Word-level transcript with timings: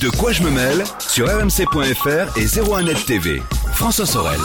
De 0.00 0.10
quoi 0.10 0.32
je 0.32 0.42
me 0.42 0.50
mêle 0.50 0.84
sur 0.98 1.26
rmc.fr 1.26 2.36
et 2.36 2.46
01net 2.46 3.06
TV. 3.06 3.42
François 3.72 4.04
Sorel. 4.04 4.38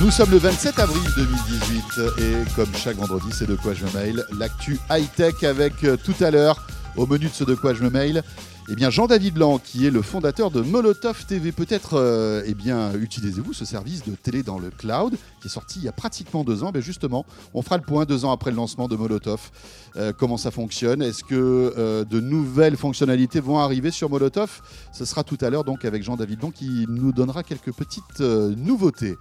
Nous 0.00 0.10
sommes 0.10 0.30
le 0.32 0.38
27 0.38 0.78
avril 0.80 1.02
2018 1.16 1.84
et 2.18 2.54
comme 2.54 2.74
chaque 2.74 2.96
vendredi, 2.96 3.28
c'est 3.32 3.46
de 3.46 3.54
quoi 3.54 3.72
je 3.74 3.84
me 3.84 3.92
mail. 3.92 4.24
L'actu 4.38 4.78
high-tech 4.90 5.44
avec 5.44 5.84
euh, 5.84 5.96
tout 5.96 6.14
à 6.20 6.30
l'heure, 6.30 6.66
au 6.96 7.06
menu 7.06 7.26
de 7.26 7.32
ce 7.32 7.44
de 7.44 7.54
quoi 7.54 7.74
je 7.74 7.82
me 7.82 7.90
mail, 7.90 8.22
eh 8.68 8.76
bien 8.76 8.90
Jean-David 8.90 9.34
Blanc, 9.34 9.58
qui 9.58 9.86
est 9.86 9.90
le 9.90 10.02
fondateur 10.02 10.50
de 10.50 10.60
Molotov 10.60 11.26
TV. 11.26 11.50
Peut-être 11.50 11.94
euh, 11.94 12.42
eh 12.46 12.98
utilisez-vous 12.98 13.52
ce 13.52 13.64
service 13.64 14.04
de 14.04 14.14
télé 14.14 14.42
dans 14.42 14.58
le 14.58 14.70
cloud 14.70 15.16
qui 15.40 15.48
est 15.48 15.50
sorti 15.50 15.80
il 15.80 15.84
y 15.84 15.88
a 15.88 15.92
pratiquement 15.92 16.44
deux 16.44 16.62
ans. 16.62 16.70
Ben 16.70 16.80
justement, 16.80 17.26
on 17.54 17.62
fera 17.62 17.76
le 17.76 17.82
point 17.82 18.04
deux 18.04 18.24
ans 18.24 18.30
après 18.30 18.50
le 18.50 18.56
lancement 18.56 18.86
de 18.86 18.94
Molotov. 18.94 19.50
Euh, 19.96 20.12
comment 20.16 20.36
ça 20.36 20.50
fonctionne? 20.50 21.02
Est-ce 21.02 21.24
que 21.24 21.74
euh, 21.76 22.04
de 22.04 22.20
nouvelles 22.20 22.76
fonctionnalités 22.76 23.40
vont 23.40 23.58
arriver 23.58 23.90
sur 23.90 24.08
Molotov? 24.08 24.62
Ce 24.92 25.04
sera 25.04 25.24
tout 25.24 25.38
à 25.40 25.50
l'heure 25.50 25.64
donc 25.64 25.84
avec 25.84 26.04
Jean-David 26.04 26.38
Blanc 26.38 26.50
qui 26.52 26.86
nous 26.88 27.12
donnera 27.12 27.42
quelques 27.42 27.72
petites 27.72 28.20
nouveautés. 28.20 29.16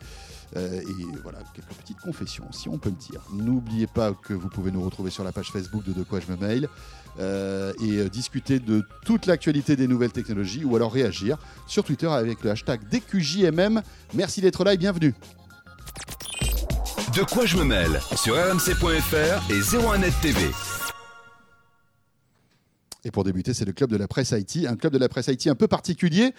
Et 0.53 0.83
voilà, 1.23 1.39
quelques 1.55 1.73
petites 1.79 1.99
confessions, 2.01 2.43
si 2.51 2.67
on 2.67 2.77
peut 2.77 2.89
le 2.89 2.95
dire. 2.95 3.21
N'oubliez 3.33 3.87
pas 3.87 4.11
que 4.11 4.33
vous 4.33 4.49
pouvez 4.49 4.69
nous 4.69 4.83
retrouver 4.83 5.09
sur 5.09 5.23
la 5.23 5.31
page 5.31 5.49
Facebook 5.49 5.85
de 5.85 5.93
De 5.93 6.03
quoi 6.03 6.19
je 6.19 6.29
me 6.29 6.37
mail 6.37 6.67
euh, 7.19 7.73
et 7.81 7.97
euh, 7.97 8.09
discuter 8.09 8.59
de 8.59 8.83
toute 9.05 9.25
l'actualité 9.25 9.75
des 9.75 9.87
nouvelles 9.87 10.11
technologies 10.11 10.63
ou 10.63 10.75
alors 10.75 10.93
réagir 10.93 11.37
sur 11.67 11.83
Twitter 11.83 12.07
avec 12.07 12.43
le 12.43 12.51
hashtag 12.51 12.81
DQJMM. 12.89 13.81
Merci 14.13 14.41
d'être 14.41 14.63
là 14.63 14.73
et 14.73 14.77
bienvenue. 14.77 15.13
De 17.15 17.23
quoi 17.23 17.45
je 17.45 17.57
me 17.57 17.65
mêle 17.65 17.99
sur 18.15 18.35
rmc.fr 18.35 19.51
et 19.51 19.59
01net 19.59 20.13
TV. 20.21 20.39
Et 23.03 23.11
pour 23.11 23.23
débuter, 23.23 23.53
c'est 23.53 23.65
le 23.65 23.73
club 23.73 23.89
de 23.89 23.97
la 23.97 24.07
presse 24.07 24.31
Haïti, 24.31 24.67
un 24.67 24.75
club 24.75 24.93
de 24.93 24.99
la 24.99 25.09
presse 25.09 25.27
Haïti 25.27 25.49
un 25.49 25.55
peu 25.55 25.67
particulier, 25.67 26.33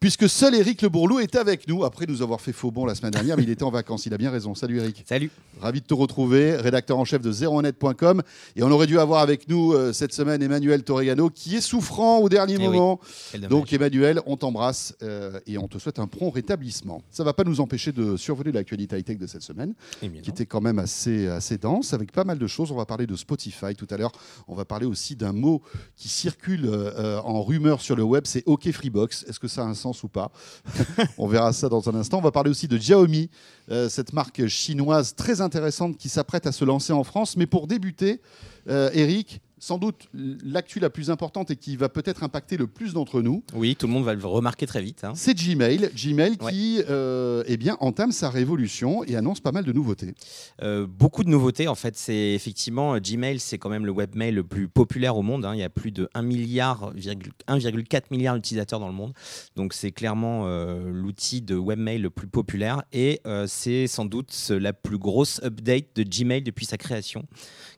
puisque 0.00 0.28
seul 0.28 0.54
Eric 0.54 0.82
Le 0.82 0.88
Bourlou 0.88 1.18
est 1.20 1.36
avec 1.36 1.68
nous, 1.68 1.84
après 1.84 2.06
nous 2.06 2.22
avoir 2.22 2.40
fait 2.40 2.52
faux 2.52 2.70
bon 2.70 2.84
la 2.84 2.94
semaine 2.94 3.12
dernière, 3.12 3.36
mais 3.36 3.42
il 3.42 3.50
était 3.50 3.62
en 3.62 3.70
vacances, 3.70 4.06
il 4.06 4.14
a 4.14 4.18
bien 4.18 4.30
raison. 4.30 4.54
Salut 4.54 4.78
Eric. 4.78 5.04
Salut. 5.08 5.30
Ravi 5.60 5.80
de 5.80 5.86
te 5.86 5.94
retrouver, 5.94 6.56
rédacteur 6.56 6.98
en 6.98 7.04
chef 7.04 7.22
de 7.22 7.32
01net.com. 7.32 8.22
Et 8.56 8.62
on 8.62 8.70
aurait 8.70 8.86
dû 8.86 8.98
avoir 8.98 9.20
avec 9.20 9.48
nous 9.48 9.72
euh, 9.72 9.92
cette 9.92 10.12
semaine 10.12 10.42
Emmanuel 10.42 10.82
Torregano, 10.82 11.30
qui 11.30 11.56
est 11.56 11.60
souffrant 11.60 12.18
au 12.18 12.28
dernier 12.28 12.56
Eh 12.58 12.62
moment. 12.62 13.00
Donc 13.48 13.72
Emmanuel, 13.72 14.20
on 14.26 14.36
t'embrasse 14.36 14.94
euh, 15.02 15.40
et 15.46 15.56
on 15.58 15.68
te 15.68 15.78
souhaite 15.78 15.98
un 15.98 16.06
prompt 16.06 16.30
rétablissement. 16.30 17.02
Ça 17.10 17.24
va 17.24 17.32
pas 17.32 17.44
nous 17.44 17.60
empêcher 17.60 17.92
de 17.92 18.16
survoler 18.16 18.52
l'actualité 18.52 18.98
high-tech 18.98 19.18
de 19.18 19.26
cette 19.26 19.42
semaine, 19.42 19.74
Eh 20.02 20.10
qui 20.10 20.30
était 20.30 20.46
quand 20.46 20.60
même 20.60 20.78
assez, 20.78 21.26
assez 21.28 21.56
dense, 21.56 21.94
avec 21.94 22.12
pas 22.12 22.24
mal 22.24 22.38
de 22.38 22.46
choses. 22.46 22.70
On 22.70 22.76
va 22.76 22.86
parler 22.86 23.06
de 23.06 23.16
Spotify 23.16 23.74
tout 23.74 23.86
à 23.90 23.96
l'heure. 23.96 24.12
On 24.48 24.54
va 24.54 24.64
parler 24.64 24.86
aussi 24.86 25.16
d'un 25.16 25.32
mot 25.32 25.62
qui 25.96 26.08
circule 26.08 26.66
euh, 26.66 27.20
en 27.22 27.42
rumeur 27.42 27.80
sur 27.80 27.96
le 27.96 28.02
web, 28.02 28.24
c'est 28.26 28.42
OK 28.46 28.70
Freebox. 28.70 29.24
Est-ce 29.28 29.40
que 29.40 29.48
ça 29.48 29.62
a 29.62 29.64
un 29.64 29.74
sens 29.74 29.85
ou 30.02 30.08
pas 30.08 30.30
On 31.18 31.26
verra 31.26 31.52
ça 31.52 31.68
dans 31.68 31.88
un 31.88 31.94
instant. 31.94 32.18
On 32.18 32.22
va 32.22 32.32
parler 32.32 32.50
aussi 32.50 32.68
de 32.68 32.76
Xiaomi, 32.76 33.30
euh, 33.70 33.88
cette 33.88 34.12
marque 34.12 34.46
chinoise 34.46 35.14
très 35.14 35.40
intéressante 35.40 35.96
qui 35.96 36.08
s'apprête 36.08 36.46
à 36.46 36.52
se 36.52 36.64
lancer 36.64 36.92
en 36.92 37.04
France. 37.04 37.36
Mais 37.36 37.46
pour 37.46 37.66
débuter, 37.66 38.20
euh, 38.68 38.90
Eric, 38.92 39.40
sans 39.58 39.78
doute 39.78 40.08
l'actu 40.12 40.80
la 40.80 40.90
plus 40.90 41.10
importante 41.10 41.50
et 41.50 41.56
qui 41.56 41.76
va 41.76 41.88
peut-être 41.88 42.22
impacter 42.22 42.56
le 42.56 42.66
plus 42.66 42.92
d'entre 42.92 43.22
nous, 43.22 43.42
Oui, 43.54 43.74
tout 43.74 43.86
le 43.86 43.92
monde 43.92 44.04
va 44.04 44.14
le 44.14 44.26
remarquer 44.26 44.66
très 44.66 44.82
vite. 44.82 45.04
hein. 45.04 45.12
c'est 45.14 45.34
Gmail. 45.34 45.90
Gmail 45.96 46.36
Ouais. 46.42 46.52
qui 46.52 46.82
euh, 46.90 47.42
eh 47.46 47.56
bien, 47.56 47.76
entame 47.80 48.12
sa 48.12 48.28
révolution 48.28 49.02
et 49.04 49.16
annonce 49.16 49.40
pas 49.40 49.52
mal 49.52 49.64
de 49.64 49.72
nouveautés. 49.72 50.14
Euh, 50.62 50.86
beaucoup 50.86 51.24
de 51.24 51.30
nouveautés 51.30 51.68
en 51.68 51.74
fait. 51.74 51.96
C'est 51.96 52.32
effectivement 52.34 52.94
euh, 52.94 52.98
Gmail, 53.00 53.40
c'est 53.40 53.56
quand 53.58 53.70
même 53.70 53.86
le 53.86 53.92
webmail 53.92 54.32
le 54.32 54.44
plus 54.44 54.68
populaire 54.68 55.16
au 55.16 55.22
monde. 55.22 55.44
hein. 55.46 55.54
Il 55.54 55.60
y 55.60 55.64
a 55.64 55.70
plus 55.70 55.90
de 55.90 56.08
1 56.14 56.22
milliard, 56.22 56.92
virgule- 56.94 57.32
1,4 57.48 58.10
milliard 58.10 58.34
d'utilisateurs 58.34 58.80
dans 58.80 58.88
le 58.88 58.94
monde. 58.94 59.14
Donc 59.56 59.72
c'est 59.72 59.90
clairement 59.92 60.42
euh, 60.46 60.90
l'outil 60.90 61.40
de 61.40 61.54
webmail 61.56 61.98
le 61.98 62.10
plus 62.10 62.26
populaire 62.28 62.82
et 62.92 63.20
c'est 63.46 63.86
sans 63.86 64.04
doute 64.04 64.34
la 64.50 64.72
plus 64.72 64.98
grosse 64.98 65.40
update 65.42 65.86
de 65.96 66.02
Gmail 66.02 66.42
depuis 66.42 66.66
sa 66.66 66.76
création, 66.76 67.24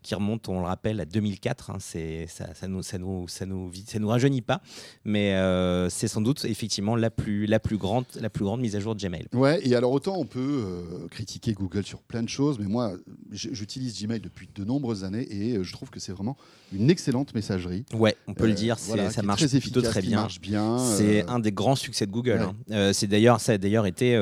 qui 0.02 0.14
remonte, 0.14 0.48
on 0.48 0.60
le 0.60 0.66
rappelle, 0.66 1.00
à 1.00 1.04
2004. 1.04 1.70
Hein. 1.78 1.80
C'est 1.80 2.26
ça, 2.28 2.54
ça 2.54 2.68
nous, 2.68 2.82
ça 2.82 2.98
nous, 2.98 3.28
ça 3.28 3.46
nous, 3.46 3.70
ça 3.86 3.98
nous 3.98 4.08
rajeunit 4.08 4.42
pas, 4.42 4.60
mais 5.04 5.34
euh, 5.34 5.88
c'est 5.88 6.08
sans 6.08 6.20
doute 6.20 6.44
effectivement 6.44 6.96
la 6.96 7.10
plus, 7.10 7.46
la 7.46 7.60
plus 7.60 7.76
grande, 7.76 8.04
la 8.20 8.30
plus 8.30 8.44
grande 8.44 8.60
mise 8.60 8.76
à 8.76 8.80
jour 8.80 8.94
de 8.94 9.00
Gmail. 9.00 9.26
Ouais, 9.32 9.60
et 9.66 9.74
alors 9.74 9.92
autant 9.92 10.16
on 10.16 10.26
peut 10.26 10.40
euh, 10.66 11.08
critiquer 11.08 11.52
Google 11.52 11.84
sur 11.84 12.00
plein 12.00 12.22
de 12.22 12.28
choses, 12.28 12.58
mais 12.58 12.66
moi 12.66 12.92
j'utilise 13.30 14.00
Gmail 14.02 14.20
depuis 14.20 14.48
de 14.54 14.64
nombreuses 14.64 15.04
années 15.04 15.26
et 15.30 15.56
euh, 15.56 15.62
je 15.62 15.72
trouve 15.72 15.90
que 15.90 16.00
c'est 16.00 16.12
vraiment 16.12 16.36
une 16.72 16.90
excellente 16.90 17.34
messagerie. 17.34 17.84
Ouais, 17.94 18.16
on 18.26 18.34
peut 18.34 18.46
le 18.46 18.54
dire, 18.54 18.76
voilà, 18.86 19.10
ça 19.10 19.22
marche 19.22 19.40
très 19.40 19.56
efficace, 19.56 19.84
très 19.84 20.02
bien. 20.02 20.20
marche 20.20 20.40
bien. 20.40 20.78
C'est 20.78 21.26
un 21.28 21.38
des 21.38 21.52
grands 21.52 21.76
succès 21.76 22.06
de 22.06 22.10
Google. 22.10 22.32
ouais. 22.32 22.40
hein. 22.40 22.56
Euh, 22.70 22.92
c'est 22.92 23.06
d'ailleurs, 23.06 23.40
ça 23.40 23.52
a 23.52 23.58
d'ailleurs 23.58 23.86
été 23.86 24.14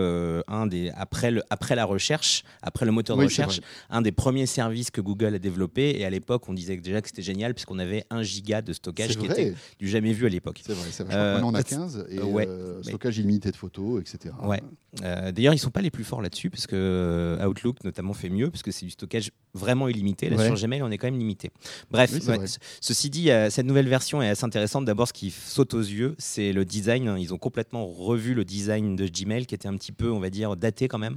un 0.49 0.67
des 0.67 0.91
après 0.97 1.31
le 1.31 1.43
après 1.51 1.75
la 1.75 1.85
recherche, 1.85 2.45
après 2.63 2.87
le 2.87 2.93
moteur 2.93 3.17
de 3.17 3.23
Oui, 3.23 3.27
recherche, 3.27 3.61
un 3.91 4.03
des 4.03 4.13
premiers 4.13 4.47
services 4.47 4.91
que 4.91 5.01
Google 5.01 5.35
a 5.35 5.39
développé. 5.39 5.99
Et 5.99 6.05
à 6.05 6.11
l'époque, 6.11 6.49
on 6.49 6.55
disait 6.55 6.77
déjà 6.77 7.01
que 7.01 7.09
c'était 7.09 7.23
génial 7.23 7.36
puisqu'on 7.55 7.79
avait 7.79 8.05
un 8.11 8.23
giga 8.23 8.63
de 8.63 8.73
stockage 8.73 9.17
qui 9.17 9.27
était 9.27 9.55
du 9.79 9.89
jamais 9.89 10.13
vu 10.13 10.27
à 10.27 10.29
l'époque. 10.29 10.61
c'est 10.65 10.73
vrai, 10.73 10.89
c'est 10.91 11.05
vrai. 11.05 11.15
Euh, 11.15 11.41
on 11.43 11.55
a 11.55 11.59
c'est- 11.63 11.77
15 11.77 12.07
et 12.11 12.21
ouais. 12.21 12.47
euh, 12.49 12.77
Mais- 12.79 12.89
stockage 12.91 13.19
illimité 13.19 13.51
de 13.51 13.57
photos, 13.57 14.01
etc. 14.01 14.35
Ouais. 14.43 14.63
Euh, 15.03 15.31
D'ailleurs, 15.33 15.53
ils 15.55 15.59
sont 15.59 15.71
pas 15.71 15.83
les 15.83 15.91
plus 15.91 16.05
forts 16.05 16.23
là-dessus 16.23 16.49
parce 16.49 16.67
que 16.67 16.75
euh, 16.77 17.47
Outlook 17.47 17.85
notamment 17.85 18.15
fait 18.15 18.31
mieux 18.31 18.51
parce 18.51 18.63
que 18.63 18.71
c'est 18.71 18.87
du 18.87 18.91
stockage 18.91 19.31
vraiment 19.55 19.89
illimité. 19.89 20.31
Là, 20.31 20.37
Ouais. 20.37 20.47
sur 20.47 20.55
Gmail, 20.57 20.83
on 20.83 20.91
est 20.91 20.99
quand 20.99 21.07
même 21.09 21.19
limité. 21.19 21.51
Bref, 21.91 22.11
Oui, 22.13 22.27
ouais, 22.29 22.47
ceci 22.81 23.11
dit, 23.11 23.29
cette 23.51 23.67
nouvelle 23.67 23.89
version 23.89 24.23
est 24.23 24.29
assez 24.29 24.45
intéressante. 24.45 24.85
D'abord, 24.87 25.09
ce 25.09 25.13
qui 25.13 25.31
saute 25.31 25.75
aux 25.75 25.81
yeux, 25.81 26.15
c'est 26.19 26.53
le 26.53 26.65
design. 26.65 27.17
Ils 27.19 27.35
ont 27.35 27.39
complètement 27.39 27.87
revu 27.87 28.33
le 28.35 28.45
design 28.45 28.97
de 28.97 29.07
Gmail 29.07 29.47
qui 29.47 29.55
était 29.55 29.69
un 29.69 29.77
petit 29.77 29.93
peu, 29.93 30.11
on 30.11 30.19
va 30.21 30.31
dire, 30.31 30.57
daté 30.57 30.89
quand 30.89 30.99
même. 30.99 31.17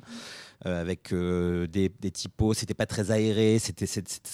Euh, 0.66 0.82
avec 0.82 1.14
euh, 1.14 1.68
des, 1.68 1.90
des 2.02 2.12
typos, 2.12 2.54
c'était 2.54 2.74
pas 2.74 2.86
très 2.86 3.12
aéré, 3.12 3.60
c'était, 3.60 3.86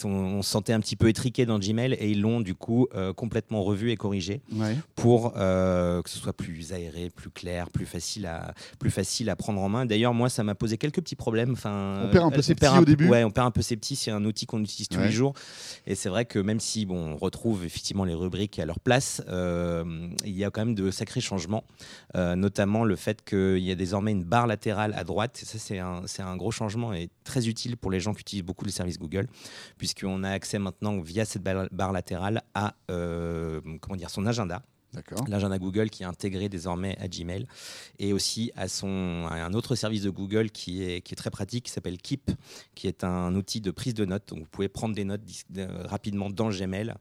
on, 0.03 0.09
on 0.09 0.41
se 0.41 0.49
sentait 0.49 0.73
un 0.73 0.79
petit 0.79 0.95
peu 0.95 1.07
étriqué 1.09 1.45
dans 1.45 1.59
Gmail 1.59 1.93
et 1.93 2.09
ils 2.09 2.21
l'ont 2.21 2.41
du 2.41 2.55
coup 2.55 2.87
euh, 2.95 3.13
complètement 3.13 3.63
revu 3.63 3.91
et 3.91 3.95
corrigé 3.95 4.41
Ouais. 4.51 4.75
pour 4.95 5.33
que 5.33 6.01
ce 6.09 6.17
soit 6.17 6.33
plus 6.33 6.73
aéré, 6.73 7.09
plus 7.09 7.29
clair, 7.29 7.69
plus 7.69 7.85
facile 7.85 8.25
à, 8.25 8.53
plus 8.79 8.89
facile 8.91 9.29
à 9.29 9.35
prendre 9.35 9.61
en 9.61 9.69
main. 9.69 9.85
D'ailleurs, 9.85 10.13
moi, 10.13 10.29
ça 10.29 10.43
m'a 10.43 10.55
posé 10.55 10.77
quelques 10.77 11.01
petits 11.01 11.15
problèmes. 11.15 11.51
Enfin, 11.51 12.01
On 12.05 12.09
perd 12.09 12.25
un 12.25 12.31
peu 12.31 12.41
ses 12.41 12.55
petits 12.55 12.67
au 12.77 12.85
début. 12.85 13.07
Ouais, 13.07 13.23
on 13.23 13.31
perd 13.31 13.47
un 13.47 13.51
peu 13.51 13.61
ses 13.61 13.75
petits. 13.75 13.95
C'est 13.95 14.11
un 14.11 14.23
outil 14.25 14.45
qu'on 14.45 14.61
utilise 14.61 14.87
tous 14.89 14.97
Ouais. 14.97 15.05
les 15.07 15.11
jours. 15.11 15.33
Et 15.87 15.95
c'est 15.95 16.09
vrai 16.09 16.25
que 16.25 16.39
même 16.39 16.59
si 16.59 16.85
bon, 16.85 17.13
on 17.13 17.17
retrouve 17.17 17.65
effectivement 17.65 18.03
les 18.05 18.13
rubriques 18.13 18.57
à 18.59 18.65
leur 18.65 18.79
place, 18.79 19.21
euh, 19.29 19.83
il 20.25 20.35
y 20.35 20.43
a 20.43 20.49
quand 20.49 20.65
même 20.65 20.75
de 20.75 20.91
sacrés 20.91 21.21
changements, 21.21 21.63
Euh, 22.15 22.35
notamment 22.35 22.85
le 22.85 22.95
fait 22.95 23.23
qu'il 23.25 23.57
y 23.59 23.71
a 23.71 23.75
désormais 23.75 24.11
une 24.11 24.23
barre 24.23 24.47
latérale 24.47 24.93
à 24.95 25.03
droite. 25.03 25.37
Ça, 25.43 25.57
c'est 25.59 25.79
un, 25.79 26.07
c'est 26.15 26.23
un 26.23 26.37
gros 26.37 26.51
changement 26.51 26.93
et 26.93 27.09
très 27.23 27.47
utile 27.47 27.77
pour 27.77 27.91
les 27.91 27.99
gens 27.99 28.13
qui 28.13 28.21
utilisent 28.21 28.45
beaucoup 28.45 28.65
les 28.65 28.71
services 28.71 28.97
Google, 28.97 29.27
puisqu'on 29.77 30.23
a 30.23 30.29
accès 30.31 30.59
maintenant 30.59 30.99
via 30.99 31.25
cette 31.25 31.43
barre, 31.43 31.91
latérale 31.91 32.41
à 32.53 32.75
euh, 32.89 33.61
comment 33.81 33.95
dire 33.95 34.09
son 34.09 34.25
agenda 34.25 34.63
L'agenda 35.27 35.57
Google 35.59 35.89
qui 35.89 36.03
est 36.03 36.05
intégré 36.05 36.49
désormais 36.49 36.97
à 36.99 37.07
Gmail 37.07 37.47
et 37.99 38.13
aussi 38.13 38.51
à, 38.55 38.67
son, 38.67 39.25
à 39.29 39.35
un 39.43 39.53
autre 39.53 39.75
service 39.75 40.01
de 40.03 40.09
Google 40.09 40.49
qui 40.51 40.83
est, 40.83 41.01
qui 41.01 41.13
est 41.13 41.17
très 41.17 41.31
pratique 41.31 41.65
qui 41.65 41.71
s'appelle 41.71 41.97
Keep 41.97 42.31
qui 42.75 42.87
est 42.87 43.03
un 43.03 43.33
outil 43.35 43.61
de 43.61 43.71
prise 43.71 43.93
de 43.93 44.05
notes. 44.05 44.29
Donc 44.29 44.39
vous 44.39 44.49
pouvez 44.49 44.67
prendre 44.69 44.95
des 44.95 45.03
notes 45.05 45.21
rapidement 45.85 46.29
dans 46.29 46.49
Gmail 46.49 46.93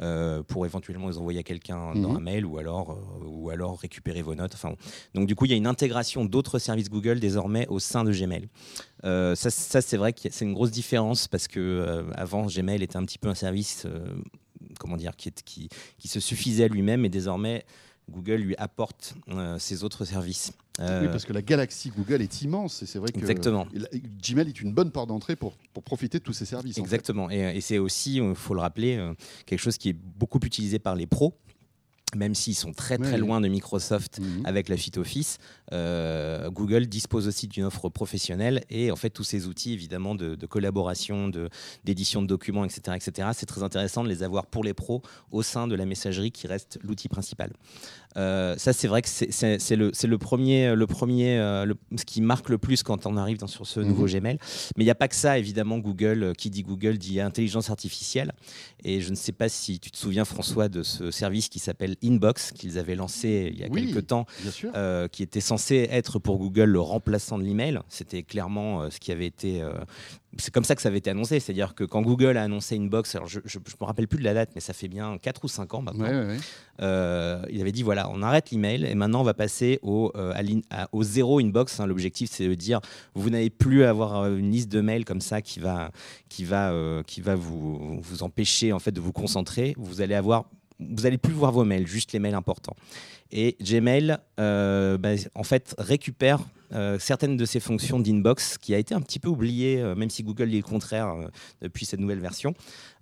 euh, 0.00 0.42
pour 0.42 0.66
éventuellement 0.66 1.08
les 1.08 1.18
envoyer 1.18 1.40
à 1.40 1.42
quelqu'un 1.42 1.94
dans 1.94 2.10
Mhm. 2.10 2.16
un 2.16 2.20
mail 2.20 2.46
ou 2.46 2.58
alors, 2.58 2.92
euh, 2.92 3.24
ou 3.26 3.50
alors 3.50 3.78
récupérer 3.78 4.22
vos 4.22 4.34
notes. 4.34 4.52
Enfin, 4.54 4.74
donc 5.14 5.26
du 5.26 5.34
coup 5.34 5.44
il 5.46 5.50
y 5.50 5.54
a 5.54 5.56
une 5.56 5.66
intégration 5.66 6.24
d'autres 6.24 6.58
services 6.58 6.90
Google 6.90 7.20
désormais 7.20 7.66
au 7.68 7.78
sein 7.78 8.04
de 8.04 8.12
Gmail. 8.12 8.48
Euh, 9.04 9.34
ça, 9.34 9.50
ça, 9.50 9.80
c'est 9.80 9.96
vrai 9.96 10.12
que 10.12 10.20
c'est 10.30 10.44
une 10.44 10.54
grosse 10.54 10.70
différence 10.70 11.28
parce 11.28 11.48
que 11.48 12.04
avant 12.14 12.46
Gmail 12.46 12.82
était 12.82 12.96
un 12.96 13.04
petit 13.04 13.18
peu 13.18 13.28
un 13.28 13.34
service 13.34 13.86
comment 14.78 14.96
dire 14.96 15.16
qui, 15.16 15.28
est- 15.28 15.42
qui, 15.42 15.68
qui 15.98 16.08
se 16.08 16.20
suffisait 16.20 16.64
à 16.64 16.68
lui-même 16.68 17.04
et 17.04 17.08
désormais 17.08 17.64
Google 18.10 18.36
lui 18.36 18.56
apporte 18.56 19.14
euh, 19.28 19.58
ses 19.58 19.84
autres 19.84 20.04
services. 20.04 20.52
Euh, 20.80 21.02
Oui, 21.02 21.08
parce 21.12 21.24
que 21.24 21.32
la 21.32 21.42
galaxie 21.42 21.90
Google 21.96 22.20
est 22.22 22.42
immense 22.42 22.82
et 22.82 22.86
c'est 22.86 22.98
vrai 22.98 23.12
que 23.12 23.18
Exactement. 23.18 23.66
il- 23.72 23.86
Gmail 24.20 24.48
est 24.48 24.60
une 24.60 24.72
bonne 24.72 24.90
porte 24.90 25.08
d'entrée 25.08 25.36
pour, 25.36 25.52
pour 25.72 25.82
profiter 25.82 26.18
de 26.18 26.24
tous 26.24 26.32
ces 26.32 26.44
services. 26.46 26.76
en 26.78 26.80
fait. 26.80 26.82
Exactement. 26.82 27.30
Et, 27.30 27.56
et 27.56 27.60
c'est 27.60 27.78
aussi, 27.78 28.16
il 28.16 28.34
faut 28.34 28.54
le 28.54 28.60
rappeler, 28.60 28.96
euh, 28.96 29.14
quelque 29.46 29.60
chose 29.60 29.78
qui 29.78 29.90
est 29.90 29.92
beaucoup 29.92 30.40
utilisé 30.42 30.78
par 30.78 30.94
les 30.96 31.06
pros. 31.06 31.34
Même 32.14 32.34
s'ils 32.34 32.54
sont 32.54 32.72
très 32.72 32.98
très 32.98 33.16
loin 33.16 33.40
de 33.40 33.48
Microsoft 33.48 34.20
Mhm. 34.20 34.42
avec 34.44 34.68
la 34.68 34.76
suite 34.76 34.98
Office, 34.98 35.38
euh, 35.72 36.50
Google 36.50 36.86
dispose 36.86 37.26
aussi 37.26 37.48
d'une 37.48 37.64
offre 37.64 37.88
professionnelle 37.88 38.64
et 38.68 38.90
en 38.90 38.96
fait 38.96 39.08
tous 39.08 39.24
ces 39.24 39.46
outils 39.46 39.72
évidemment 39.72 40.14
de, 40.14 40.34
de 40.34 40.46
collaboration, 40.46 41.28
de- 41.28 41.48
d'édition 41.84 42.20
de, 42.20 42.26
documents, 42.26 42.66
etc., 42.66 42.96
etc. 42.96 43.28
C'est 43.32 43.46
très 43.46 43.62
intéressant 43.62 44.04
de 44.04 44.08
les 44.10 44.22
avoir 44.22 44.44
pour 44.46 44.62
les 44.62 44.74
pros 44.74 45.00
au 45.30 45.42
sein 45.42 45.66
de 45.66 45.74
la 45.74 45.86
messagerie 45.86 46.32
qui 46.32 46.46
reste 46.46 46.78
l'outil 46.82 47.08
principal. 47.08 47.50
Euh, 48.16 48.54
ça 48.58 48.72
c'est 48.72 48.88
vrai 48.88 49.00
que 49.02 49.08
c'est- 49.08 49.26
le, 49.76 50.16
premier, 50.18 50.74
le 50.74 50.86
premier 50.86 51.38
euh, 51.38 51.64
le- 51.64 51.76
ce 51.96 52.04
qui 52.04 52.20
marque 52.20 52.48
le 52.50 52.58
plus 52.58 52.82
quand 52.82 53.06
on 53.06 53.16
arrive 53.16 53.38
dans, 53.38 53.46
sur 53.46 53.66
ce 53.66 53.80
nouveau 53.80 54.04
Mhm. 54.06 54.12
Gmail. 54.20 54.38
Mais 54.76 54.84
il 54.84 54.86
n'y 54.86 54.90
a 54.90 54.94
pas 54.94 55.08
que 55.08 55.14
ça 55.16 55.38
évidemment. 55.38 55.78
Google, 55.78 56.22
euh, 56.22 56.32
qui 56.34 56.50
dit 56.50 56.62
Google 56.62 56.98
dit 56.98 57.20
intelligence 57.20 57.70
artificielle. 57.70 58.32
Et 58.84 59.00
je 59.00 59.10
ne 59.10 59.14
sais 59.14 59.32
pas 59.32 59.48
si 59.48 59.78
tu 59.80 59.90
te 59.90 59.96
souviens 59.96 60.24
François 60.24 60.68
de 60.68 60.82
ce 60.82 61.10
service 61.10 61.48
qui 61.48 61.58
s'appelle 61.58 61.96
Inbox 62.04 62.52
qu'ils 62.52 62.78
avaient 62.78 62.96
lancé 62.96 63.50
il 63.52 63.58
y 63.60 63.64
a 63.64 63.68
Oui. 63.70 63.86
quelques 63.86 64.06
temps, 64.08 64.26
qui 65.12 65.22
était 65.22 65.40
censé 65.40 65.88
être 65.90 66.18
pour 66.18 66.38
Google 66.38 66.64
le 66.64 66.80
remplaçant 66.80 67.38
de 67.38 67.44
l'email. 67.44 67.78
C'était 67.88 68.22
clairement 68.22 68.90
ce 68.90 68.98
qui 69.00 69.12
avait 69.12 69.26
été. 69.26 69.62
C'est 70.38 70.52
comme 70.52 70.64
ça 70.64 70.74
que 70.74 70.82
ça 70.82 70.88
avait 70.88 70.98
été 70.98 71.10
annoncé. 71.10 71.40
C'est-à-dire 71.40 71.74
que 71.74 71.84
quand 71.84 72.02
Google 72.02 72.36
a 72.36 72.42
annoncé 72.44 72.76
Inbox, 72.76 73.14
alors 73.14 73.28
je 73.28 73.38
ne 73.38 73.42
me 73.80 73.84
rappelle 73.84 74.08
plus 74.08 74.18
de 74.18 74.24
la 74.24 74.34
date, 74.34 74.50
mais 74.54 74.60
ça 74.60 74.72
fait 74.72 74.88
bien 74.88 75.18
4 75.18 75.44
ou 75.44 75.48
5 75.48 75.74
ans 75.74 75.82
maintenant. 75.82 76.04
Ouais, 76.04 76.10
ouais, 76.10 76.26
ouais. 76.26 76.36
Euh, 76.80 77.42
il 77.50 77.60
avait 77.60 77.72
dit 77.72 77.82
voilà, 77.82 78.08
on 78.10 78.22
arrête 78.22 78.50
l'email 78.50 78.84
et 78.86 78.94
maintenant 78.94 79.20
on 79.20 79.24
va 79.24 79.34
passer 79.34 79.78
au, 79.82 80.10
euh, 80.16 80.32
à 80.70 80.88
au 80.92 81.02
zéro 81.02 81.38
inbox. 81.38 81.80
hein. 81.80 81.86
L'objectif 81.86 82.30
c'est 82.32 82.48
de 82.48 82.54
dire 82.54 82.80
vous 83.14 83.28
n'allez 83.30 83.50
plus 83.50 83.84
avoir 83.84 84.22
euh, 84.22 84.36
une 84.36 84.50
liste 84.50 84.70
de 84.70 84.80
mails 84.80 85.04
comme 85.04 85.20
ça 85.20 85.42
qui 85.42 85.60
va, 85.60 85.90
qui 86.28 86.44
va, 86.44 86.72
euh, 86.72 87.02
qui 87.02 87.20
va 87.20 87.34
vous, 87.34 88.00
vous 88.00 88.22
empêcher 88.22 88.72
en 88.72 88.78
fait 88.78 88.92
de 88.92 89.00
vous 89.00 89.12
concentrer. 89.12 89.74
Vous 89.76 90.00
allez 90.00 90.14
avoir 90.14 90.46
vous 90.80 91.06
allez 91.06 91.18
plus 91.18 91.34
voir 91.34 91.52
vos 91.52 91.64
mails, 91.64 91.86
juste 91.86 92.12
les 92.12 92.18
mails 92.18 92.34
importants. 92.34 92.74
Et 93.30 93.56
Gmail, 93.62 94.18
bah, 94.36 94.98
en 95.34 95.42
fait, 95.44 95.76
récupère 95.78 96.40
euh, 96.74 96.98
certaines 96.98 97.36
de 97.36 97.44
ces 97.44 97.60
fonctions 97.60 97.98
d'inbox 97.98 98.58
qui 98.58 98.74
a 98.74 98.78
été 98.78 98.94
un 98.94 99.00
petit 99.00 99.18
peu 99.18 99.28
oubliée, 99.28 99.80
euh, 99.80 99.94
même 99.94 100.10
si 100.10 100.22
Google 100.22 100.50
dit 100.50 100.56
le 100.56 100.62
contraire 100.62 101.08
euh, 101.08 101.28
depuis 101.60 101.84
cette 101.84 102.00
nouvelle 102.00 102.20
version. 102.20 102.54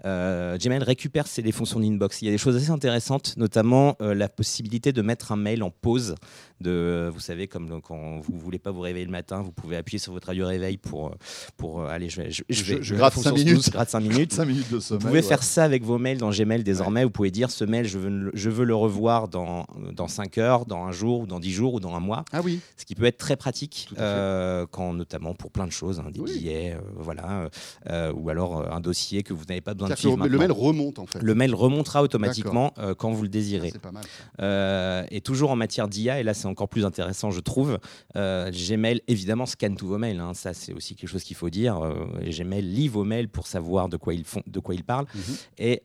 Euh, 0.05 0.57
Gmail 0.59 0.83
récupère 0.83 1.27
ces, 1.27 1.43
les 1.43 1.53
fonctions 1.53 1.81
d'inbox. 1.81 2.23
Il 2.23 2.27
y 2.27 2.29
a 2.29 2.31
des 2.31 2.39
choses 2.39 2.57
assez 2.57 2.71
intéressantes, 2.71 3.35
notamment 3.37 3.97
euh, 4.01 4.15
la 4.15 4.29
possibilité 4.29 4.93
de 4.93 5.03
mettre 5.03 5.33
un 5.33 5.37
mail 5.37 5.63
en 5.63 5.71
pause. 5.71 6.15
De, 6.61 7.09
vous 7.13 7.21
savez, 7.21 7.49
comme 7.49 7.81
quand 7.81 8.21
vous 8.21 8.39
voulez 8.39 8.59
pas 8.59 8.71
vous 8.71 8.81
réveiller 8.81 9.07
le 9.07 9.11
matin, 9.11 9.41
vous 9.41 9.51
pouvez 9.53 9.77
appuyer 9.77 9.99
sur 9.99 10.13
votre 10.13 10.27
radio 10.27 10.47
réveil 10.47 10.77
pour, 10.77 11.07
euh, 11.09 11.11
pour 11.57 11.81
euh, 11.81 11.87
aller. 11.89 12.11
Je, 12.11 12.21
je, 12.29 12.43
je 12.51 12.65
Je- 12.65 12.83
je 12.83 12.95
gratte 12.95 13.15
fonction 13.15 13.31
cinq 13.31 13.37
minutes. 13.39 13.53
snooze, 13.55 13.65
je 13.67 13.71
gratte 13.71 13.89
cinq 13.91 14.01
minutes. 14.09 14.33
5 14.35 14.45
minutes 14.45 14.71
de 14.73 14.79
sommeil. 14.79 15.01
Vous 15.03 15.07
pouvez 15.09 15.21
ouais. 15.21 15.27
faire 15.27 15.43
ça 15.43 15.65
avec 15.65 15.83
vos 15.85 15.97
mails 15.99 16.19
dans 16.19 16.31
Gmail 16.31 16.63
désormais. 16.63 17.05
Vous 17.05 17.11
pouvez 17.11 17.31
dire 17.31 17.51
ce 17.51 17.65
mail, 17.65 17.87
je 17.87 17.99
veux, 17.99 18.11
le- 18.11 18.31
je 18.35 18.51
veux 18.51 18.65
le 18.67 18.75
revoir 18.75 19.29
dans, 19.29 19.67
dans 19.95 20.07
5 20.09 20.37
heures, 20.39 20.67
dans 20.67 20.85
un 20.85 20.93
jour, 20.93 21.21
ou 21.21 21.27
dans 21.27 21.41
10 21.41 21.51
jours, 21.51 21.75
ou 21.75 21.81
dans 21.81 21.95
un 21.95 22.01
mois. 22.01 22.25
Ah 22.33 22.41
oui. 22.45 22.61
Ce 22.77 22.85
qui 22.85 22.95
peut 22.95 23.05
être 23.07 23.17
très 23.19 23.37
pratique, 23.37 23.89
euh, 23.99 24.67
quand, 24.71 24.93
notamment 24.93 25.35
pour 25.35 25.51
plein 25.51 25.67
de 25.67 25.73
choses, 25.73 25.99
hein, 26.01 26.11
des 26.13 26.21
Oui. 26.21 26.31
billets, 26.39 26.75
euh, 26.75 26.81
voilà, 26.97 27.41
euh, 27.45 27.49
euh, 27.89 28.13
ou 28.13 28.29
alors 28.29 28.59
euh, 28.61 28.71
un 28.71 28.81
dossier 28.81 29.23
que 29.23 29.33
vous 29.33 29.45
n'avez 29.49 29.61
pas 29.63 29.73
besoin 29.73 29.89
le, 30.29 30.39
mail 30.39 30.53
remonte 30.53 30.99
en 30.99 31.07
fait. 31.07 31.21
Le 31.23 31.35
mail 31.35 31.55
remontera 31.55 32.03
automatiquement 32.03 32.73
euh, 32.79 32.95
quand 32.95 33.11
vous 33.11 33.23
le 33.23 33.29
Ah, 33.29 33.31
désirez. 33.31 33.71
C'est 33.73 33.79
pas 33.81 33.93
mal. 33.93 34.03
Euh, 34.41 35.05
et 35.11 35.21
toujours 35.21 35.51
en 35.51 35.57
matière 35.57 35.89
d'IA, 35.89 36.21
et 36.21 36.23
là 36.23 36.35
c'est 36.35 36.47
encore 36.47 36.69
plus 36.69 36.85
intéressant, 36.85 37.31
je 37.31 37.41
trouve. 37.41 37.79
euh, 38.17 38.51
Gmail 38.51 39.03
évidemment 39.09 39.47
scanne 39.47 39.77
tous 39.77 39.87
vos 39.87 39.99
mails. 39.99 40.21
hein. 40.21 40.35
ça 40.35 40.53
c'est 40.55 40.73
aussi 40.73 40.95
quelque 40.95 41.09
chose 41.11 41.23
qu'il 41.25 41.37
faut 41.37 41.51
dire. 41.51 41.79
Euh, 41.79 42.07
Gmail 42.29 42.63
lit 42.63 42.89
vos 42.89 43.05
mails 43.05 43.29
pour 43.29 43.47
savoir 43.47 43.89
de 43.89 43.97
quoi 43.97 44.15
ils 44.15 44.25
font, 44.25 44.43
de 44.47 44.61
quoi 44.61 44.75
ils 44.75 44.85
parlent. 44.85 45.07
Mhm. 45.15 45.35
Et 45.59 45.83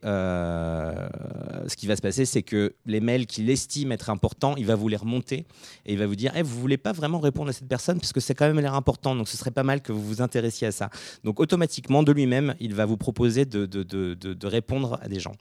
ce 1.66 1.76
qui 1.76 1.86
va 1.86 1.96
se 1.96 2.02
passer, 2.02 2.24
c'est 2.24 2.42
que 2.42 2.74
les 2.86 3.00
mails 3.00 3.26
qu'il 3.26 3.48
estime 3.50 3.92
être 3.92 4.10
importants, 4.10 4.54
il 4.56 4.66
va 4.66 4.74
vous 4.74 4.88
les 4.88 4.96
remonter 4.96 5.46
et 5.84 5.92
il 5.92 5.98
va 5.98 6.06
vous 6.06 6.16
dire 6.16 6.32
Eh, 6.36 6.42
Vous 6.42 6.58
voulez 6.60 6.76
pas 6.78 6.92
vraiment 6.92 7.18
répondre 7.20 7.50
à 7.50 7.52
cette 7.52 7.68
personne 7.68 7.98
parce 7.98 8.12
que 8.12 8.20
c'est 8.20 8.34
quand 8.34 8.46
même 8.46 8.60
l'air 8.60 8.74
important, 8.74 9.14
donc 9.14 9.28
ce 9.28 9.36
serait 9.36 9.50
pas 9.50 9.62
mal 9.62 9.80
que 9.82 9.92
vous 9.92 10.02
vous 10.02 10.22
intéressiez 10.22 10.66
à 10.68 10.72
ça. 10.72 10.90
Donc 11.24 11.40
automatiquement, 11.40 12.02
de 12.02 12.12
lui-même, 12.12 12.54
il 12.60 12.74
va 12.74 12.84
vous 12.86 12.96
proposer 12.96 13.44
de, 13.44 13.66
de- 13.66 13.82
de- 13.82 13.95
de- 14.14 14.46
répondre 14.46 14.98
à 15.02 15.08
des 15.08 15.18
gens. 15.18 15.34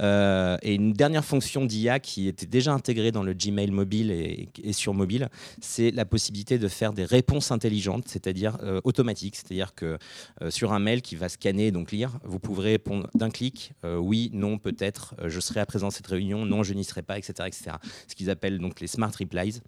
Euh, 0.00 0.56
et 0.62 0.74
une 0.74 0.92
dernière 0.92 1.24
fonction 1.24 1.64
d'IA 1.66 2.00
qui 2.00 2.26
était 2.28 2.46
déjà 2.46 2.72
intégrée 2.72 3.12
dans 3.12 3.22
le 3.22 3.34
Gmail 3.34 3.70
mobile 3.70 4.10
et, 4.10 4.48
et 4.62 4.72
sur 4.72 4.94
mobile, 4.94 5.28
c'est 5.60 5.90
la 5.90 6.04
possibilité 6.06 6.58
de 6.58 6.68
faire 6.68 6.92
des 6.92 7.04
réponses 7.04 7.50
intelligentes, 7.50 8.04
c'est-à-dire 8.08 8.56
euh, 8.62 8.80
automatiques. 8.84 9.36
C'est-à-dire 9.36 9.74
que 9.74 9.98
euh, 10.42 10.50
sur 10.50 10.72
un 10.72 10.78
mail 10.78 11.02
qui 11.02 11.16
va 11.16 11.28
scanner, 11.28 11.70
donc 11.70 11.92
lire, 11.92 12.18
vous 12.24 12.38
pourrez 12.38 12.72
répondre 12.72 13.08
d'un 13.14 13.30
clic, 13.30 13.72
oui, 13.84 14.30
non, 14.32 14.58
peut-être, 14.58 15.14
je 15.26 15.38
serai 15.40 15.60
à 15.60 15.66
présent 15.66 15.88
à 15.88 15.90
cette 15.90 16.06
réunion, 16.06 16.44
non, 16.46 16.62
je 16.62 16.72
n'y 16.74 16.84
serai 16.84 17.02
pas, 17.02 17.18
etc., 17.18 17.34
etc. 17.46 17.70
Ce 18.08 18.14
qu'ils 18.14 18.30
appellent 18.30 18.58
donc 18.58 18.80
les 18.80 18.86
smart 18.86 19.12
replies, 19.18 19.60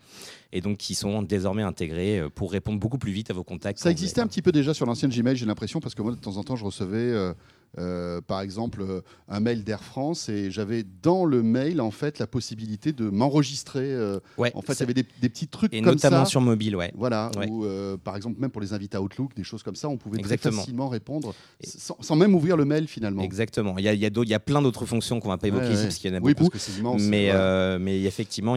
et 0.53 0.61
donc 0.61 0.79
qui 0.79 0.95
sont 0.95 1.23
désormais 1.23 1.63
intégrés 1.63 2.23
pour 2.35 2.51
répondre 2.53 2.79
beaucoup 2.81 2.99
plus 2.99 3.13
vite 3.13 3.31
à 3.31 3.35
vos 3.35 3.45
contacts. 3.45 3.79
Ça 3.79 3.91
existait 3.91 4.21
un 4.21 4.27
petit 4.27 4.43
peu 4.43 4.53
déjà 4.53 4.75
sur 4.75 4.87
l'ancienne 4.87 5.11
Gmail, 5.11 5.37
j'ai 5.37 5.47
l'impression, 5.47 5.81
parce 5.81 5.95
que 5.95 6.03
moi, 6.03 6.13
de 6.13 6.17
temps 6.19 6.37
en 6.37 6.43
temps, 6.45 6.57
je 6.57 6.65
recevais, 6.65 7.33
euh, 7.77 8.21
par 8.21 8.41
exemple, 8.41 8.81
euh, 8.83 9.01
un 9.29 9.41
mail 9.41 9.63
d'Air 9.65 9.83
France 9.85 10.29
et 10.29 10.51
j'avais 10.51 10.85
dans 11.03 11.25
le 11.25 11.43
mail, 11.43 11.81
en 11.81 11.91
fait, 11.91 12.19
la 12.19 12.27
possibilité 12.27 12.93
de 12.93 13.11
m'enregistrer. 13.11 13.93
euh, 13.93 14.21
Ouais, 14.39 14.51
en 14.55 14.63
fait, 14.63 14.73
il 14.75 14.81
y 14.81 14.83
avait 14.85 14.95
des, 14.95 15.05
des 15.21 15.29
petits 15.29 15.49
trucs 15.49 15.73
et 15.75 15.83
comme 15.83 15.95
notamment 15.95 16.25
ça. 16.25 16.31
sur 16.31 16.41
mobile, 16.41 16.77
ouais. 16.77 16.93
Voilà, 16.97 17.31
Ouais. 17.37 17.49
ou 17.49 17.65
euh, 17.67 17.97
par 17.97 18.17
exemple, 18.17 18.41
même 18.41 18.51
pour 18.51 18.61
les 18.63 18.73
invités 18.73 18.97
à 18.97 19.03
Outlook, 19.03 19.35
des 19.35 19.45
choses 19.45 19.63
comme 19.63 19.77
ça, 19.77 19.89
on 19.89 19.97
pouvait 19.97 20.19
très 20.19 20.33
Exactement. 20.33 20.63
facilement 20.63 20.89
répondre 20.89 21.35
sans, 21.63 21.97
sans 22.01 22.17
même 22.17 22.35
ouvrir 22.35 22.57
le 22.57 22.65
mail 22.65 22.89
finalement. 22.89 23.23
Exactement. 23.23 23.77
Il 23.79 23.85
y 23.85 23.89
a, 23.89 23.93
il 23.95 24.01
y 24.01 24.07
a 24.07 24.11
d'autres- 24.11 24.29
il 24.29 24.33
y 24.33 24.35
a 24.35 24.41
plein 24.41 24.63
d'autres 24.63 24.87
fonctions 24.87 25.21
qu'on 25.21 25.29
va 25.29 25.37
pas 25.39 25.49
évoquer 25.49 25.67
Ouais, 25.69 25.75
ici 25.75 25.83
parce 25.85 25.97
qu'il 25.99 26.11
y 26.11 26.15
en 26.15 26.17
a 26.19 26.21
oui, 26.21 26.35
beaucoup. 26.35 26.51
parce 26.51 26.67
que 26.67 26.79
immense. 26.79 27.03
Mais, 27.03 28.03
effectivement, 28.05 28.57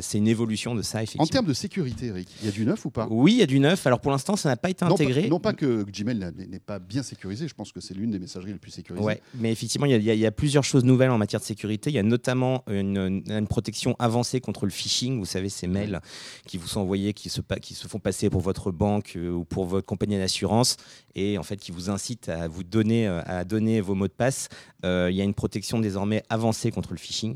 c'est 0.00 0.18
une 0.18 0.28
évolution 0.28 0.74
de 0.74 0.82
ça. 0.82 1.00
En 1.18 1.26
termes 1.26 1.46
de 1.46 1.52
sécurité, 1.54 2.06
Eric, 2.06 2.28
il 2.40 2.46
y 2.46 2.48
a 2.48 2.52
du 2.52 2.64
neuf 2.66 2.84
ou 2.84 2.90
pas? 2.90 3.06
Oui, 3.10 3.32
il 3.32 3.38
y 3.38 3.42
a 3.42 3.46
du 3.46 3.60
neuf. 3.60 3.86
Alors 3.86 4.00
pour 4.00 4.10
l'instant, 4.10 4.36
ça 4.36 4.48
n'a 4.48 4.56
pas 4.56 4.70
été 4.70 4.84
non 4.84 4.94
pas, 4.94 5.02
intégré. 5.02 5.28
non 5.28 5.40
pas 5.40 5.52
que 5.52 5.84
Gmail 5.84 6.32
n'est 6.48 6.58
pas 6.58 6.78
bien 6.78 7.02
sécurisé, 7.02 7.48
je 7.48 7.54
pense 7.54 7.72
que 7.72 7.80
c'est 7.80 7.94
l'une 7.94 8.10
des 8.10 8.18
plus 8.58 8.70
sécurisées. 8.70 9.04
Ouais, 9.04 9.20
mais 9.34 9.50
effectivement, 9.52 9.86
il 9.86 9.92
y, 10.02 10.10
a- 10.10 10.14
y 10.14 10.24
y 10.26 10.30
plusieurs 10.30 10.64
choses 10.64 10.84
nouvelles 10.84 11.10
en 11.10 11.18
matière 11.18 11.40
de 11.40 11.44
sécurité. 11.46 11.90
Il 11.90 11.94
y 11.94 11.98
a 11.98 12.02
notamment 12.02 12.64
une, 12.68 13.22
une 13.28 13.46
protection 13.46 13.96
avancée 13.98 14.40
contre 14.40 14.64
le 14.66 14.70
phishing. 14.70 15.18
Vous 15.18 15.24
savez, 15.26 15.48
ces 15.48 15.66
mails 15.66 16.00
qui 16.46 16.56
vous 16.58 16.66
sont 16.66 16.80
envoyés, 16.80 17.12
qui 17.12 17.28
se, 17.28 17.40
pa- 17.40 17.58
qui 17.58 17.74
se 17.74 17.86
font 17.88 17.98
passer 17.98 18.30
pour 18.30 18.40
votre 18.40 18.70
banque 18.70 19.14
euh, 19.16 19.30
ou 19.30 19.44
pour 19.44 19.64
votre 19.66 19.86
compagnie 19.86 20.18
d'assurance 20.18 20.76
et 21.14 21.38
en 21.38 21.42
fait 21.42 21.56
qui 21.56 21.72
vous 21.72 21.90
incitent 21.90 22.28
à 22.28 22.46
vous 22.48 22.62
donner, 22.64 23.06
euh, 23.08 23.20
à 23.26 23.44
donner 23.44 23.80
vos 23.80 23.94
mots 23.94 24.08
de 24.08 24.12
passe. 24.12 24.48
Euh, 24.84 25.08
il 25.10 25.16
y 25.16 25.20
a 25.20 25.24
une 25.24 25.34
protection 25.34 25.78
désormais 25.80 26.22
avancée 26.28 26.70
contre 26.70 26.92
le 26.92 26.98
phishing. 26.98 27.34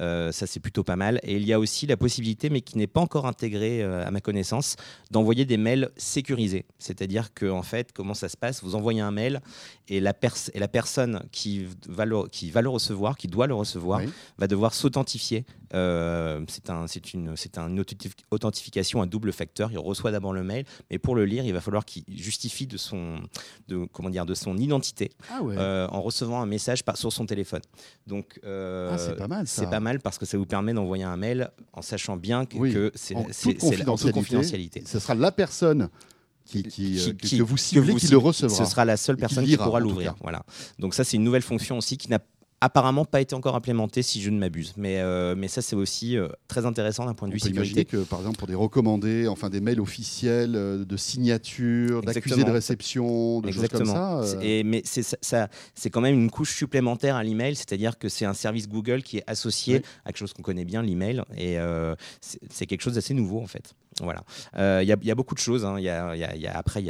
Euh, 0.00 0.32
ça, 0.32 0.46
c'est 0.46 0.58
plutôt 0.60 0.82
pas 0.84 0.96
mal. 0.96 1.20
Et 1.22 1.36
il 1.36 1.44
y 1.46 1.52
a 1.52 1.58
aussi 1.60 1.86
la 1.86 1.96
possibilité, 1.96 2.50
mais 2.50 2.60
qui 2.62 2.78
n'est 2.78 2.86
pas 2.86 3.00
encore 3.00 3.26
intégrée 3.26 3.82
euh, 3.82 4.06
à 4.06 4.10
ma 4.10 4.20
connaissance, 4.20 4.76
d'envoyer 5.10 5.44
des 5.44 5.56
mails 5.58 5.90
sécurisés. 5.96 6.64
C'est-à-dire 6.78 7.32
que, 7.34 7.46
en 7.50 7.62
fait, 7.62 7.92
comment 7.92 8.14
ça 8.14 8.28
se 8.28 8.36
passe? 8.36 8.62
Vous 8.64 8.74
envoyez 8.74 9.00
un 9.00 9.10
mail 9.12 9.40
et 9.88 10.00
la, 10.00 10.14
pers- 10.14 10.50
et 10.54 10.58
la 10.58 10.68
personne 10.68 11.22
qui 11.30 11.66
va, 11.88 12.04
le, 12.04 12.26
qui 12.28 12.50
va 12.50 12.62
le 12.62 12.68
recevoir, 12.70 13.16
qui 13.16 13.28
doit 13.28 13.46
le 13.46 13.54
recevoir, 13.54 14.00
Oui. 14.00 14.10
va 14.38 14.46
devoir 14.48 14.74
s'authentifier. 14.74 15.44
Euh, 15.74 16.44
c'est 16.48 16.68
un, 16.70 16.86
une, 17.14 17.36
c'est 17.36 17.56
un 17.58 17.76
authentifi- 17.76 18.12
authentification 18.30 19.02
à 19.02 19.06
double 19.06 19.32
facteur. 19.32 19.70
Il 19.72 19.78
reçoit 19.78 20.10
d'abord 20.10 20.32
le 20.32 20.42
mail, 20.42 20.64
mais 20.90 20.98
pour 20.98 21.14
le 21.14 21.24
lire, 21.24 21.44
il 21.44 21.52
va 21.52 21.60
falloir 21.60 21.84
qu'il 21.84 22.04
justifie 22.08 22.66
de 22.66 22.76
son, 22.76 23.20
de, 23.68 23.86
comment 23.92 24.10
dire, 24.10 24.26
de 24.26 24.34
son 24.34 24.56
identité 24.56 25.10
Ah 25.30 25.42
ouais. 25.42 25.56
en 25.58 26.00
recevant 26.02 26.40
un 26.42 26.46
message 26.46 26.82
par, 26.84 26.96
sur 26.96 27.12
son 27.12 27.24
téléphone. 27.26 27.62
Donc, 28.06 28.40
Ah, 28.44 28.96
c'est 28.98 29.16
pas 29.16 29.28
mal, 29.28 29.46
ça. 29.46 29.62
C'est 29.62 29.70
pas 29.70 29.80
mal 29.80 29.91
parce 30.00 30.18
que 30.18 30.26
ça 30.26 30.36
vous 30.38 30.46
permet 30.46 30.72
d'envoyer 30.74 31.04
un 31.04 31.16
mail 31.16 31.50
en 31.72 31.82
sachant 31.82 32.16
bien 32.16 32.46
que, 32.46 32.56
Oui, 32.58 32.72
que 32.72 32.92
c'est 32.94 33.14
en 33.16 33.24
toute 33.24 34.12
confidentialité. 34.12 34.82
Ce 34.86 34.98
sera 34.98 35.14
la 35.14 35.32
personne 35.32 35.88
qui, 36.44 36.62
qui, 36.64 36.98
euh, 36.98 37.04
Qui- 37.04 37.16
que- 37.16 37.26
qui- 37.28 37.38
que 37.38 37.42
vous 37.42 37.56
ciblez 37.56 37.92
vous 37.92 37.98
qui 37.98 38.08
le 38.08 38.18
recevra. 38.18 38.56
Ce 38.64 38.64
sera 38.70 38.84
la 38.84 38.96
seule 38.96 39.16
personne 39.16 39.44
qui 39.44 39.50
lira, 39.50 39.64
pourra 39.64 39.80
l'ouvrir. 39.80 40.14
Voilà. 40.22 40.44
Donc 40.78 40.94
ça, 40.94 41.04
c'est 41.04 41.16
une 41.16 41.24
nouvelle 41.24 41.42
fonction 41.42 41.78
aussi 41.78 41.96
qui 41.96 42.10
n'a 42.10 42.18
apparemment 42.62 43.04
pas 43.04 43.20
été 43.20 43.34
encore 43.34 43.56
implémentée, 43.56 44.02
si 44.02 44.22
je 44.22 44.30
ne 44.30 44.38
m'abuse. 44.38 44.72
Mais, 44.76 44.98
euh, 45.00 45.34
mais 45.36 45.48
ça, 45.48 45.60
c'est 45.62 45.74
aussi 45.76 46.16
euh, 46.16 46.28
très 46.48 46.64
intéressant 46.64 47.04
d'un 47.04 47.12
point 47.14 47.26
de 47.28 47.32
On 47.32 47.36
vue 47.36 47.40
peut 47.40 47.48
imaginer 47.48 47.80
sécurité. 47.80 48.04
que, 48.04 48.08
par 48.08 48.20
exemple, 48.20 48.38
pour 48.38 48.46
des 48.48 48.54
recommandés, 48.54 49.26
enfin 49.28 49.50
des 49.50 49.60
mails 49.60 49.80
officiels, 49.80 50.54
euh, 50.54 50.84
de 50.84 50.96
signature, 50.96 52.02
d'accusés 52.02 52.18
Exactement. 52.34 52.46
de 52.48 52.52
réception, 52.52 53.40
de 53.40 53.50
choses 53.50 53.68
comme 53.68 53.84
ça. 53.84 54.20
Et, 54.40 54.62
mais 54.62 54.82
c'est 54.84 55.02
ça, 55.02 55.16
ça- 55.20 55.48
c'est 55.74 55.90
quand 55.90 56.00
même 56.00 56.14
une 56.14 56.30
couche 56.30 56.54
supplémentaire 56.54 57.16
à 57.16 57.24
l'email, 57.24 57.56
c'est-à-dire 57.56 57.98
que 57.98 58.08
c'est 58.08 58.24
un 58.24 58.34
service 58.34 58.68
Google 58.68 59.02
qui 59.02 59.18
est 59.18 59.24
associé 59.26 59.76
Oui. 59.78 59.82
à 60.04 60.08
quelque 60.10 60.18
chose 60.18 60.32
qu'on 60.32 60.42
connaît 60.42 60.64
bien, 60.64 60.82
l'email, 60.82 61.22
et 61.36 61.56
c'est 62.48 62.66
quelque 62.66 62.82
chose 62.82 62.94
d'assez 62.94 63.12
nouveau 63.14 63.40
en 63.40 63.46
fait. 63.46 63.74
Voilà. 64.00 64.24
Euh, 64.56 64.80
Il 64.82 64.88
y, 64.88 64.92
a- 64.92 64.96
il 65.00 65.06
y 65.06 65.10
a 65.10 65.14
beaucoup 65.14 65.34
de 65.34 65.40
choses. 65.40 65.64
hein. 65.64 65.76
Il 65.78 65.84
y 65.84 65.88
a- 65.88 66.14
il 66.16 66.20
y 66.20 66.24
a- 66.24 66.34
il 66.34 66.40
y 66.40 66.46
a- 66.46 66.56
après, 66.56 66.82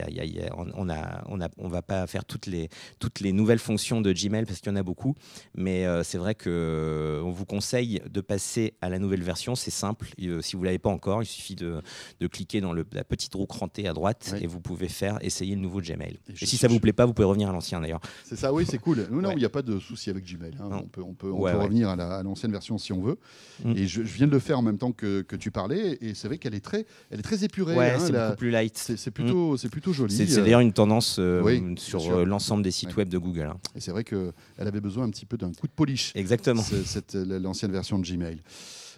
on 0.56 1.38
on 1.59 1.68
va 1.68 1.82
pas 1.82 2.06
faire 2.06 2.25
toutes 2.25 2.47
les, 2.47 2.68
toutes 2.99 3.21
les 3.21 3.32
nouvelles 3.32 3.59
fonctions 3.59 4.00
de 4.00 4.12
Gmail 4.12 4.44
parce 4.47 4.61
qu'il 4.61 4.71
y 4.71 4.73
en 4.73 4.76
a 4.76 4.82
beaucoup, 4.82 5.14
mais 5.56 5.85
euh, 5.87 6.02
c'est 6.02 6.18
vrai 6.18 6.35
que 6.35 6.49
euh, 6.50 7.21
vous 7.25 7.44
conseille 7.44 8.00
de 8.09 8.21
passer 8.21 8.75
à 8.80 8.88
la 8.88 8.99
nouvelle 8.99 9.23
version. 9.23 9.54
C'est 9.54 9.71
simple. 9.71 10.06
Euh, 10.23 10.40
si 10.42 10.56
vous 10.56 10.62
l'avez 10.62 10.78
pas 10.78 10.90
encore, 10.90 11.23
il 11.23 11.26
suffit 11.26 11.54
de, 11.56 11.82
de 12.21 12.26
cliquer 12.26 12.61
dans 12.61 12.73
le- 12.73 12.87
la 12.92 13.04
petite 13.04 13.35
roue 13.35 13.47
crantée 13.47 13.88
à 13.88 13.92
droite 13.92 14.30
Oui. 14.35 14.40
et 14.42 14.47
vous 14.47 14.61
pouvez 14.61 14.88
faire 14.88 15.18
essayer 15.23 15.54
le 15.54 15.61
nouveau 15.61 15.80
Gmail. 15.80 16.18
Et 16.40 16.47
si 16.47 16.56
ça 16.56 16.68
je- 16.68 16.73
vous 16.73 16.80
plaît 16.80 16.92
pas, 16.92 17.06
vous 17.06 17.14
pouvez 17.14 17.26
revenir 17.26 17.49
à 17.49 17.52
l'ancien 17.52 17.80
d'ailleurs. 17.80 18.00
C'est 18.25 18.37
ça, 18.37 18.52
oui, 18.52 18.64
c'est 18.68 18.78
cool. 18.78 19.06
Non, 19.11 19.28
Ouais. 19.28 19.35
il 19.35 19.38
n'y 19.38 19.44
a 19.44 19.49
pas 19.50 19.62
de 19.62 19.78
souci 19.78 20.11
avec 20.11 20.25
Gmail. 20.25 20.56
hein. 20.61 20.68
On 20.73 20.87
peut, 20.88 21.02
on 21.02 21.14
peut, 21.14 21.30
on 21.30 21.40
Ouais, 21.40 21.52
peut 21.52 21.59
ouais. 21.59 21.64
revenir 21.64 21.88
à 21.88 21.97
la- 21.97 22.16
à 22.18 22.23
l'ancienne 22.23 22.52
version 22.52 22.78
si 22.78 22.92
on 22.92 23.00
veut. 23.02 23.18
Mm. 23.64 23.73
Et 23.76 23.87
je, 23.87 24.02
je 24.02 24.14
viens 24.14 24.26
de 24.26 24.32
le 24.32 24.38
faire 24.38 24.59
en 24.59 24.62
même 24.62 24.78
temps 24.78 24.92
que, 24.92 25.23
que 25.23 25.37
tu 25.37 25.50
parlais. 25.50 25.99
Et 26.00 26.14
c'est 26.14 26.28
vrai 26.28 26.38
qu'elle 26.38 26.54
est 26.54 26.64
très, 26.64 26.87
elle 27.11 27.18
est 27.18 27.23
très 27.23 27.44
épurée. 27.44 27.75
Ouais, 27.76 27.90
hein, 27.90 27.99
c'est 27.99 28.12
beaucoup 28.12 28.37
plus 28.37 28.50
light. 28.50 28.76
c'est 28.78 28.97
c'est 28.97 29.11
plutôt, 29.11 29.56
c'est 29.56 29.68
plutôt 29.68 29.92
joli. 29.92 30.14
C'est 30.14 30.38
euh, 30.38 30.42
d'ailleurs 30.42 30.61
une 30.61 30.73
tendance 30.73 31.16
euh, 31.18 31.42
oui, 31.42 31.62
sur 31.78 32.11
euh, 32.11 32.25
l'ensemble 32.25 32.62
des 32.62 32.71
sites 32.71 32.90
Ouais. 32.90 32.97
web 32.99 33.09
de 33.09 33.18
Google. 33.18 33.42
hein. 33.52 33.59
Et 33.75 33.80
c'est 33.80 33.90
vrai 33.90 34.04
qu'elle 34.04 34.32
avait 34.59 34.80
besoin 34.80 35.04
un 35.04 35.11
petit 35.11 35.26
peu 35.26 35.37
d'un 35.37 35.52
coup 35.52 35.66
de 35.66 35.73
polish. 35.73 36.12
Exactement. 36.14 36.62
C'est- 36.62 37.14
l'ancienne 37.14 37.73
version 37.73 37.99
de 37.99 38.06
Gmail. 38.06 38.40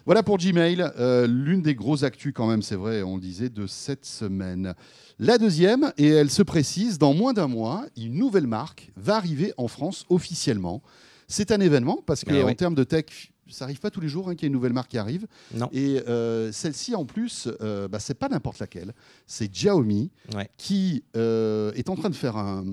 Voilà 0.05 0.21
pour 0.21 0.37
Gmail, 0.37 0.85
euh, 0.99 1.25
l'une 1.25 1.63
des 1.63 1.73
grosses 1.73 2.03
actus 2.03 2.31
quand 2.35 2.45
même, 2.47 2.61
c'est 2.61 2.75
vrai, 2.75 3.01
on 3.01 3.15
le 3.15 3.21
disait, 3.21 3.49
de 3.49 3.65
cette 3.65 4.05
semaine. 4.05 4.75
La 5.17 5.39
deuxième, 5.39 5.91
et 5.97 6.07
elle 6.09 6.29
se 6.29 6.43
précise, 6.43 6.99
dans 6.99 7.15
moins 7.15 7.33
d'un 7.33 7.47
mois, 7.47 7.85
une 7.97 8.13
nouvelle 8.13 8.45
marque 8.45 8.91
va 8.97 9.15
arriver 9.15 9.51
en 9.57 9.67
France 9.67 10.05
officiellement. 10.09 10.83
C'est 11.27 11.51
un 11.51 11.59
événement 11.59 12.03
parce 12.05 12.23
qu'en 12.23 12.47
Ah 12.47 12.53
termes 12.53 12.75
de 12.75 12.83
tech, 12.83 13.05
ça 13.49 13.65
arrive 13.65 13.79
pas 13.79 13.91
tous 13.91 14.01
les 14.01 14.07
jours 14.07 14.29
hein, 14.29 14.35
qu'il 14.35 14.43
y 14.43 14.45
ait 14.45 14.47
une 14.47 14.53
nouvelle 14.53 14.73
marque 14.73 14.91
qui 14.91 14.97
arrive. 14.97 15.27
Non. 15.53 15.69
Et 15.71 16.01
euh, 16.07 16.51
celle-ci, 16.51 16.95
en 16.95 17.05
plus, 17.05 17.47
euh, 17.61 17.87
bah, 17.87 17.99
c'est 17.99 18.13
pas 18.17 18.29
n'importe 18.29 18.59
laquelle. 18.59 18.93
C'est 19.27 19.47
Xiaomi 19.51 20.11
Ouais. 20.33 20.49
qui 20.57 21.03
euh, 21.15 21.71
est 21.73 21.89
en 21.89 21.95
train 21.95 22.09
de 22.09 22.15
faire 22.15 22.37
un, 22.37 22.65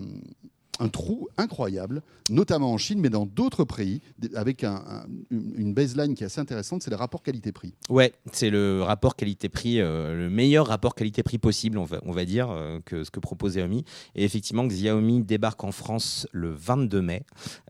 un 0.81 0.89
trou 0.89 1.29
incroyable, 1.37 2.03
notamment 2.31 2.73
en 2.73 2.79
Chine, 2.79 2.99
mais 3.01 3.11
dans 3.11 3.27
d'autres 3.27 3.65
pays, 3.65 4.01
avec 4.35 4.65
un- 4.65 4.83
un- 4.89 5.05
une 5.31 5.75
baseline 5.75 6.15
qui 6.15 6.23
est 6.23 6.27
assez 6.27 6.41
intéressante, 6.41 6.83
c'est 6.83 6.91
le 6.91 6.97
rapport 6.97 7.23
qualité-prix. 7.23 7.75
Ouais, 7.91 8.15
c'est 8.33 8.49
le 8.51 8.83
rapport 8.83 9.15
qualité-prix, 9.15 9.81
euh, 9.81 10.15
le 10.17 10.31
meilleur 10.31 10.67
rapport 10.67 10.95
qualité-prix 10.95 11.39
possible, 11.39 11.77
on 11.79 11.85
va, 11.85 12.01
on 12.05 12.13
va 12.13 12.25
dire, 12.25 12.51
euh, 12.51 12.81
que 12.85 13.05
ce 13.05 13.11
que 13.11 13.21
propose 13.21 13.53
Xiaomi. 13.53 13.85
Et 14.15 14.25
effectivement, 14.25 14.67
Xiaomi 14.67 15.23
débarque 15.23 15.63
en 15.63 15.73
France 15.73 16.27
le 16.33 16.51
22 16.51 17.03
mai 17.03 17.23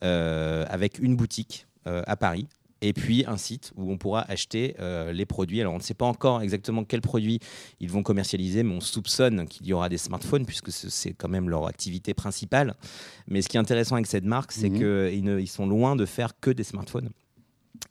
euh, 0.05 0.65
avec 0.69 0.99
une 1.01 1.17
boutique 1.17 1.67
à 1.85 2.17
Paris. 2.17 2.47
Et 2.85 2.93
puis 2.93 3.25
un 3.29 3.37
site 3.37 3.73
où 3.77 3.91
on 3.93 3.97
pourra 3.97 4.23
acheter 4.31 4.75
euh, 4.81 5.13
les 5.13 5.25
produits. 5.25 5.61
Alors 5.61 5.73
on 5.75 5.79
ne 5.79 5.83
sait 5.83 5.95
pas 5.95 6.05
encore 6.07 6.43
exactement 6.43 6.83
quels 6.85 7.01
produits 7.01 7.39
ils 7.81 7.89
vont 7.89 8.03
commercialiser, 8.03 8.65
mais 8.65 8.75
on 8.75 8.81
soupçonne 8.81 9.47
qu'il 9.47 9.67
y 9.69 9.73
aura 9.73 9.89
des 9.89 9.99
smartphones 9.99 10.45
puisque 10.45 10.73
ce- 10.73 10.91
c'est 10.91 11.13
quand 11.15 11.29
même 11.29 11.49
leur 11.49 11.67
activité 11.67 12.13
principale. 12.13 12.75
Mais 13.29 13.41
ce 13.41 13.49
qui 13.49 13.57
est 13.57 13.61
intéressant 13.61 13.95
avec 13.95 14.07
cette 14.09 14.25
marque, 14.25 14.51
c'est 14.53 14.69
Mhm. 14.69 14.79
qu'ils 14.79 15.39
ils 15.41 15.47
sont 15.47 15.67
loin 15.67 15.95
de 15.97 16.05
faire 16.07 16.33
que 16.41 16.51
des 16.51 16.65
smartphones. 16.65 17.11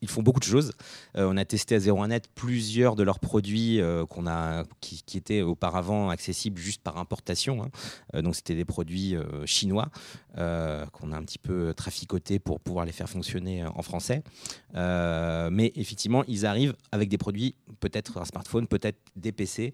Ils 0.01 0.09
font 0.09 0.23
beaucoup 0.23 0.39
de 0.39 0.45
choses. 0.45 0.71
Euh, 1.15 1.29
on 1.31 1.37
a 1.37 1.45
testé 1.45 1.75
à 1.75 1.77
01net 1.77 2.23
plusieurs 2.33 2.95
de 2.95 3.03
leurs 3.03 3.19
produits 3.19 3.79
euh, 3.79 4.05
qu'on 4.07 4.25
a, 4.25 4.63
qui, 4.79 5.03
étaient 5.15 5.43
auparavant 5.43 6.09
accessibles 6.09 6.59
juste 6.59 6.81
par 6.81 6.97
importation. 6.97 7.63
hein. 7.63 7.69
Euh, 8.15 8.23
donc 8.23 8.35
c'était 8.35 8.55
des 8.55 8.65
produits 8.65 9.15
chinois 9.45 9.89
qu'on 10.35 11.11
a 11.11 11.17
un 11.17 11.23
petit 11.23 11.37
peu 11.37 11.73
traficotés 11.75 12.39
pour 12.39 12.61
pouvoir 12.61 12.85
les 12.85 12.91
faire 12.91 13.09
fonctionner 13.09 13.65
en 13.65 13.81
français. 13.81 14.23
Mais 14.73 15.71
effectivement, 15.75 16.23
ils 16.27 16.45
arrivent 16.45 16.73
avec 16.91 17.09
des 17.09 17.17
produits, 17.17 17.55
peut-être 17.79 18.17
un 18.17 18.25
smartphone, 18.25 18.67
peut-être 18.67 18.97
des 19.15 19.31
PC, 19.31 19.73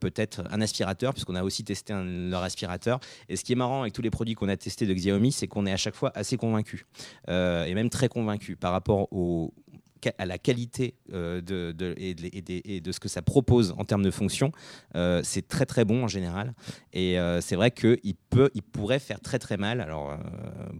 peut-être 0.00 0.44
un 0.50 0.60
aspirateur, 0.60 1.14
puisqu'on 1.14 1.34
a 1.34 1.42
aussi 1.42 1.64
testé 1.64 1.94
leur 1.94 2.42
aspirateur. 2.42 3.00
Et 3.28 3.36
ce 3.36 3.44
qui 3.44 3.52
est 3.52 3.56
marrant 3.56 3.82
avec 3.82 3.94
tous 3.94 4.02
les 4.02 4.10
produits 4.10 4.34
qu'on 4.34 4.48
a 4.48 4.56
testés 4.56 4.86
de 4.86 4.92
Xiaomi, 4.92 5.32
c'est 5.32 5.48
qu'on 5.48 5.64
est 5.66 5.72
à 5.72 5.78
chaque 5.78 5.96
fois 5.96 6.12
assez 6.14 6.36
convaincu, 6.36 6.84
et 7.28 7.74
même 7.74 7.88
très 7.88 8.08
convaincu 8.08 8.56
par 8.56 8.72
rapport 8.72 9.08
au 9.10 9.54
à 10.18 10.26
la 10.26 10.38
qualité 10.38 10.94
euh, 11.12 11.40
de, 11.40 11.72
de- 11.72 11.94
et, 11.96 12.14
de, 12.14 12.28
et 12.32 12.42
des- 12.42 12.62
et 12.64 12.80
de 12.80 12.92
ce 12.92 13.00
que 13.00 13.08
ça 13.08 13.22
propose 13.22 13.74
en 13.78 13.84
termes 13.84 14.02
de 14.02 14.10
fonction, 14.10 14.52
euh, 14.96 15.20
c'est 15.24 15.46
très 15.48 15.66
très 15.66 15.84
bon 15.84 16.04
en 16.04 16.08
général. 16.08 16.54
Et 16.92 17.18
euh, 17.18 17.40
c'est 17.40 17.56
vrai 17.56 17.70
qu'il 17.70 18.14
peut, 18.30 18.50
il 18.54 18.62
pourrait 18.62 18.98
faire 18.98 19.20
très 19.20 19.38
très 19.38 19.56
mal. 19.56 19.80
Alors 19.80 20.10
euh, 20.12 20.16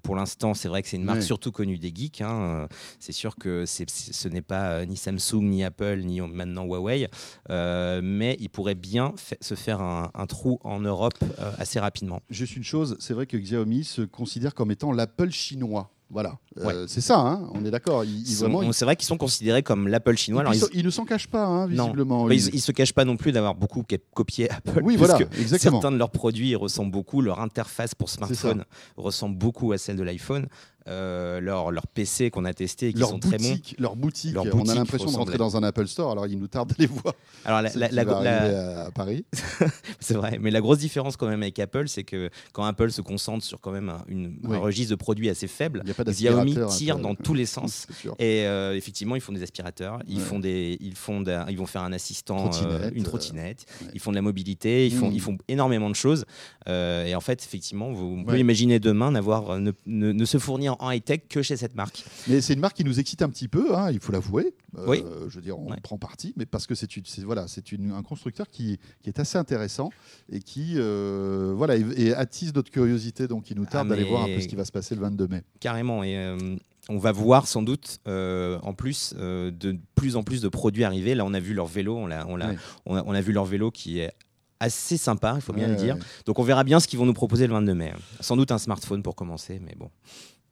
pour 0.02 0.16
l'instant, 0.16 0.54
c'est 0.54 0.68
vrai 0.68 0.82
que 0.82 0.88
c'est 0.88 0.96
une 0.96 1.04
marque 1.04 1.18
surtout 1.22 1.52
connue 1.52 1.78
des 1.78 1.92
geeks. 1.94 2.20
hein. 2.20 2.68
C'est 3.00 3.12
sûr 3.12 3.36
que 3.36 3.64
c'est- 3.66 3.88
c'est- 3.90 4.12
ce 4.12 4.28
n'est 4.28 4.42
pas 4.42 4.72
euh, 4.80 4.84
ni 4.86 4.96
Samsung, 4.96 5.42
ni 5.42 5.64
Apple, 5.64 6.00
ni 6.04 6.20
maintenant 6.20 6.64
Huawei, 6.64 7.08
Euh, 7.50 8.00
mais 8.02 8.36
il 8.40 8.48
pourrait 8.48 8.74
bien 8.74 9.12
fa- 9.16 9.36
se 9.40 9.54
faire 9.54 9.80
un, 9.80 10.10
un 10.14 10.26
trou 10.26 10.58
en 10.64 10.80
Europe 10.80 11.14
euh, 11.22 11.52
assez 11.58 11.78
rapidement. 11.78 12.20
Juste 12.30 12.56
une 12.56 12.64
chose, 12.64 12.96
c'est 13.00 13.14
vrai 13.14 13.26
que 13.26 13.36
Xiaomi 13.36 13.84
se 13.84 14.02
considère 14.02 14.54
comme 14.54 14.70
étant 14.70 14.92
l'Apple 14.92 15.30
chinois. 15.30 15.90
Voilà, 16.14 16.38
Euh, 16.58 16.86
c'est 16.86 17.00
ça, 17.00 17.18
hein, 17.18 17.48
on 17.54 17.64
est 17.64 17.70
d'accord. 17.72 18.04
Ils- 18.04 18.24
C'est 18.72 18.84
vrai 18.84 18.94
qu'ils 18.94 19.06
sont 19.06 19.16
considérés 19.16 19.64
comme 19.64 19.88
l'Apple 19.88 20.16
chinois. 20.16 20.42
Alors, 20.42 20.54
ils- 20.54 20.62
ils, 20.72 20.78
ils 20.80 20.84
ne 20.86 20.90
s'en 20.90 21.04
cachent 21.04 21.26
pas, 21.26 21.44
hein, 21.44 21.66
Non. 21.68 21.84
visiblement. 21.86 22.26
Bah, 22.26 22.34
Ils- 22.34 22.54
ils 22.54 22.60
se 22.60 22.70
cachent 22.70 22.92
pas 22.92 23.04
non 23.04 23.16
plus 23.16 23.32
d'avoir 23.32 23.56
beaucoup 23.56 23.84
copié 24.14 24.48
Apple. 24.50 24.80
Oui, 24.84 24.94
voilà, 24.96 25.18
que 25.18 25.24
exactement. 25.40 25.80
Certains 25.80 25.90
de 25.92 25.98
leurs 25.98 26.10
produits 26.10 26.54
ressemblent 26.54 26.92
beaucoup. 26.92 27.20
Leur 27.20 27.40
interface 27.40 27.96
pour 27.96 28.08
smartphone 28.08 28.64
ressemble 28.96 29.36
beaucoup 29.36 29.72
à 29.72 29.78
celle 29.78 29.96
de 29.96 30.04
l'iPhone. 30.04 30.46
Euh, 30.86 31.40
leur, 31.40 31.70
leur 31.70 31.86
PC 31.86 32.28
qu'on 32.30 32.44
a 32.44 32.52
testé 32.52 32.88
et 32.88 32.92
qui 32.92 32.98
leur 33.00 33.08
sont 33.08 33.18
très 33.18 33.38
bons. 33.38 33.48
boutique, 33.52 33.74
leur 33.78 33.96
boutique, 33.96 34.34
Leur 34.34 34.44
on 34.44 34.48
a 34.48 34.50
boutique 34.50 34.74
l'impression 34.74 35.10
de 35.10 35.16
rentrer 35.16 35.36
à- 35.36 35.38
dans 35.38 35.56
un 35.56 35.62
Apple 35.62 35.86
Store, 35.86 36.10
alors 36.12 36.26
il 36.26 36.38
nous 36.38 36.46
tarde 36.46 36.68
d'aller 36.68 36.86
voir. 36.86 37.14
Alors 37.46 37.62
la, 37.62 37.70
la- 37.74 37.88
la- 38.04 38.84
à 38.84 38.90
Paris. 38.90 39.24
c'est 40.00 40.12
vrai, 40.12 40.38
mais 40.38 40.50
la 40.50 40.60
grosse 40.60 40.76
différence 40.78 41.16
quand 41.16 41.26
même 41.26 41.40
avec 41.42 41.58
Apple, 41.58 41.88
c'est 41.88 42.04
que 42.04 42.28
quand 42.52 42.64
Apple 42.64 42.90
se 42.90 43.00
concentre 43.00 43.42
sur 43.44 43.60
quand 43.60 43.70
même 43.70 43.88
un, 43.88 44.04
une- 44.08 44.36
Oui. 44.44 44.56
un 44.56 44.60
registre 44.60 44.90
de 44.90 44.96
produits 44.96 45.30
assez 45.30 45.46
faible, 45.46 45.80
Il 45.84 45.86
n'y 45.86 45.90
a 45.92 45.94
pas 45.94 46.04
Xiaomi 46.04 46.54
tire 46.68 46.98
dans 46.98 47.14
tous 47.14 47.32
les 47.32 47.46
sens. 47.46 47.86
Et 48.18 48.44
euh, 48.46 48.76
effectivement, 48.76 49.16
ils 49.16 49.22
font 49.22 49.32
des 49.32 49.42
aspirateurs, 49.42 50.00
ils 50.06 50.18
Ouais. 50.18 50.22
font 50.22 50.38
des, 50.38 50.76
ils 50.82 50.96
font, 50.96 51.24
ils 51.48 51.56
vont 51.56 51.64
faire 51.66 51.82
un 51.82 51.94
assistant, 51.94 52.50
Trottinette, 52.50 52.72
euh, 52.82 52.90
une 52.94 53.02
euh, 53.02 53.06
trottinette. 53.06 53.64
ouais. 53.80 53.88
Ils 53.94 54.00
font 54.00 54.10
de 54.10 54.16
la 54.16 54.22
mobilité, 54.22 54.86
ils 54.86 54.92
font, 54.94 55.08
Mm. 55.08 55.14
ils 55.14 55.20
font 55.22 55.38
énormément 55.48 55.88
de 55.88 55.94
choses. 55.96 56.26
Et 56.66 57.14
en 57.14 57.20
fait, 57.20 57.42
effectivement, 57.42 57.90
vous, 57.90 58.22
pouvez 58.22 58.40
imaginer 58.40 58.80
demain 58.80 59.10
n'avoir, 59.12 59.58
ne, 59.58 59.72
ne- 59.86 60.12
ne 60.12 60.24
se 60.26 60.36
fournir 60.38 60.73
en 60.80 60.90
high 60.90 61.02
tech 61.02 61.20
que 61.28 61.42
chez 61.42 61.56
cette 61.56 61.74
marque. 61.74 62.04
Mais 62.28 62.40
c'est 62.40 62.54
une 62.54 62.60
marque 62.60 62.76
qui 62.76 62.84
nous 62.84 62.98
excite 63.00 63.22
un 63.22 63.28
petit 63.28 63.48
peu, 63.48 63.76
hein, 63.76 63.90
il 63.90 64.00
faut 64.00 64.12
l'avouer. 64.12 64.54
Euh, 64.78 64.84
Oui. 64.88 65.04
Je 65.28 65.34
veux 65.36 65.42
dire, 65.42 65.58
on 65.58 65.70
Ouais. 65.70 65.80
prend 65.82 65.98
parti, 65.98 66.32
mais 66.36 66.46
parce 66.46 66.66
que 66.66 66.74
c'est 66.74 66.88
voilà, 67.24 67.46
un 67.94 68.02
constructeur 68.02 68.48
qui, 68.48 68.78
qui 69.02 69.08
est 69.08 69.18
assez 69.18 69.38
intéressant 69.38 69.90
et 70.30 70.40
qui 70.40 70.74
euh, 70.76 71.52
voilà, 71.56 71.76
et, 71.76 71.84
et 71.96 72.14
attise 72.14 72.54
notre 72.54 72.70
curiosité. 72.70 73.26
Donc, 73.28 73.50
il 73.50 73.56
nous 73.56 73.66
tarde 73.66 73.88
Ah, 73.90 73.94
d'aller 73.94 74.08
voir 74.08 74.24
un 74.24 74.26
peu 74.26 74.40
ce 74.40 74.48
qui 74.48 74.56
va 74.56 74.64
se 74.64 74.72
passer 74.72 74.94
le 74.94 75.00
22 75.02 75.28
mai. 75.28 75.42
Carrément. 75.60 76.02
Et 76.04 76.16
euh, 76.16 76.56
on 76.88 76.98
va 76.98 77.12
voir 77.12 77.46
sans 77.46 77.62
doute, 77.62 77.98
euh, 78.08 78.58
en 78.62 78.74
plus, 78.74 79.14
euh, 79.18 79.50
de 79.50 79.76
plus 79.94 80.16
en 80.16 80.22
plus 80.22 80.40
de 80.42 80.48
produits 80.48 80.84
arriver. 80.84 81.14
Là, 81.14 81.24
on 81.24 81.32
a 81.34 81.40
vu 81.40 81.54
leur 81.54 81.66
vélo, 81.66 81.96
on, 81.96 82.06
l'a- 82.06 82.26
on, 82.28 82.40
a, 82.40 82.54
on 82.86 83.14
a 83.14 83.20
vu 83.20 83.32
leur 83.32 83.44
vélo 83.46 83.70
qui 83.70 84.00
est 84.00 84.12
assez 84.60 84.96
sympa, 84.96 85.32
il 85.36 85.40
faut 85.42 85.52
bien 85.52 85.66
Ouais, 85.66 85.72
le 85.72 85.76
dire. 85.78 85.94
ouais. 85.96 86.00
Donc 86.26 86.38
on 86.38 86.42
verra 86.42 86.64
bien 86.64 86.80
ce 86.80 86.86
qu'ils 86.88 86.98
vont 86.98 87.04
nous 87.06 87.12
proposer 87.12 87.46
le 87.46 87.52
22 87.52 87.74
mai. 87.74 87.92
Sans 88.20 88.36
doute 88.36 88.50
un 88.52 88.58
smartphone 88.58 89.02
pour 89.02 89.14
commencer, 89.14 89.60
mais 89.62 89.74
bon. 89.76 89.90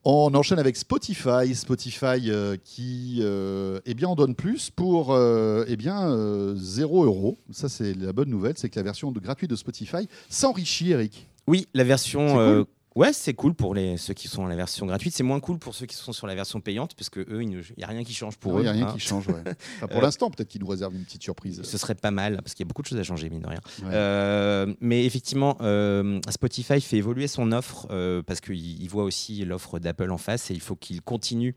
On 0.04 0.34
enchaîne 0.34 0.58
avec 0.58 0.76
Spotify. 0.76 1.54
Spotify 1.54 2.28
euh, 2.28 2.56
qui 2.64 3.18
euh, 3.20 3.78
eh 3.86 3.94
bien, 3.94 4.08
en 4.08 4.16
donne 4.16 4.34
plus 4.34 4.70
pour 4.70 5.12
euh, 5.12 5.64
eh 5.68 5.76
bien, 5.76 6.10
euh, 6.10 6.54
0 6.56 7.04
euros. 7.04 7.38
Ça, 7.52 7.68
c'est 7.68 7.94
la 7.94 8.12
bonne 8.12 8.28
nouvelle, 8.28 8.54
c'est 8.56 8.68
que 8.68 8.76
la 8.78 8.82
version 8.82 9.12
de- 9.12 9.20
gratuite 9.20 9.50
de 9.50 9.56
Spotify 9.56 10.08
s'enrichit, 10.28 10.90
Eric. 10.90 11.28
Oui, 11.46 11.68
la 11.74 11.84
version. 11.84 12.26
Cool. 12.34 12.64
Ouais, 12.94 13.12
c'est 13.12 13.34
cool 13.34 13.54
pour 13.54 13.74
les, 13.74 13.96
ceux 13.96 14.14
qui 14.14 14.28
sont 14.28 14.46
à 14.46 14.48
la 14.48 14.56
version 14.56 14.86
gratuite. 14.86 15.14
C'est 15.14 15.22
moins 15.22 15.40
cool 15.40 15.58
pour 15.58 15.74
ceux 15.74 15.86
qui 15.86 15.94
sont 15.96 16.12
sur 16.12 16.26
la 16.26 16.34
version 16.34 16.60
payante, 16.60 16.94
parce 16.94 17.10
que 17.10 17.20
eux, 17.20 17.42
il 17.42 17.48
n'y 17.48 17.84
a 17.84 17.86
rien 17.86 18.04
qui 18.04 18.14
change 18.14 18.36
pour 18.36 18.52
Il 18.54 18.58
eux. 18.60 18.62
n'y 18.62 18.68
a 18.68 18.72
rien 18.72 18.86
hein. 18.88 18.92
qui 18.94 19.00
change. 19.00 19.28
ouais. 19.28 19.42
Enfin, 19.76 19.88
pour 19.88 19.98
Euh, 19.98 20.02
l'instant, 20.02 20.30
peut-être 20.30 20.48
qu'ils 20.48 20.60
nous 20.60 20.66
réservent 20.66 20.94
une 20.94 21.04
petite 21.04 21.22
surprise. 21.22 21.60
Ce 21.62 21.78
serait 21.78 21.94
pas 21.94 22.10
mal, 22.10 22.36
parce 22.42 22.54
qu'il 22.54 22.64
y 22.64 22.66
a 22.66 22.68
beaucoup 22.68 22.82
de 22.82 22.86
choses 22.86 22.98
à 22.98 23.02
changer, 23.02 23.30
mine 23.30 23.42
de 23.42 23.48
rien. 23.48 23.60
Ouais. 23.82 23.88
Euh, 23.92 24.74
mais 24.80 25.04
effectivement, 25.04 25.56
euh, 25.60 26.20
Spotify 26.30 26.80
fait 26.80 26.96
évoluer 26.96 27.28
son 27.28 27.52
offre 27.52 27.86
parce 28.26 28.40
qu'il 28.40 28.56
il 28.82 28.88
voit 28.88 29.04
aussi 29.04 29.44
l'offre 29.44 29.78
d'Apple 29.78 30.10
en 30.10 30.18
face 30.18 30.50
et 30.50 30.54
il 30.54 30.60
faut 30.60 30.76
qu'ils 30.76 31.02
continuent 31.02 31.54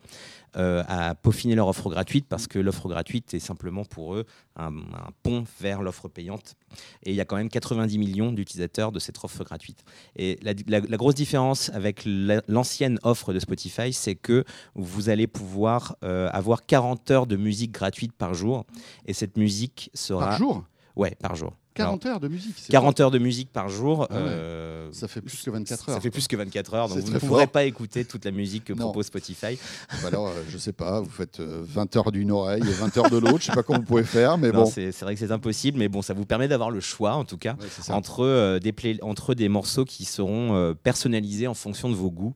à 0.54 1.16
peaufiner 1.22 1.54
leur 1.56 1.68
offre 1.68 1.90
gratuite 1.90 2.28
parce 2.30 2.48
que 2.48 2.60
l'offre 2.60 2.88
gratuite 2.88 3.34
est 3.34 3.40
simplement 3.40 3.84
pour 3.84 4.16
eux 4.16 4.26
un, 4.56 4.70
un 4.70 5.10
pont 5.22 5.44
vers 5.60 5.82
l'offre 5.82 6.08
payante. 6.08 6.56
Et 7.04 7.12
il 7.12 7.16
y 7.16 7.22
a 7.22 7.26
quand 7.26 7.36
même 7.38 7.50
90 7.50 7.98
millions 7.98 8.32
d'utilisateurs 8.32 8.92
de 8.92 9.00
cette 9.00 9.18
offre 9.24 9.44
gratuite. 9.44 9.84
Et 10.16 10.40
la, 10.42 10.54
la- 10.68 10.80
la 10.80 10.98
grosse 10.98 11.16
différence 11.16 11.70
avec 11.74 12.02
la- 12.06 12.42
l'ancienne 12.48 13.00
offre 13.04 13.34
de 13.34 13.40
Spotify, 13.40 13.94
c'est 13.94 14.16
que 14.16 14.44
vous 14.76 15.10
allez 15.10 15.28
pouvoir 15.28 15.96
euh, 16.04 16.30
avoir 16.32 16.66
40 16.66 17.12
heures 17.12 17.28
de 17.28 17.36
musique 17.36 17.72
gratuite 17.72 18.14
par 18.14 18.34
jour. 18.34 18.66
Et 19.06 19.14
cette 19.14 19.38
musique 19.38 19.90
sera... 19.94 20.28
Par 20.30 20.38
jour? 20.38 20.64
Ouais, 20.96 21.16
par 21.22 21.36
jour. 21.36 21.54
Alors, 21.78 21.92
40 22.00 22.06
heures 22.06 22.20
de 22.20 22.28
musique. 22.28 22.56
c'est 22.58 22.72
40 22.72 23.00
heures 23.02 23.12
de 23.12 23.18
musique 23.20 23.52
par 23.52 23.68
jour. 23.70 24.08
Ah 24.10 24.14
ouais. 24.16 24.20
euh, 24.24 24.90
Ça 24.92 25.08
fait 25.08 25.22
plus 25.22 25.42
que 25.44 25.50
24 25.52 25.90
heures. 25.90 25.96
Ça 25.96 26.02
fait 26.02 26.10
plus 26.10 26.28
que 26.28 26.36
24 26.36 26.74
heures, 26.74 26.90
donc 26.90 27.00
vous 27.00 27.12
ne 27.12 27.20
pourrez 27.20 27.44
fort. 27.46 27.52
pas 27.52 27.64
écouter 27.66 28.06
toute 28.06 28.24
la 28.26 28.32
musique 28.32 28.64
que 28.66 28.74
Non. 28.74 28.86
propose 28.86 29.08
Spotify. 29.08 29.58
Bah 30.02 30.08
alors, 30.08 30.28
euh, 30.28 30.44
je 30.50 30.58
sais 30.58 30.72
pas, 30.74 31.02
vous 31.02 31.10
faites 31.10 31.40
euh, 31.40 31.64
20 31.68 31.96
heures 31.98 32.12
d'une 32.12 32.32
oreille 32.32 32.64
et 32.64 32.72
20 32.74 32.98
heures 32.98 33.10
de 33.10 33.18
l'autre. 33.18 33.40
Je 33.42 33.46
sais 33.48 33.52
pas 33.54 33.64
comment 33.64 33.80
vous 33.80 33.86
pouvez 33.86 34.04
faire, 34.04 34.38
mais 34.38 34.52
Non, 34.52 34.64
bon. 34.64 34.66
C'est 34.72 34.92
vrai 35.02 35.14
que 35.16 35.20
c'est 35.20 35.32
impossible, 35.32 35.78
mais 35.80 35.90
bon, 35.90 36.02
ça 36.02 36.14
vous 36.14 36.26
permet 36.26 36.48
d'avoir 36.48 36.72
le 36.72 36.80
choix, 36.80 37.14
en 37.16 37.26
tout 37.26 37.38
cas, 37.38 37.56
Ouais, 37.60 37.94
entre, 37.94 38.24
euh, 38.26 38.60
des 38.60 38.72
play- 38.72 39.00
entre 39.02 39.34
des 39.34 39.50
morceaux 39.50 39.86
qui 39.86 40.06
seront 40.06 40.56
euh, 40.56 40.74
personnalisés 40.74 41.48
en 41.48 41.54
fonction 41.54 41.90
de 41.90 41.96
vos 41.96 42.10
goûts. 42.12 42.34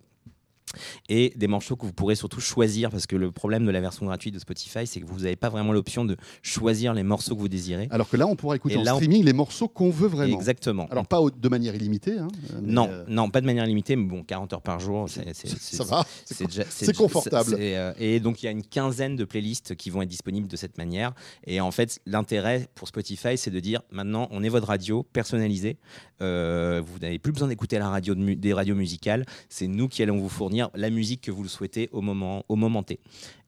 Et 1.10 1.34
des 1.36 1.48
morceaux 1.48 1.76
que 1.76 1.86
vous 1.86 1.94
pourrez 1.94 2.16
surtout 2.16 2.40
choisir, 2.42 2.90
parce 2.90 3.08
que 3.08 3.16
le 3.16 3.32
problème 3.32 3.66
de 3.66 3.72
la 3.72 3.82
version 3.82 4.06
gratuite 4.06 4.34
de 4.34 4.40
Spotify, 4.40 4.86
c'est 4.86 5.02
que 5.02 5.06
vous 5.08 5.20
n'avez 5.22 5.36
pas 5.36 5.50
vraiment 5.50 5.72
l'option 5.74 6.06
de 6.06 6.16
choisir 6.44 6.94
les 6.94 7.04
morceaux 7.04 7.36
que 7.36 7.40
vous 7.42 7.48
désirez. 7.50 7.88
Alors 7.92 8.08
que 8.10 8.18
là, 8.18 8.28
on 8.28 8.36
pourra 8.36 8.56
écouter 8.56 8.76
Et 8.76 8.78
en 8.78 8.84
là, 8.84 8.94
on- 8.96 8.98
streaming 8.98 9.24
les 9.24 9.34
morceaux 9.34 9.68
qu'on 9.68 9.90
veut 9.90 10.08
vraiment. 10.08 10.36
Exactement. 10.38 10.88
Alors 10.92 11.08
pas 11.08 11.20
de 11.36 11.50
manière 11.50 11.76
illimitée. 11.76 12.18
hein, 12.20 12.28
non, 12.62 12.88
euh, 12.90 13.04
non, 13.08 13.30
pas 13.30 13.42
de 13.42 13.46
manière 13.46 13.66
limitée, 13.66 13.96
mais 13.96 14.06
bon, 14.08 14.24
40 14.24 14.54
heures 14.54 14.62
par 14.62 14.80
jour, 14.80 15.08
c'est 15.10 15.34
c'est- 15.34 15.48
c'est- 15.48 15.76
ça 15.78 15.84
va. 15.84 16.06
C'est 16.26 16.96
confortable. 16.96 17.56
euh, 17.60 17.94
et 17.98 18.20
donc 18.20 18.42
il 18.44 18.46
y 18.46 18.50
a 18.50 18.52
une 18.52 18.64
quinzaine 18.64 19.16
de 19.16 19.26
playlists 19.26 19.76
qui 19.76 19.90
vont 19.90 20.02
être 20.02 20.10
disponibles 20.10 20.48
de 20.48 20.56
cette 20.56 20.78
manière. 20.78 21.14
Et 21.46 21.62
en 21.62 21.72
fait, 21.72 22.00
l'intérêt 22.06 22.68
pour 22.76 22.88
Spotify, 22.88 23.38
c'est 23.38 23.52
de 23.52 23.60
dire 23.60 23.82
maintenant, 23.92 24.28
on 24.32 24.44
est 24.44 24.50
votre 24.50 24.68
radio 24.68 25.04
personnalisée. 25.04 25.78
Euh, 26.22 26.82
vous 26.86 27.00
n'avez 27.00 27.18
plus 27.20 27.32
besoin 27.32 27.48
d'écouter 27.48 27.80
la 27.80 27.90
radio 27.90 28.14
de 28.16 28.20
mu- 28.20 28.36
des 28.36 28.54
radios 28.54 28.76
musicales. 28.76 29.26
C'est 29.48 29.68
nous 29.68 29.88
qui 29.88 30.04
allons 30.04 30.18
vous 30.20 30.28
fournir 30.30 30.59
la 30.76 30.90
musique 30.90 31.22
que 31.22 31.32
vous 31.32 31.44
le 31.44 31.50
souhaitez 31.50 31.90
au 31.92 32.02
moment, 32.02 32.44
au 32.50 32.56
moment 32.56 32.84
T. 32.84 33.00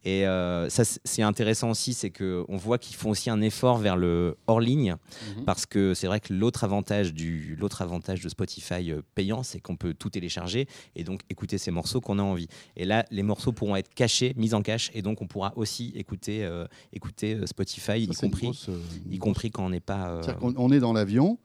Et 0.04 0.26
euh, 0.26 0.68
ça, 0.70 0.84
c'est 0.84 1.22
intéressant 1.22 1.70
aussi, 1.70 1.94
c'est 1.94 2.10
qu'on 2.10 2.58
voit 2.58 2.80
qu'ils 2.80 2.96
font 2.96 3.12
aussi 3.12 3.30
un 3.30 3.40
effort 3.42 3.78
vers 3.78 3.96
le 3.96 4.36
hors 4.48 4.60
ligne, 4.60 4.96
Mhm. 5.38 5.44
parce 5.46 5.68
que 5.68 5.94
c'est 5.94 6.08
vrai 6.08 6.20
que 6.20 6.34
l'autre 6.34 6.64
avantage, 6.64 7.14
du, 7.14 7.56
l'autre 7.60 7.84
avantage 7.84 8.22
de 8.22 8.28
Spotify 8.30 8.92
euh, 8.92 9.02
payant, 9.14 9.44
c'est 9.44 9.60
qu'on 9.60 9.76
peut 9.76 9.94
tout 9.94 10.10
télécharger 10.10 10.68
et 10.96 11.04
donc 11.04 11.22
écouter 11.30 11.60
ces 11.60 11.70
morceaux 11.70 12.02
qu'on 12.02 12.18
a 12.18 12.24
envie. 12.24 12.48
Et 12.76 12.86
là, 12.86 13.06
les 13.12 13.22
morceaux 13.22 13.52
pourront 13.52 13.76
être 13.76 13.94
cachés, 13.94 14.34
mis 14.38 14.56
en 14.56 14.64
cache, 14.64 14.90
et 14.96 15.04
donc 15.04 15.22
on 15.22 15.28
pourra 15.28 15.54
aussi 15.56 15.92
écouter, 15.96 16.44
euh, 16.46 16.66
écouter 16.94 17.38
Spotify, 17.46 17.82
Ça, 17.86 17.98
y 17.98 18.08
compris, 18.08 18.48
grosse, 18.48 18.70
y 19.10 19.20
compris 19.20 19.52
quand 19.52 19.66
on 19.66 19.70
n'est 19.70 19.80
pas. 19.82 20.10
euh, 20.10 20.22
on 20.42 20.72
est 20.72 20.80
dans 20.80 20.94
l'avion, 20.94 21.38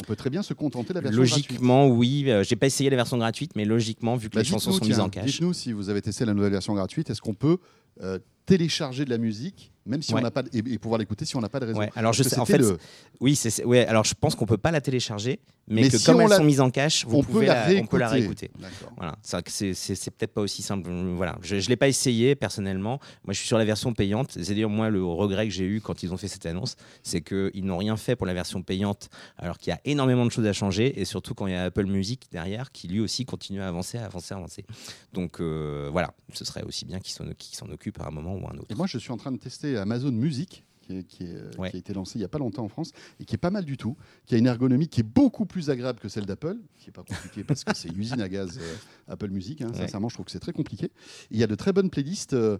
on 0.00 0.04
peut 0.04 0.16
très 0.16 0.30
bien 0.30 0.42
se 0.42 0.54
contenter 0.54 0.88
de 0.88 0.94
la 0.94 1.00
version 1.02 1.22
gratuite. 1.22 1.48
Logiquement, 1.50 1.86
oui. 1.88 2.24
Euh, 2.28 2.42
J'ai 2.42 2.56
pas 2.56 2.66
essayé 2.66 2.90
la 2.90 2.96
version 2.96 3.16
gratuite, 3.16 3.52
mais 3.56 3.64
logiquement, 3.64 4.16
vu 4.16 4.28
que 4.28 4.34
Bah, 4.34 4.40
les 4.42 4.48
chansons 4.48 4.72
sont 4.72 4.84
mises 4.84 4.98
en 5.00 5.08
cache. 5.08 5.26
Dites-nous 5.26 5.52
si 5.52 5.72
vous 5.72 5.88
avez 5.88 6.02
testé 6.02 6.24
la 6.24 6.34
nouvelle 6.34 6.52
version 6.52 6.74
gratuite, 6.74 7.10
est-ce 7.10 7.20
qu'on 7.20 7.34
peut 7.34 7.58
euh, 8.02 8.18
télécharger 8.46 9.04
de 9.04 9.10
la 9.10 9.18
musique, 9.18 9.72
même 9.86 10.02
si 10.02 10.14
on 10.14 10.20
n'a 10.20 10.30
pas 10.30 10.42
de- 10.42 10.50
et, 10.52 10.74
et 10.74 10.78
pouvoir 10.78 10.98
l'écouter 10.98 11.24
si 11.24 11.36
on 11.36 11.40
n'a 11.40 11.48
pas 11.48 11.60
de 11.60 11.66
réseau 11.66 11.78
Ouais, 11.78 11.90
alors 11.96 12.12
je 12.12 12.22
Parce 12.22 12.30
que 12.30 12.34
sais, 12.36 12.40
en 12.40 12.46
fait, 12.46 12.58
le- 12.58 12.78
oui, 13.20 13.34
c'est, 13.36 13.50
c'est- 13.50 13.64
ouais, 13.64 13.86
alors 13.86 14.04
je 14.04 14.14
pense 14.18 14.34
qu'on 14.34 14.46
peut 14.46 14.56
pas 14.58 14.70
la 14.70 14.80
télécharger, 14.80 15.40
mais, 15.66 15.82
Mais 15.82 15.88
que 15.88 15.96
si 15.98 16.04
comme 16.04 16.20
elles 16.20 16.28
la- 16.28 16.36
sont 16.36 16.44
mises 16.44 16.60
en 16.60 16.70
cache, 16.70 17.06
vous 17.06 17.18
on 17.18 17.22
peut 17.22 17.44
la 17.44 17.68
on 17.80 17.86
peut 17.86 17.96
la 17.98 18.08
réécouter. 18.08 18.50
Voilà, 18.96 19.16
c'est 19.22 20.10
peut-être 20.10 20.34
pas 20.34 20.40
aussi 20.42 20.62
simple. 20.62 20.90
Voilà, 21.16 21.38
je, 21.42 21.58
je 21.58 21.68
l'ai 21.68 21.76
pas 21.76 21.88
essayé 21.88 22.34
personnellement. 22.34 22.98
Moi, 23.24 23.32
je 23.32 23.38
suis 23.38 23.46
sur 23.48 23.58
la 23.58 23.64
version 23.64 23.92
payante. 23.94 24.32
C'est 24.32 24.54
d'ailleurs 24.54 24.68
moi 24.70 24.90
le 24.90 25.04
regret 25.04 25.46
que 25.48 25.54
j'ai 25.54 25.64
eu 25.64 25.80
quand 25.80 26.02
ils 26.02 26.12
ont 26.12 26.16
fait 26.16 26.28
cette 26.28 26.46
annonce, 26.46 26.76
c'est 27.02 27.22
qu'ils 27.22 27.64
n'ont 27.64 27.78
rien 27.78 27.96
fait 27.96 28.14
pour 28.16 28.26
la 28.26 28.34
version 28.34 28.62
payante, 28.62 29.08
alors 29.38 29.58
qu'il 29.58 29.70
y 29.70 29.74
a 29.74 29.80
énormément 29.84 30.24
de 30.26 30.30
choses 30.30 30.46
à 30.46 30.52
changer, 30.52 31.00
et 31.00 31.04
surtout 31.04 31.34
quand 31.34 31.46
il 31.46 31.52
y 31.52 31.56
a 31.56 31.64
Apple 31.64 31.86
Music 31.86 32.26
derrière, 32.30 32.70
qui 32.72 32.88
lui 32.88 33.00
aussi 33.00 33.24
continue 33.24 33.60
à 33.62 33.68
avancer, 33.68 33.98
à 33.98 34.04
avancer, 34.04 34.34
à 34.34 34.36
avancer. 34.36 34.64
Donc 35.12 35.40
euh, 35.40 35.88
voilà, 35.90 36.12
ce 36.32 36.44
serait 36.44 36.62
aussi 36.64 36.84
bien 36.84 37.00
qu'ils 37.00 37.14
s'en, 37.14 37.24
s'en 37.40 37.70
occupent 37.70 38.00
à 38.00 38.06
un 38.08 38.10
moment 38.10 38.34
ou 38.36 38.46
à 38.46 38.52
un 38.52 38.58
autre. 38.58 38.66
Et 38.70 38.74
moi, 38.74 38.86
je 38.86 38.98
suis 38.98 39.12
en 39.12 39.16
train 39.16 39.32
de 39.32 39.38
tester 39.38 39.73
Amazon 39.76 40.12
Music. 40.12 40.64
Qui, 40.86 40.98
est- 40.98 41.02
qui 41.04 41.22
est, 41.24 41.28
euh, 41.34 41.50
Ouais. 41.56 41.70
qui 41.70 41.76
a 41.76 41.78
été 41.78 41.94
lancé 41.94 42.16
il 42.16 42.18
n'y 42.18 42.26
a 42.26 42.28
pas 42.28 42.36
longtemps 42.36 42.62
en 42.62 42.68
France 42.68 42.90
et 43.18 43.24
qui 43.24 43.34
est 43.34 43.38
pas 43.38 43.48
mal 43.48 43.64
du 43.64 43.78
tout, 43.78 43.96
qui 44.26 44.34
a 44.34 44.38
une 44.38 44.44
ergonomie 44.46 44.86
qui 44.86 45.00
est 45.00 45.02
beaucoup 45.02 45.46
plus 45.46 45.70
agréable 45.70 45.98
que 45.98 46.10
celle 46.10 46.26
d'Apple, 46.26 46.58
qui 46.76 46.88
n'est 46.88 46.92
pas 46.92 47.02
compliqué 47.04 47.42
parce 47.42 47.64
que 47.64 47.74
c'est 47.74 47.88
une 47.88 47.98
usine 47.98 48.20
à 48.20 48.28
gaz 48.28 48.58
euh, 48.60 48.74
Apple 49.08 49.30
Music. 49.30 49.62
hein. 49.62 49.68
Ouais. 49.72 49.78
Sincèrement, 49.78 50.10
je 50.10 50.16
trouve 50.16 50.26
que 50.26 50.30
c'est 50.32 50.40
très 50.40 50.52
compliqué. 50.52 50.90
Il 51.30 51.38
y 51.38 51.42
a 51.42 51.46
de 51.46 51.54
très 51.54 51.72
bonnes 51.72 51.88
playlists 51.88 52.34
euh, 52.34 52.58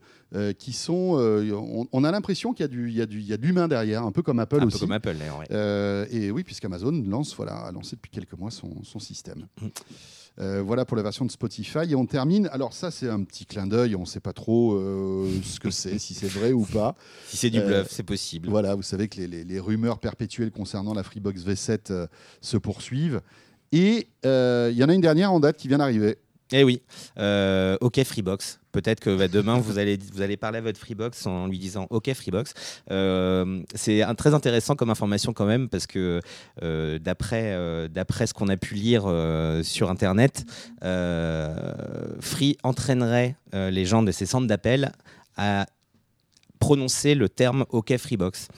qui 0.59 0.73
sont. 0.73 1.19
euh, 1.19 1.53
on, 1.53 1.87
on 1.93 2.03
a 2.03 2.11
l'impression 2.11 2.55
qu'il 2.55 2.65
y 2.95 3.03
a 3.03 3.07
de 3.07 3.37
l'humain 3.47 3.69
derrière, 3.69 4.05
un 4.05 4.11
peu 4.13 4.23
comme 4.23 4.39
Apple 4.39 4.61
un 4.63 4.69
aussi. 4.69 4.79
peu 4.79 4.87
comme 4.87 4.93
Apple 4.93 5.17
ouais. 5.51 6.09
Et 6.11 6.31
oui, 6.31 6.45
puisqu'Amazon 6.45 6.93
lance, 7.07 7.37
voilà, 7.37 7.57
a 7.59 7.73
lancé 7.73 7.95
depuis 7.97 8.11
quelques 8.11 8.39
mois 8.39 8.51
son, 8.51 8.83
son 8.85 9.01
système. 9.01 9.49
Euh, 10.41 10.63
voilà 10.63 10.85
pour 10.85 10.97
la 10.97 11.03
version 11.05 11.25
de 11.25 11.31
Spotify. 11.31 11.79
Et 11.91 11.95
on 11.95 12.07
termine. 12.07 12.49
Alors, 12.53 12.73
ça, 12.73 12.91
c'est 12.91 13.09
un 13.09 13.23
petit 13.23 13.47
clin 13.47 13.67
d'œil. 13.67 13.95
On 13.95 14.01
ne 14.01 14.05
sait 14.07 14.21
pas 14.21 14.33
trop 14.33 14.73
euh, 14.75 15.29
ce 15.45 15.61
que 15.61 15.71
c'est, 15.71 15.99
si 15.99 16.13
c'est 16.15 16.27
vrai 16.29 16.53
ou 16.53 16.65
pas. 16.65 16.97
Si 17.29 17.37
c'est 17.37 17.51
du 17.51 17.61
Euh, 17.61 17.67
bluff, 17.67 17.89
c'est 17.91 18.03
possible. 18.03 18.49
Voilà, 18.49 18.75
vous 18.75 18.83
savez 18.83 19.09
que 19.09 19.17
les, 19.19 19.29
les- 19.29 19.45
les 19.45 19.61
rumeurs 19.61 19.99
perpétuelles 20.01 20.51
concernant 20.51 20.93
la 20.95 21.03
Freebox 21.05 21.43
V7 21.43 21.79
euh, 21.93 22.07
se 22.41 22.57
poursuivent. 22.57 23.21
Et 23.73 24.09
euh, 24.27 24.71
il 24.73 24.77
y 24.79 24.85
en 24.85 24.89
a 24.89 24.95
une 24.95 25.01
dernière 25.01 25.33
en 25.33 25.41
date 25.41 25.57
qui 25.57 25.69
vient 25.69 25.79
d'arriver. 25.79 26.19
Eh 26.53 26.65
oui, 26.65 26.83
Euh, 27.19 27.77
OK 27.81 28.03
Freebox. 28.05 28.61
Peut-être 28.73 29.01
que 29.01 29.17
bah, 29.17 29.29
demain 29.29 29.59
vous 29.59 29.79
allez 29.79 29.99
vous 30.13 30.21
allez 30.21 30.37
parler 30.37 30.59
à 30.59 30.61
votre 30.61 30.79
Freebox 30.79 31.27
en 31.27 31.47
lui 31.47 31.59
disant 31.59 31.87
OK 31.91 32.13
Freebox. 32.13 32.55
Euh, 32.91 33.63
c'est 33.75 34.03
très 34.17 34.35
intéressant 34.35 34.75
comme 34.75 34.91
information 34.91 35.33
quand 35.33 35.47
même 35.47 35.69
parce 35.69 35.87
que 35.87 36.21
euh, 36.63 36.99
d'après 36.99 37.53
euh, 37.55 37.89
d'après 37.89 38.27
ce 38.27 38.35
qu'on 38.35 38.49
a 38.49 38.57
pu 38.57 38.75
lire 38.75 39.05
sur 39.63 39.91
internet, 39.91 40.45
Free 42.21 42.57
entraînerait 42.63 43.37
les 43.53 43.87
gens 43.87 44.03
de 44.03 44.11
ces 44.11 44.27
centres 44.27 44.49
d'appel 44.49 44.93
à 45.37 45.67
prononcer 46.59 47.15
le 47.15 47.29
terme 47.29 47.65
OK 47.71 47.97
Freebox. 47.97 48.49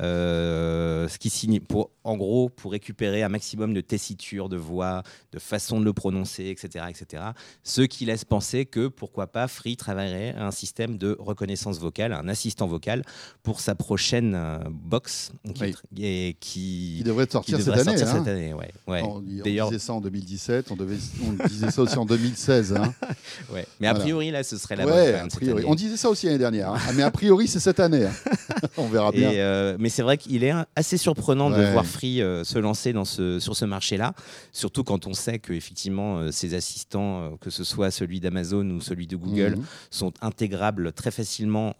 Euh, 0.00 1.06
ce 1.08 1.18
qui 1.18 1.30
signe 1.30 1.60
pour 1.60 1.90
en 2.02 2.16
gros 2.16 2.48
pour 2.48 2.72
récupérer 2.72 3.22
un 3.22 3.28
maximum 3.28 3.74
de 3.74 3.80
tessiture 3.80 4.48
de 4.48 4.56
voix 4.56 5.02
de 5.32 5.38
façon 5.38 5.78
de 5.78 5.84
le 5.84 5.92
prononcer 5.92 6.46
etc 6.46 6.86
etc 6.88 7.22
ce 7.62 7.82
qui 7.82 8.04
laisse 8.04 8.24
penser 8.24 8.66
que 8.66 8.88
pourquoi 8.88 9.28
pas 9.28 9.46
Free 9.46 9.76
travaillerait 9.76 10.34
un 10.36 10.50
système 10.50 10.98
de 10.98 11.16
reconnaissance 11.20 11.78
vocale 11.78 12.12
un 12.12 12.26
assistant 12.28 12.66
vocal 12.66 13.04
pour 13.44 13.60
sa 13.60 13.76
prochaine 13.76 14.34
euh, 14.34 14.58
box 14.68 15.30
qui, 15.54 15.62
Oui. 15.62 15.74
et 16.02 16.36
qui, 16.40 16.94
Qui 16.98 17.02
devrait 17.04 17.26
qui 17.26 17.32
sortir 17.32 17.58
devrait 17.58 17.78
cette 17.78 17.88
année. 17.88 17.98
sortir 17.98 18.18
cette 18.18 18.28
année 18.28 18.52
ouais, 18.52 18.70
ouais. 18.88 19.02
On, 19.04 19.20
disait 19.20 19.78
ça 19.78 19.92
en 19.92 20.00
2017, 20.00 20.72
on, 20.72 20.76
devait, 20.76 20.96
on 21.24 21.46
disait 21.46 21.70
ça 21.70 21.82
aussi 21.82 21.96
en 21.96 22.04
2016. 22.04 22.72
hein. 22.74 22.92
ouais. 23.52 23.64
mais 23.78 23.86
a 23.86 23.94
priori 23.94 24.30
là 24.32 24.42
ce 24.42 24.56
serait 24.58 24.74
la 24.76 24.84
bonne. 24.86 25.28
On 25.66 25.74
disait 25.76 25.96
ça 25.96 26.10
aussi 26.10 26.26
l'année 26.26 26.38
dernière. 26.38 26.70
hein. 26.72 26.78
Ah, 26.88 26.92
mais 26.94 27.02
a 27.02 27.10
priori, 27.10 27.46
c'est 27.48 27.60
cette 27.60 27.78
année. 27.80 28.06
hein. 28.06 28.12
on 28.76 28.88
verra 28.88 29.12
bien. 29.12 29.30
Et, 29.30 29.40
euh, 29.40 29.76
mais 29.84 29.90
c'est 29.90 30.02
vrai 30.02 30.16
qu'il 30.16 30.42
est 30.44 30.54
assez 30.76 30.96
surprenant 30.96 31.50
de 31.50 31.62
voir 31.72 31.84
Free 31.84 32.22
euh, 32.22 32.42
se 32.42 32.58
lancer 32.58 32.94
dans 32.94 33.04
ce, 33.04 33.38
sur 33.38 33.54
ce 33.54 33.66
marché-là, 33.66 34.14
surtout 34.50 34.82
quand 34.82 35.06
on 35.06 35.12
sait 35.12 35.38
que 35.38 35.52
effectivement 35.52 36.16
euh, 36.20 36.30
ces 36.30 36.54
assistants, 36.54 37.20
euh, 37.20 37.36
que 37.38 37.50
ce 37.50 37.64
soit 37.64 37.90
celui 37.90 38.18
d'Amazon 38.18 38.66
ou 38.70 38.80
celui 38.80 39.06
de 39.06 39.16
Google, 39.16 39.56
Mhm. 39.58 39.64
sont 39.90 40.12
intégrables 40.22 40.92
très 40.94 41.10
facilement 41.10 41.74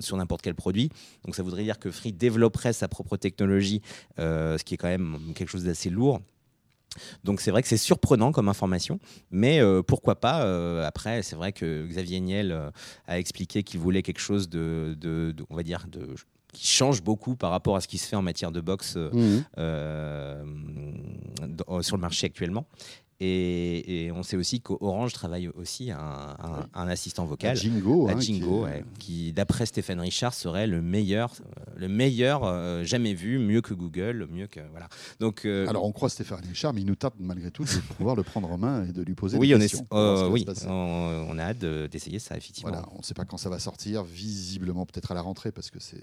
sur 0.00 0.16
n'importe 0.16 0.40
quel 0.40 0.54
produit. 0.54 0.88
Donc 1.26 1.34
ça 1.36 1.42
voudrait 1.42 1.62
dire 1.64 1.78
que 1.78 1.90
Free 1.90 2.12
développerait 2.12 2.72
sa 2.72 2.88
propre 2.88 3.18
technologie, 3.18 3.82
ce 4.16 4.62
qui 4.64 4.72
est 4.72 4.78
quand 4.78 4.88
même 4.88 5.18
quelque 5.34 5.50
chose 5.50 5.64
d'assez 5.64 5.90
lourd. 5.90 6.20
Donc 7.24 7.40
c'est 7.40 7.50
vrai 7.50 7.60
que 7.60 7.66
c'est 7.68 7.76
surprenant 7.76 8.30
comme 8.32 8.48
information, 8.48 9.00
mais 9.30 9.60
euh, 9.60 9.82
pourquoi 9.82 10.14
pas 10.20 10.44
euh, 10.46 10.86
Après, 10.86 11.22
c'est 11.24 11.34
vrai 11.36 11.52
que 11.52 11.84
Xavier 11.88 12.20
Niel 12.20 12.52
euh, 12.52 12.70
a 13.08 13.18
expliqué 13.18 13.62
qu'il 13.64 13.80
voulait 13.80 14.02
quelque 14.02 14.20
chose 14.20 14.48
de, 14.48 14.96
de- 15.00 15.32
de- 15.36 15.44
on 15.50 15.56
va 15.56 15.64
dire, 15.64 15.86
de, 15.90 16.14
qui 16.54 16.66
change 16.66 17.02
beaucoup 17.02 17.36
par 17.36 17.50
rapport 17.50 17.76
à 17.76 17.80
ce 17.82 17.88
qui 17.88 17.98
se 17.98 18.06
fait 18.08 18.16
en 18.16 18.22
matière 18.22 18.50
de 18.52 18.60
boxe 18.62 18.94
euh, 18.96 19.10
Mhm. 19.12 19.44
euh, 19.58 20.44
dans- 21.48 21.82
sur 21.82 21.96
le 21.96 22.00
marché 22.00 22.26
actuellement. 22.26 22.66
Et, 23.20 24.06
et 24.06 24.12
on 24.12 24.24
sait 24.24 24.36
aussi 24.36 24.60
qu'Orange 24.60 25.12
travaille 25.12 25.46
aussi 25.48 25.92
un, 25.92 25.96
un- 25.98 26.66
un 26.74 26.88
assistant 26.88 27.24
vocal. 27.24 27.52
À 27.52 27.54
Jingo. 27.54 28.08
hein, 28.08 28.18
Jingo, 28.20 28.46
qui 28.48 28.54
est- 28.72 28.74
ouais, 28.74 28.84
qui, 28.98 29.32
d'après 29.32 29.66
Stéphane 29.66 30.00
Richard, 30.00 30.34
serait 30.34 30.66
le 30.66 30.82
meilleur, 30.82 31.32
euh, 31.40 31.62
le 31.76 31.86
meilleur 31.88 32.42
euh, 32.42 32.82
jamais 32.82 33.14
vu, 33.14 33.38
mieux 33.38 33.60
que 33.60 33.72
Google, 33.72 34.26
mieux 34.32 34.48
que 34.48 34.58
voilà. 34.72 34.88
Donc, 35.20 35.44
euh, 35.44 35.66
Alors, 35.68 35.84
on 35.84 35.92
croit 35.92 36.08
Stéphane 36.08 36.40
Richard, 36.44 36.74
mais 36.74 36.80
il 36.80 36.86
nous 36.88 36.96
tarde 36.96 37.14
malgré 37.20 37.52
tout 37.52 37.62
de 37.62 37.94
pouvoir 37.96 38.16
le 38.16 38.24
prendre 38.24 38.50
en 38.50 38.58
main 38.58 38.84
et 38.84 38.92
de 38.92 39.02
lui 39.02 39.14
poser 39.14 39.38
oui, 39.38 39.48
des 39.48 39.54
on, 39.54 39.58
est, 39.58 39.60
questions. 39.68 39.86
euh, 39.92 40.16
va 40.22 40.28
oui 40.28 40.44
on, 40.66 40.72
on 41.30 41.38
a 41.38 41.42
hâte 41.44 41.58
de- 41.60 41.86
d'essayer 41.90 42.18
ça 42.18 42.36
effectivement. 42.36 42.72
Voilà, 42.72 42.88
on 42.94 42.98
ne 42.98 43.02
sait 43.04 43.14
pas 43.14 43.24
quand 43.24 43.36
ça 43.38 43.48
va 43.48 43.60
sortir, 43.60 44.02
visiblement 44.02 44.86
peut-être 44.86 45.12
à 45.12 45.14
la 45.14 45.22
rentrée 45.22 45.52
parce 45.52 45.70
que 45.70 45.78
c'est 45.78 46.02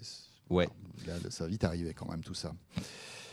Ouais. 0.51 0.67
là, 1.07 1.13
ça 1.29 1.45
va 1.45 1.49
vite 1.49 1.63
arriver 1.63 1.93
quand 1.93 2.09
même 2.09 2.21
tout 2.21 2.33
ça. 2.33 2.53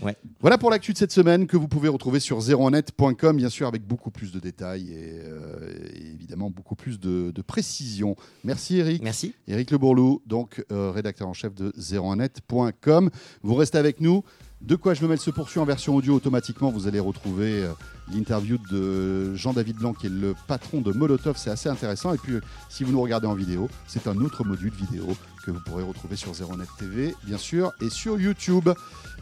Ouais. 0.01 0.17
Voilà 0.41 0.59
pour 0.59 0.71
l'actu 0.71 0.93
de 0.93 0.99
cette 0.99 1.11
semaine 1.11 1.49
que 1.49 1.57
vous 1.57 1.67
pouvez 1.67 1.89
retrouver 1.89 2.21
sur 2.21 2.39
01net.com 2.39 3.37
bien 3.37 3.49
sûr 3.49 3.67
avec 3.67 3.85
beaucoup 3.85 4.13
plus 4.13 4.31
de 4.31 4.39
détails 4.39 4.93
et, 4.93 5.21
euh, 5.25 5.77
et 5.93 6.07
évidemment 6.07 6.51
beaucoup 6.51 6.77
plus 6.77 7.01
de, 7.01 7.33
de 7.33 7.43
précision. 7.43 8.15
Merci 8.45 8.79
Eric. 8.79 9.03
Merci. 9.03 9.35
Eric 9.49 9.73
Le 9.73 9.79
Bourlou, 9.79 10.23
donc 10.25 10.65
euh, 10.71 10.93
rédacteur 10.93 11.27
en 11.27 11.33
chef 11.33 11.53
de 11.55 11.73
01net.com. 11.73 13.11
Vous 13.43 13.55
restez 13.57 13.79
avec 13.79 14.01
nous. 14.01 14.23
De 14.61 14.75
quoi 14.75 14.95
je 14.95 15.03
me 15.03 15.09
mêle 15.09 15.19
se 15.19 15.31
poursuit 15.31 15.61
en 15.61 15.65
version 15.65 15.95
audio 15.95 16.15
automatiquement. 16.15 16.71
Vous 16.71 16.89
allez 16.89 16.99
retrouver 16.99 17.63
euh, 17.63 17.73
l'interview 18.13 18.59
de 18.71 19.35
Jean-David 19.37 19.77
Blanc, 19.77 19.95
qui 19.95 20.07
est 20.07 20.11
le 20.11 20.35
patron 20.49 20.81
de 20.81 20.93
Molotov. 20.93 21.37
C'est 21.37 21.51
assez 21.51 21.69
intéressant. 21.69 22.13
Et 22.13 22.19
puis, 22.19 22.35
si 22.69 22.83
vous 22.83 22.91
nous 22.91 23.01
regardez 23.01 23.29
en 23.29 23.35
vidéo, 23.35 23.69
c'est 23.87 24.09
un 24.09 24.17
autre 24.17 24.45
module 24.45 24.73
vidéo 24.73 25.07
que 25.49 25.53
vous 25.55 25.61
pourrez 25.61 25.83
retrouver 25.83 26.15
sur 26.15 26.33
01net 26.33 26.67
TV, 26.79 27.15
bien 27.25 27.39
sûr, 27.39 27.73
et 27.81 27.89
sur 27.89 28.21
YouTube. 28.21 28.69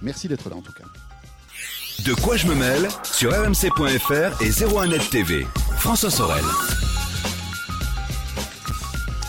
Merci 0.02 0.26
d'être 0.26 0.50
là 0.50 0.56
en 0.56 0.60
tout 0.60 0.72
cas. 0.72 0.82
De 2.04 2.14
quoi 2.14 2.36
je 2.36 2.48
me 2.48 2.54
mêle 2.56 2.88
sur 3.04 3.30
rmc.fr 3.30 4.42
et 4.42 4.50
01net 4.50 5.08
TV. 5.08 5.46
François 5.78 6.10
Sorel. 6.10 6.42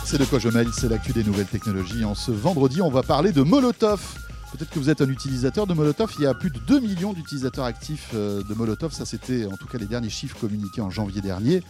C'est 0.06 0.18
de 0.18 0.26
quoi 0.26 0.40
je 0.40 0.50
mêle, 0.50 0.70
c'est 0.74 0.90
l'actu 0.90 1.14
des 1.14 1.24
nouvelles 1.24 1.46
technologies. 1.46 2.04
En 2.04 2.16
ce 2.16 2.32
vendredi, 2.32 2.82
on 2.82 2.90
va 2.90 3.04
parler 3.04 3.32
de 3.32 3.44
Molotov. 3.44 4.02
Peut-être 4.52 4.72
que 4.72 4.80
vous 4.80 4.90
êtes 4.90 5.02
un 5.02 5.10
utilisateur 5.10 5.68
de 5.68 5.76
Molotov. 5.76 6.12
Il 6.18 6.24
y 6.24 6.26
a 6.26 6.34
plus 6.34 6.50
de 6.50 6.58
2 6.58 6.80
millions 6.80 7.14
d'utilisateurs 7.14 7.66
actifs 7.66 8.10
euh, 8.16 8.42
de 8.42 8.54
Molotov. 8.56 8.92
Ça, 8.92 9.06
c'était 9.06 9.46
en 9.46 9.56
tout 9.56 9.68
cas 9.68 9.78
les 9.78 9.86
derniers 9.86 10.10
chiffres 10.10 10.38
communiqués 10.40 10.82
en 10.82 10.90
janvier 10.90 11.22
dernier. 11.22 11.62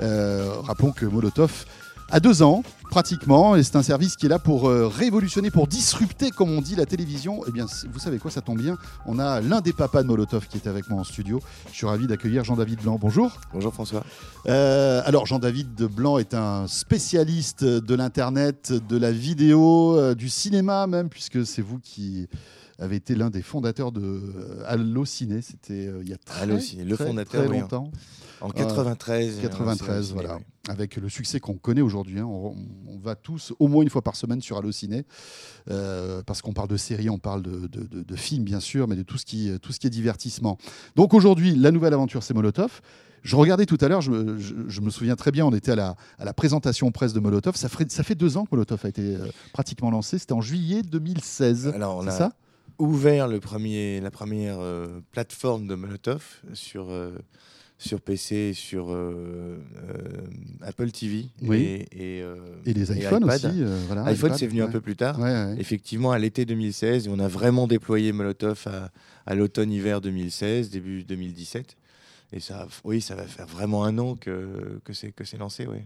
Euh, 0.00 0.52
rappelons 0.60 0.92
que 0.92 1.06
Molotov 1.06 1.64
a 2.10 2.20
deux 2.20 2.42
ans, 2.42 2.62
pratiquement, 2.90 3.56
et 3.56 3.62
c'est 3.62 3.76
un 3.76 3.82
service 3.82 4.16
qui 4.16 4.26
est 4.26 4.28
là 4.28 4.38
pour 4.38 4.68
euh, 4.68 4.86
révolutionner, 4.86 5.50
pour 5.50 5.66
disrupter, 5.66 6.30
comme 6.30 6.50
on 6.50 6.60
dit, 6.60 6.76
la 6.76 6.86
télévision. 6.86 7.42
Eh 7.48 7.50
bien, 7.50 7.66
vous 7.92 7.98
savez 7.98 8.18
quoi, 8.18 8.30
ça 8.30 8.40
tombe 8.40 8.60
bien. 8.60 8.76
On 9.06 9.18
a 9.18 9.40
l'un 9.40 9.60
des 9.60 9.72
papas 9.72 10.02
de 10.02 10.08
Molotov 10.08 10.46
qui 10.46 10.56
est 10.56 10.68
avec 10.68 10.88
moi 10.88 11.00
en 11.00 11.04
studio. 11.04 11.40
Je 11.70 11.76
suis 11.76 11.86
ravi 11.86 12.06
d'accueillir 12.06 12.44
Jean-David 12.44 12.82
Blanc. 12.82 12.98
Bonjour. 13.00 13.32
Bonjour 13.52 13.74
François. 13.74 14.04
Euh, 14.46 15.02
alors 15.04 15.26
Jean-David 15.26 15.74
Blanc 15.82 16.18
est 16.18 16.34
un 16.34 16.68
spécialiste 16.68 17.64
de 17.64 17.94
l'internet, 17.94 18.72
de 18.72 18.96
la 18.96 19.10
vidéo, 19.10 19.96
euh, 19.96 20.14
du 20.14 20.28
cinéma 20.28 20.86
même, 20.86 21.08
puisque 21.08 21.44
c'est 21.44 21.62
vous 21.62 21.80
qui 21.80 22.28
avait 22.78 22.96
été 22.96 23.14
l'un 23.14 23.30
des 23.30 23.42
fondateurs 23.42 23.92
de 23.92 24.00
euh, 24.02 24.62
Allociné. 24.66 25.40
C'était 25.42 25.86
euh, 25.86 26.00
il 26.02 26.08
y 26.08 26.12
a 26.12 26.18
très, 26.18 26.42
Allociné, 26.42 26.84
le 26.84 26.94
très, 26.96 27.06
fondateur, 27.06 27.44
très 27.44 27.50
oui, 27.52 27.60
longtemps. 27.60 27.90
En 28.42 28.50
93. 28.50 29.38
93, 29.40 30.10
euh, 30.10 30.14
voilà. 30.14 30.36
oui. 30.36 30.42
Avec 30.68 30.96
le 30.96 31.08
succès 31.08 31.40
qu'on 31.40 31.54
connaît 31.56 31.80
aujourd'hui. 31.80 32.18
hein. 32.18 32.26
On, 32.26 32.54
on 32.88 32.98
va 32.98 33.14
tous 33.14 33.54
au 33.58 33.68
moins 33.68 33.82
une 33.82 33.88
fois 33.88 34.02
par 34.02 34.14
semaine 34.16 34.40
sur 34.42 34.58
Allociné. 34.58 35.04
parce 36.26 36.42
qu'on 36.42 36.52
parle 36.52 36.68
de 36.68 36.76
séries, 36.76 37.08
on 37.10 37.18
parle 37.18 37.42
de, 37.42 37.66
de- 37.66 37.86
de- 37.86 38.02
de 38.02 38.16
films, 38.16 38.44
bien 38.44 38.60
sûr, 38.60 38.88
mais 38.88 38.96
de 38.96 39.02
tout 39.02 39.18
ce 39.18 39.24
qui, 39.24 39.50
tout 39.62 39.72
ce 39.72 39.80
qui 39.80 39.86
est 39.86 39.90
divertissement. 39.90 40.58
Donc 40.96 41.14
aujourd'hui, 41.14 41.54
la 41.54 41.70
nouvelle 41.70 41.94
aventure, 41.94 42.22
c'est 42.22 42.34
Molotov. 42.34 42.80
Je 43.22 43.34
regardais 43.34 43.66
tout 43.66 43.78
à 43.80 43.88
l'heure, 43.88 44.02
je, 44.02 44.10
me- 44.10 44.38
je- 44.38 44.54
je 44.68 44.80
me 44.80 44.90
souviens 44.90 45.16
très 45.16 45.32
bien, 45.32 45.44
on 45.46 45.52
était 45.54 45.72
à 45.72 45.76
la, 45.76 45.96
à 46.18 46.24
la 46.24 46.32
présentation 46.32 46.90
presse 46.92 47.12
de 47.12 47.20
Molotov. 47.20 47.56
Ça, 47.56 47.68
ferait- 47.68 47.86
ça 47.88 48.02
fait 48.04 48.14
deux 48.14 48.36
ans 48.36 48.44
que 48.44 48.50
Molotov 48.52 48.80
a 48.84 48.88
été 48.88 49.16
euh, 49.16 49.26
pratiquement 49.52 49.90
lancé. 49.90 50.18
C'était 50.18 50.32
en 50.34 50.40
juillet 50.40 50.82
2016. 50.82 51.68
Alors, 51.74 51.96
on 51.96 52.02
C'est 52.02 52.08
a 52.08 52.12
ça? 52.12 52.32
Ouvert 52.78 53.28
le 53.28 53.40
premier, 53.40 54.00
la 54.00 54.10
première 54.10 54.58
euh, 54.60 55.00
plateforme 55.12 55.66
de 55.66 55.74
Molotov 55.74 56.22
sur, 56.52 56.90
euh, 56.90 57.12
sur 57.78 58.00
PC 58.00 58.34
et 58.36 58.52
sur 58.54 58.90
euh, 58.90 59.58
euh, 59.76 60.26
Apple 60.62 60.90
TV. 60.90 61.26
Oui. 61.42 61.56
Et, 61.92 62.18
et, 62.18 62.22
euh, 62.22 62.36
Et 62.64 62.72
les 62.72 62.90
iPhones 62.98 63.24
aussi. 63.24 63.46
euh, 63.46 63.78
voilà, 63.86 64.04
iPhone, 64.06 64.34
c'est 64.34 64.46
venu 64.46 64.62
un 64.62 64.68
peu 64.68 64.80
plus 64.80 64.96
tard. 64.96 65.18
Ouais, 65.18 65.24
ouais. 65.30 65.56
Effectivement, 65.58 66.12
à 66.12 66.18
l'été 66.18 66.44
2016, 66.44 67.06
et 67.06 67.10
on 67.10 67.18
a 67.18 67.28
vraiment 67.28 67.66
déployé 67.66 68.12
Molotov 68.12 68.64
à, 68.66 68.90
à 69.26 69.34
l'automne-hiver 69.34 70.00
2016, 70.00 70.70
début 70.70 71.04
2017. 71.04 71.76
Et 72.32 72.40
ça, 72.40 72.66
oui, 72.82 73.00
ça 73.00 73.14
va 73.14 73.22
faire 73.22 73.46
vraiment 73.46 73.84
un 73.84 73.98
an 73.98 74.16
que, 74.16 74.80
que 74.84 74.92
c'est 74.92 75.38
lancé, 75.38 75.66
oui. 75.66 75.78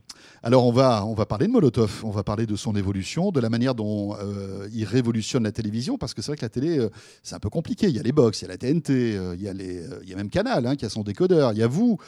Alors 0.42 0.66
on 0.66 0.72
va, 0.72 1.04
on 1.04 1.12
va 1.12 1.26
parler 1.26 1.46
de 1.46 1.52
Molotov, 1.52 2.00
on 2.02 2.10
va 2.10 2.22
parler 2.22 2.46
de 2.46 2.56
son 2.56 2.74
évolution, 2.76 3.30
de 3.30 3.40
la 3.40 3.50
manière 3.50 3.74
dont 3.74 4.16
euh, 4.16 4.66
il 4.72 4.84
révolutionne 4.84 5.42
la 5.42 5.52
télévision, 5.52 5.98
parce 5.98 6.14
que 6.14 6.22
c'est 6.22 6.28
vrai 6.28 6.36
que 6.38 6.44
la 6.44 6.48
télé, 6.48 6.78
euh, 6.78 6.88
c'est 7.22 7.34
un 7.34 7.40
peu 7.40 7.50
compliqué. 7.50 7.88
Il 7.88 7.96
y 7.96 7.98
a 7.98 8.02
les 8.02 8.12
box, 8.12 8.40
il 8.40 8.44
y 8.44 8.46
a 8.46 8.48
la 8.48 8.56
TNT, 8.56 8.90
euh, 8.90 9.34
il, 9.36 9.42
y 9.42 9.48
a 9.48 9.52
les, 9.52 9.84
il 10.02 10.08
y 10.08 10.14
a 10.14 10.16
même 10.16 10.30
Canal 10.30 10.66
hein, 10.66 10.76
qui 10.76 10.86
a 10.86 10.88
son 10.88 11.02
décodeur, 11.02 11.52
il 11.52 11.58
y 11.58 11.62
a 11.62 11.66
vous 11.66 11.98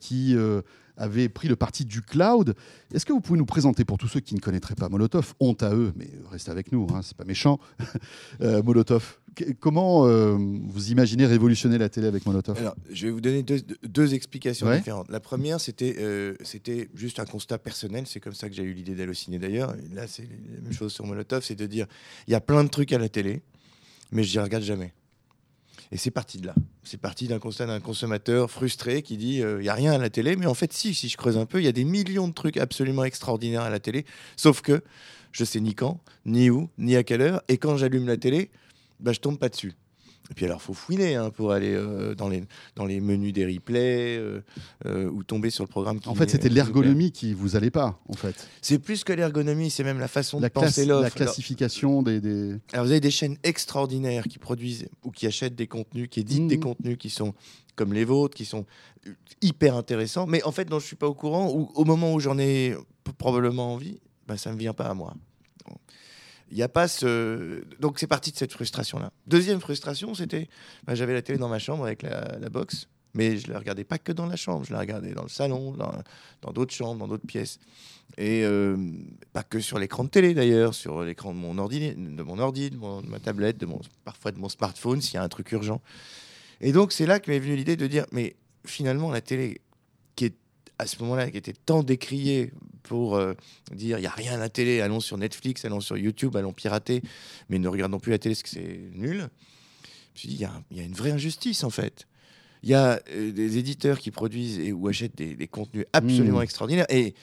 qui 0.00 0.36
avez 0.96 1.28
pris 1.28 1.46
le 1.46 1.56
parti 1.56 1.84
du 1.84 2.02
cloud. 2.02 2.54
Est-ce 2.92 3.06
que 3.06 3.12
vous 3.12 3.20
pouvez 3.20 3.38
nous 3.38 3.46
présenter, 3.46 3.84
pour 3.84 3.98
tous 3.98 4.08
ceux 4.08 4.20
qui 4.20 4.34
ne 4.34 4.40
connaîtraient 4.40 4.74
pas 4.74 4.88
Molotov, 4.88 5.34
honte 5.38 5.62
à 5.62 5.74
eux, 5.74 5.92
mais 5.94 6.08
restez 6.30 6.50
avec 6.50 6.72
nous, 6.72 6.86
hein, 6.92 7.00
c'est 7.02 7.16
pas 7.16 7.24
méchant, 7.24 7.60
Molotov, 8.40 9.18
comment 9.60 10.06
euh, 10.06 10.36
vous 10.36 10.90
imaginez 10.90 11.26
révolutionner 11.26 11.78
la 11.78 11.88
télé 11.88 12.06
avec 12.06 12.26
Molotov? 12.26 12.56
Alors, 12.58 12.76
je 12.90 13.06
vais 13.06 13.12
vous 13.12 13.20
donner 13.20 13.42
deux, 13.42 13.60
deux 13.82 14.14
explications 14.14 14.66
Ouais. 14.66 14.78
différentes. 14.78 15.08
La 15.10 15.20
première, 15.20 15.60
c'était 15.60 15.96
euh, 15.98 16.34
c'était 16.42 16.88
juste 16.94 17.20
un 17.20 17.24
constat 17.24 17.58
personnel. 17.58 18.04
C'est 18.06 18.20
comme 18.20 18.34
ça 18.34 18.48
que 18.48 18.54
j'ai 18.54 18.62
eu 18.62 18.72
l'idée 18.72 18.94
d'halluciner 18.94 19.38
d'ailleurs. 19.38 19.74
Là, 19.94 20.06
c'est 20.06 20.22
la 20.54 20.60
même 20.62 20.72
chose 20.72 20.92
sur 20.92 21.06
Molotov, 21.06 21.42
c'est 21.44 21.54
de 21.54 21.66
dire 21.66 21.86
il 22.26 22.32
y 22.32 22.34
a 22.34 22.40
plein 22.40 22.64
de 22.64 22.68
trucs 22.68 22.92
à 22.92 22.98
la 22.98 23.08
télé, 23.08 23.42
mais 24.12 24.24
je 24.24 24.38
n'y 24.38 24.42
regarde 24.44 24.64
jamais. 24.64 24.92
Et 25.92 25.96
c'est 25.98 26.10
parti 26.10 26.38
de 26.38 26.46
là. 26.48 26.54
C'est 26.82 27.00
parti 27.00 27.28
d'un 27.28 27.38
constat 27.38 27.66
d'un 27.66 27.78
consommateur 27.78 28.50
frustré 28.50 29.02
qui 29.02 29.16
dit 29.16 29.40
euh, 29.42 29.62
il 29.62 29.66
y 29.66 29.68
a 29.68 29.74
rien 29.74 29.92
à 29.92 29.98
la 29.98 30.10
télé, 30.10 30.34
mais 30.34 30.46
en 30.46 30.54
fait, 30.54 30.72
si, 30.72 30.94
si 30.94 31.08
je 31.08 31.16
creuse 31.16 31.36
un 31.36 31.46
peu, 31.46 31.60
il 31.60 31.64
y 31.64 31.68
a 31.68 31.72
des 31.72 31.84
millions 31.84 32.26
de 32.26 32.32
trucs 32.32 32.56
absolument 32.56 33.04
extraordinaires 33.04 33.62
à 33.62 33.70
la 33.70 33.78
télé, 33.78 34.04
sauf 34.36 34.62
que 34.62 34.82
je 35.30 35.44
sais 35.44 35.60
ni 35.60 35.74
quand, 35.74 36.00
ni 36.24 36.50
où, 36.50 36.68
ni 36.78 36.96
à 36.96 37.04
quelle 37.04 37.20
heure, 37.20 37.40
et 37.48 37.58
quand 37.58 37.76
j'allume 37.76 38.06
la 38.06 38.16
télé, 38.16 38.50
bah, 39.00 39.12
je 39.12 39.20
tombe 39.20 39.38
pas 39.38 39.48
dessus. 39.48 39.74
Et 40.28 40.34
puis 40.34 40.44
alors, 40.44 40.60
faut 40.60 40.74
fouiner 40.74 41.14
hein, 41.14 41.30
pour 41.30 41.52
aller 41.52 41.72
euh, 41.72 42.16
dans, 42.16 42.28
les, 42.28 42.42
dans 42.74 42.84
les 42.84 43.00
menus 43.00 43.32
des 43.32 43.46
replays 43.46 44.16
euh, 44.18 44.40
euh, 44.84 45.08
ou 45.08 45.22
tomber 45.22 45.50
sur 45.50 45.62
le 45.62 45.68
programme. 45.68 46.00
Qui, 46.00 46.08
En 46.08 46.16
fait, 46.16 46.28
c'était 46.28 46.48
l'ergonomie 46.48 47.12
qui 47.12 47.32
vous 47.32 47.54
allait 47.54 47.70
pas, 47.70 48.00
en 48.08 48.14
fait. 48.14 48.48
C'est 48.60 48.80
plus 48.80 49.04
que 49.04 49.12
l'ergonomie, 49.12 49.70
c'est 49.70 49.84
même 49.84 50.00
la 50.00 50.08
façon 50.08 50.40
La, 50.40 50.48
de 50.48 50.52
penser 50.52 50.84
l'offre. 50.84 51.00
la 51.02 51.06
Alors- 51.06 51.14
classification 51.16 52.02
des- 52.02 52.20
des... 52.20 52.56
alors 52.72 52.86
vous 52.86 52.90
avez 52.90 53.00
des 53.00 53.12
chaînes 53.12 53.36
extraordinaires 53.44 54.24
qui 54.24 54.38
produisent 54.40 54.88
ou 55.04 55.12
qui 55.12 55.28
achètent 55.28 55.54
des 55.54 55.68
contenus, 55.68 56.08
qui 56.10 56.18
éditent 56.18 56.48
des 56.48 56.58
contenus 56.58 56.96
qui 56.98 57.08
sont 57.10 57.32
comme 57.76 57.92
les 57.92 58.04
vôtres, 58.04 58.34
qui 58.34 58.46
sont 58.46 58.66
hyper 59.42 59.76
intéressants, 59.76 60.26
mais 60.26 60.42
en 60.42 60.50
fait 60.50 60.64
dont 60.64 60.80
je 60.80 60.86
suis 60.86 60.96
pas 60.96 61.06
au 61.06 61.14
courant 61.14 61.52
ou 61.52 61.70
au 61.76 61.84
moment 61.84 62.12
où 62.12 62.18
j'en 62.18 62.36
ai 62.36 62.74
probablement 63.18 63.74
envie, 63.74 64.00
bah, 64.26 64.36
ça 64.36 64.50
me 64.52 64.58
vient 64.58 64.72
pas 64.74 64.86
à 64.86 64.94
moi. 64.94 65.14
Il 66.50 66.56
y 66.56 66.62
a 66.62 66.68
pas 66.68 66.86
ce 66.88 67.64
donc 67.80 67.98
c'est 67.98 68.06
parti 68.06 68.30
de 68.30 68.36
cette 68.36 68.52
frustration 68.52 68.98
là. 68.98 69.10
Deuxième 69.26 69.60
frustration, 69.60 70.14
c'était 70.14 70.48
bah, 70.86 70.94
j'avais 70.94 71.12
la 71.12 71.22
télé 71.22 71.38
dans 71.38 71.48
ma 71.48 71.58
chambre 71.58 71.84
avec 71.84 72.02
la, 72.02 72.38
la 72.38 72.48
mais 73.14 73.38
je 73.38 73.50
la 73.50 73.58
regardais 73.58 73.84
pas 73.84 73.98
que 73.98 74.12
dans 74.12 74.26
la 74.26 74.36
chambre, 74.36 74.64
je 74.64 74.72
la 74.72 74.78
regardais 74.78 75.12
dans 75.12 75.22
le 75.22 75.28
salon, 75.30 75.74
dans 76.42 76.52
d'autres 76.52 76.74
chambres, 76.74 77.00
dans 77.00 77.08
d'autres 77.08 77.26
pièces. 77.26 77.58
Et 78.18 78.44
euh, 78.44 78.76
pas 79.32 79.42
que 79.42 79.58
sur 79.58 79.78
l'écran 79.78 80.04
de 80.04 80.10
télé 80.10 80.34
d'ailleurs, 80.34 80.74
sur 80.74 81.02
l'écran 81.02 81.32
de 81.32 81.38
mon 81.38 81.58
ordi, 81.58 81.94
de 81.94 82.22
mon 82.22 82.38
ordi, 82.38 82.70
de, 82.70 82.76
mon- 82.76 83.02
ma 83.02 83.18
tablette, 83.18 83.58
de 83.58 83.66
mon, 83.66 83.80
parfois 84.04 84.32
de 84.32 84.38
mon 84.38 84.48
smartphone 84.48 85.00
s'il 85.00 85.14
y 85.14 85.16
a 85.16 85.22
un 85.22 85.28
truc 85.28 85.50
urgent. 85.52 85.80
Et 86.60 86.72
donc 86.72 86.92
c'est 86.92 87.06
là 87.06 87.18
que 87.18 87.30
m'est 87.30 87.38
venue 87.38 87.56
l'idée 87.56 87.76
de 87.76 87.86
dire, 87.86 88.06
mais 88.12 88.36
finalement 88.64 89.10
la 89.10 89.20
télé, 89.22 89.60
qui 90.14 90.26
est 90.26 90.34
à 90.78 90.86
ce 90.86 91.02
moment-là, 91.02 91.30
qui 91.30 91.38
était 91.38 91.54
tant 91.54 91.82
décriée 91.82 92.52
pour 92.86 93.16
euh, 93.16 93.34
dire 93.72 93.98
il 93.98 94.02
n'y 94.02 94.06
a 94.06 94.10
rien 94.10 94.34
à 94.34 94.36
la 94.38 94.48
télé, 94.48 94.80
allons 94.80 95.00
sur 95.00 95.18
Netflix, 95.18 95.64
allons 95.64 95.80
sur 95.80 95.96
YouTube, 95.96 96.36
allons 96.36 96.52
pirater, 96.52 97.02
mais 97.48 97.58
ne 97.58 97.68
regardons 97.68 97.98
plus 97.98 98.12
la 98.12 98.18
télé 98.18 98.34
parce 98.34 98.42
que 98.42 98.48
c'est 98.48 98.80
nul. 98.94 99.16
Je 99.18 99.22
me 99.22 99.28
suis 100.14 100.28
dit, 100.28 100.34
il 100.36 100.40
y, 100.40 100.44
a- 100.44 100.62
il 100.70 100.76
y 100.78 100.80
a 100.80 100.84
une 100.84 100.94
vraie 100.94 101.10
injustice 101.10 101.64
en 101.64 101.70
fait. 101.70 102.06
Il 102.62 102.70
y 102.70 102.74
a 102.74 103.00
euh, 103.12 103.32
des 103.32 103.58
éditeurs 103.58 103.98
qui 103.98 104.10
produisent 104.10 104.58
et, 104.58 104.72
ou 104.72 104.88
achètent 104.88 105.16
des, 105.16 105.34
des 105.34 105.46
contenus 105.46 105.84
absolument 105.92 106.38
Mm. 106.40 106.42
extraordinaires. 106.42 106.86
Et 106.88 107.14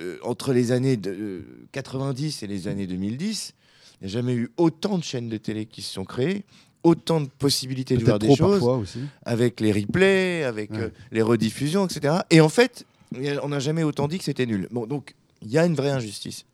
euh, 0.00 0.16
entre 0.22 0.52
les 0.52 0.72
années 0.72 0.96
de, 0.96 1.10
euh, 1.10 1.42
90 1.72 2.42
et 2.42 2.46
les 2.46 2.68
années 2.68 2.86
2010, 2.86 3.54
il 4.00 4.06
n'y 4.06 4.10
a 4.10 4.12
jamais 4.12 4.34
eu 4.34 4.50
autant 4.56 4.96
de 4.98 5.04
chaînes 5.04 5.28
de 5.28 5.36
télé 5.36 5.66
qui 5.66 5.82
se 5.82 5.92
sont 5.92 6.04
créées, 6.06 6.44
autant 6.82 7.20
de 7.20 7.28
possibilités 7.28 7.96
de 7.98 8.04
voir 8.04 8.18
des 8.18 8.34
choses, 8.34 8.62
aussi. 8.62 9.00
avec 9.26 9.60
les 9.60 9.72
replays, 9.72 10.44
avec 10.44 10.70
Ouais. 10.70 10.78
euh, 10.78 10.90
les 11.12 11.20
rediffusions, 11.22 11.86
etc. 11.86 12.14
Et 12.30 12.40
en 12.40 12.48
fait, 12.48 12.86
on 13.14 13.48
n'a 13.48 13.58
jamais 13.58 13.82
autant 13.82 14.08
dit 14.08 14.18
que 14.18 14.24
c'était 14.24 14.46
nul. 14.46 14.68
Bon, 14.70 14.86
donc 14.86 15.14
il 15.42 15.50
y 15.50 15.58
a 15.58 15.66
une 15.66 15.74
vraie 15.74 15.90
injustice. 15.90 16.44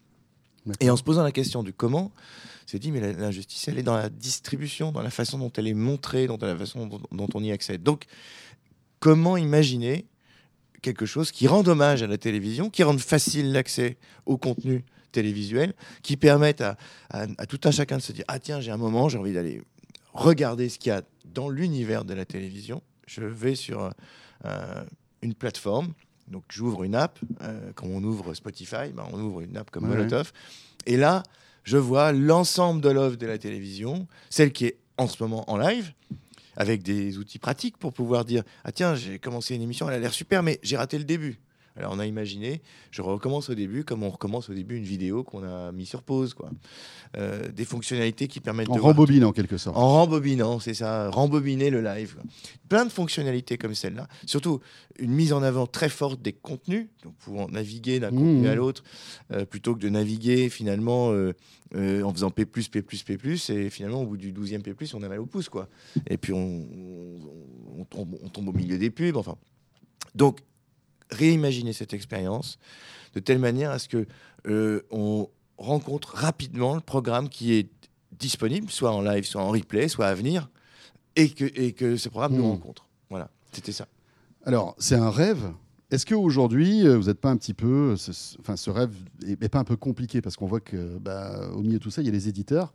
Et 0.80 0.90
en 0.90 0.96
se 0.96 1.02
posant 1.02 1.22
la 1.22 1.32
question 1.32 1.62
du 1.62 1.72
comment, 1.72 2.10
c'est 2.66 2.80
dit, 2.80 2.90
mais 2.90 3.12
l'injustice, 3.12 3.68
elle 3.68 3.78
est 3.78 3.84
dans 3.84 3.96
la 3.96 4.08
distribution, 4.08 4.90
dans 4.90 5.02
la 5.02 5.10
façon 5.10 5.38
dont 5.38 5.52
elle 5.56 5.68
est 5.68 5.74
montrée, 5.74 6.26
dans 6.26 6.38
la 6.40 6.56
façon 6.56 6.86
dont, 6.86 7.00
dont 7.12 7.28
on 7.34 7.42
y 7.44 7.52
accède. 7.52 7.82
Donc, 7.84 8.06
comment 8.98 9.36
imaginer 9.36 10.06
quelque 10.82 11.06
chose 11.06 11.30
qui 11.30 11.46
rende 11.46 11.68
hommage 11.68 12.02
à 12.02 12.08
la 12.08 12.18
télévision, 12.18 12.68
qui 12.70 12.82
rende 12.82 12.98
facile 13.00 13.52
l'accès 13.52 13.96
au 14.24 14.36
contenu 14.36 14.84
télévisuel, 15.12 15.74
qui 16.02 16.16
permette 16.16 16.60
à, 16.60 16.76
à- 17.10 17.26
à 17.38 17.46
tout 17.46 17.60
un 17.64 17.70
chacun 17.70 17.98
de 17.98 18.02
se 18.02 18.12
dire, 18.12 18.24
ah 18.26 18.40
tiens, 18.40 18.60
j'ai 18.60 18.72
un 18.72 18.76
moment, 18.76 19.08
j'ai 19.08 19.18
envie 19.18 19.32
d'aller 19.32 19.62
regarder 20.12 20.68
ce 20.68 20.78
qu'il 20.78 20.90
y 20.90 20.92
a 20.92 21.02
dans 21.24 21.48
l'univers 21.48 22.04
de 22.04 22.14
la 22.14 22.24
télévision. 22.24 22.82
Je 23.06 23.22
vais 23.22 23.54
sur 23.54 23.90
euh, 24.44 24.84
une 25.22 25.34
plateforme, 25.34 25.92
donc 26.28 26.44
j'ouvre 26.48 26.84
une 26.84 26.94
app, 26.94 27.18
euh, 27.42 27.70
quand 27.74 27.86
on 27.86 28.02
ouvre 28.02 28.34
Spotify, 28.34 28.90
ben, 28.94 29.04
on 29.12 29.20
ouvre 29.20 29.40
une 29.42 29.56
app 29.56 29.70
comme 29.70 29.84
Ouais, 29.84 29.96
Molotov, 29.96 30.32
et 30.86 30.96
là, 30.96 31.22
je 31.64 31.76
vois 31.76 32.12
l'ensemble 32.12 32.80
de 32.80 32.88
l'offre 32.88 33.16
de 33.16 33.26
la 33.26 33.38
télévision, 33.38 34.06
celle 34.30 34.52
qui 34.52 34.66
est 34.66 34.76
en 34.98 35.08
ce 35.08 35.22
moment 35.22 35.48
en 35.50 35.56
live, 35.56 35.92
avec 36.56 36.82
des 36.82 37.18
outils 37.18 37.38
pratiques 37.38 37.76
pour 37.76 37.92
pouvoir 37.92 38.24
dire 38.24 38.42
Ah, 38.64 38.72
tiens, 38.72 38.94
j'ai 38.94 39.18
commencé 39.18 39.54
une 39.54 39.62
émission, 39.62 39.88
elle 39.88 39.96
a 39.96 39.98
l'air 39.98 40.14
super, 40.14 40.42
mais 40.42 40.58
j'ai 40.62 40.76
raté 40.76 40.96
le 40.98 41.04
début. 41.04 41.38
Alors, 41.76 41.92
on 41.94 41.98
a 41.98 42.06
imaginé, 42.06 42.62
je 42.90 43.02
recommence 43.02 43.50
au 43.50 43.54
début, 43.54 43.84
comme 43.84 44.02
on 44.02 44.08
recommence 44.10 44.48
au 44.48 44.54
début 44.54 44.76
une 44.76 44.84
vidéo 44.84 45.24
qu'on 45.24 45.42
a 45.44 45.72
mis 45.72 45.84
sur 45.86 46.02
pause. 46.02 46.32
Quoi. 46.34 46.50
Euh, 47.18 47.48
des 47.52 47.64
fonctionnalités 47.64 48.28
qui 48.28 48.40
permettent 48.40 48.70
En 48.70 48.74
de. 48.76 48.80
voir- 48.80 48.94
rembobine 48.94 49.24
en 49.24 49.32
quelque 49.32 49.56
sorte. 49.58 49.76
en 49.76 49.88
rembobinant, 49.88 50.58
c'est 50.58 50.74
ça, 50.74 51.10
rembobiner 51.10 51.68
le 51.70 51.82
live. 51.82 52.14
quoi. 52.14 52.22
Plein 52.68 52.84
de 52.86 52.90
fonctionnalités 52.90 53.58
comme 53.58 53.74
celle-là. 53.74 54.08
Surtout 54.26 54.60
une 54.98 55.10
mise 55.12 55.32
en 55.32 55.42
avant 55.42 55.66
très 55.66 55.88
forte 55.90 56.22
des 56.22 56.32
contenus, 56.32 56.88
donc 57.04 57.14
pouvant 57.16 57.48
naviguer 57.48 58.00
d'un 58.00 58.10
Mmh. 58.10 58.16
contenu 58.16 58.48
à 58.48 58.54
l'autre, 58.54 58.82
euh, 59.32 59.44
plutôt 59.44 59.74
que 59.74 59.80
de 59.80 59.88
naviguer 59.88 60.48
finalement 60.48 61.10
euh, 61.12 61.32
en 62.02 62.12
faisant 62.12 62.30
P+, 62.30 62.46
P+, 62.46 62.62
P+, 62.62 62.82
et 63.50 63.70
finalement 63.70 64.02
au 64.02 64.06
bout 64.06 64.16
du 64.16 64.32
12e 64.32 64.62
P+, 64.62 64.74
on 64.94 65.02
a 65.02 65.08
mal 65.08 65.20
au 65.20 65.26
pouce. 65.26 65.48
Quoi. 65.50 65.68
Et 66.08 66.16
puis 66.16 66.32
on, 66.32 66.38
on- 66.38 67.80
on 67.80 67.84
tombe, 67.84 68.16
on 68.22 68.28
tombe 68.30 68.48
au 68.48 68.52
milieu 68.52 68.78
des 68.78 68.88
pubs. 68.90 69.16
Enfin. 69.16 69.36
Donc, 70.14 70.38
réimaginer 71.10 71.72
cette 71.72 71.92
expérience 71.94 72.58
de 73.14 73.20
telle 73.20 73.38
manière 73.38 73.70
à 73.70 73.78
ce 73.78 73.88
que 73.88 74.06
euh, 74.46 74.82
on 74.90 75.28
rencontre 75.58 76.14
rapidement 76.16 76.74
le 76.74 76.80
programme 76.80 77.28
qui 77.28 77.54
est 77.54 77.68
disponible, 78.18 78.70
soit 78.70 78.92
en 78.92 79.00
live, 79.02 79.24
soit 79.24 79.42
en 79.42 79.48
replay, 79.50 79.88
soit 79.88 80.06
à 80.06 80.14
venir, 80.14 80.48
et 81.16 81.30
que, 81.30 81.44
et 81.44 81.72
que 81.72 81.96
ce 81.96 82.08
programme 82.08 82.34
nous 82.34 82.44
Hmm. 82.44 82.50
rencontre. 82.50 82.86
Voilà, 83.10 83.30
c'était 83.52 83.72
ça. 83.72 83.86
Alors, 84.44 84.74
c'est 84.78 84.94
un 84.96 85.10
rêve. 85.10 85.50
Est-ce 85.90 86.04
qu'aujourd'hui, 86.06 86.86
euh, 86.86 86.96
vous 86.98 87.04
n'êtes 87.06 87.20
pas 87.20 87.30
un 87.30 87.36
petit 87.36 87.54
peu. 87.54 87.96
ce- 87.96 88.12
ce- 88.12 88.36
Enfin, 88.40 88.56
ce 88.56 88.70
rêve 88.70 88.90
est, 89.26 89.42
est 89.42 89.48
pas 89.48 89.58
un 89.60 89.64
peu 89.64 89.76
compliqué? 89.76 90.20
Parce 90.20 90.36
qu'on 90.36 90.46
voit 90.46 90.60
que, 90.60 90.98
bah, 90.98 91.48
au 91.54 91.60
milieu 91.62 91.78
de 91.78 91.82
tout 91.82 91.90
ça, 91.90 92.02
il 92.02 92.06
y 92.06 92.08
a 92.08 92.12
les 92.12 92.28
éditeurs 92.28 92.74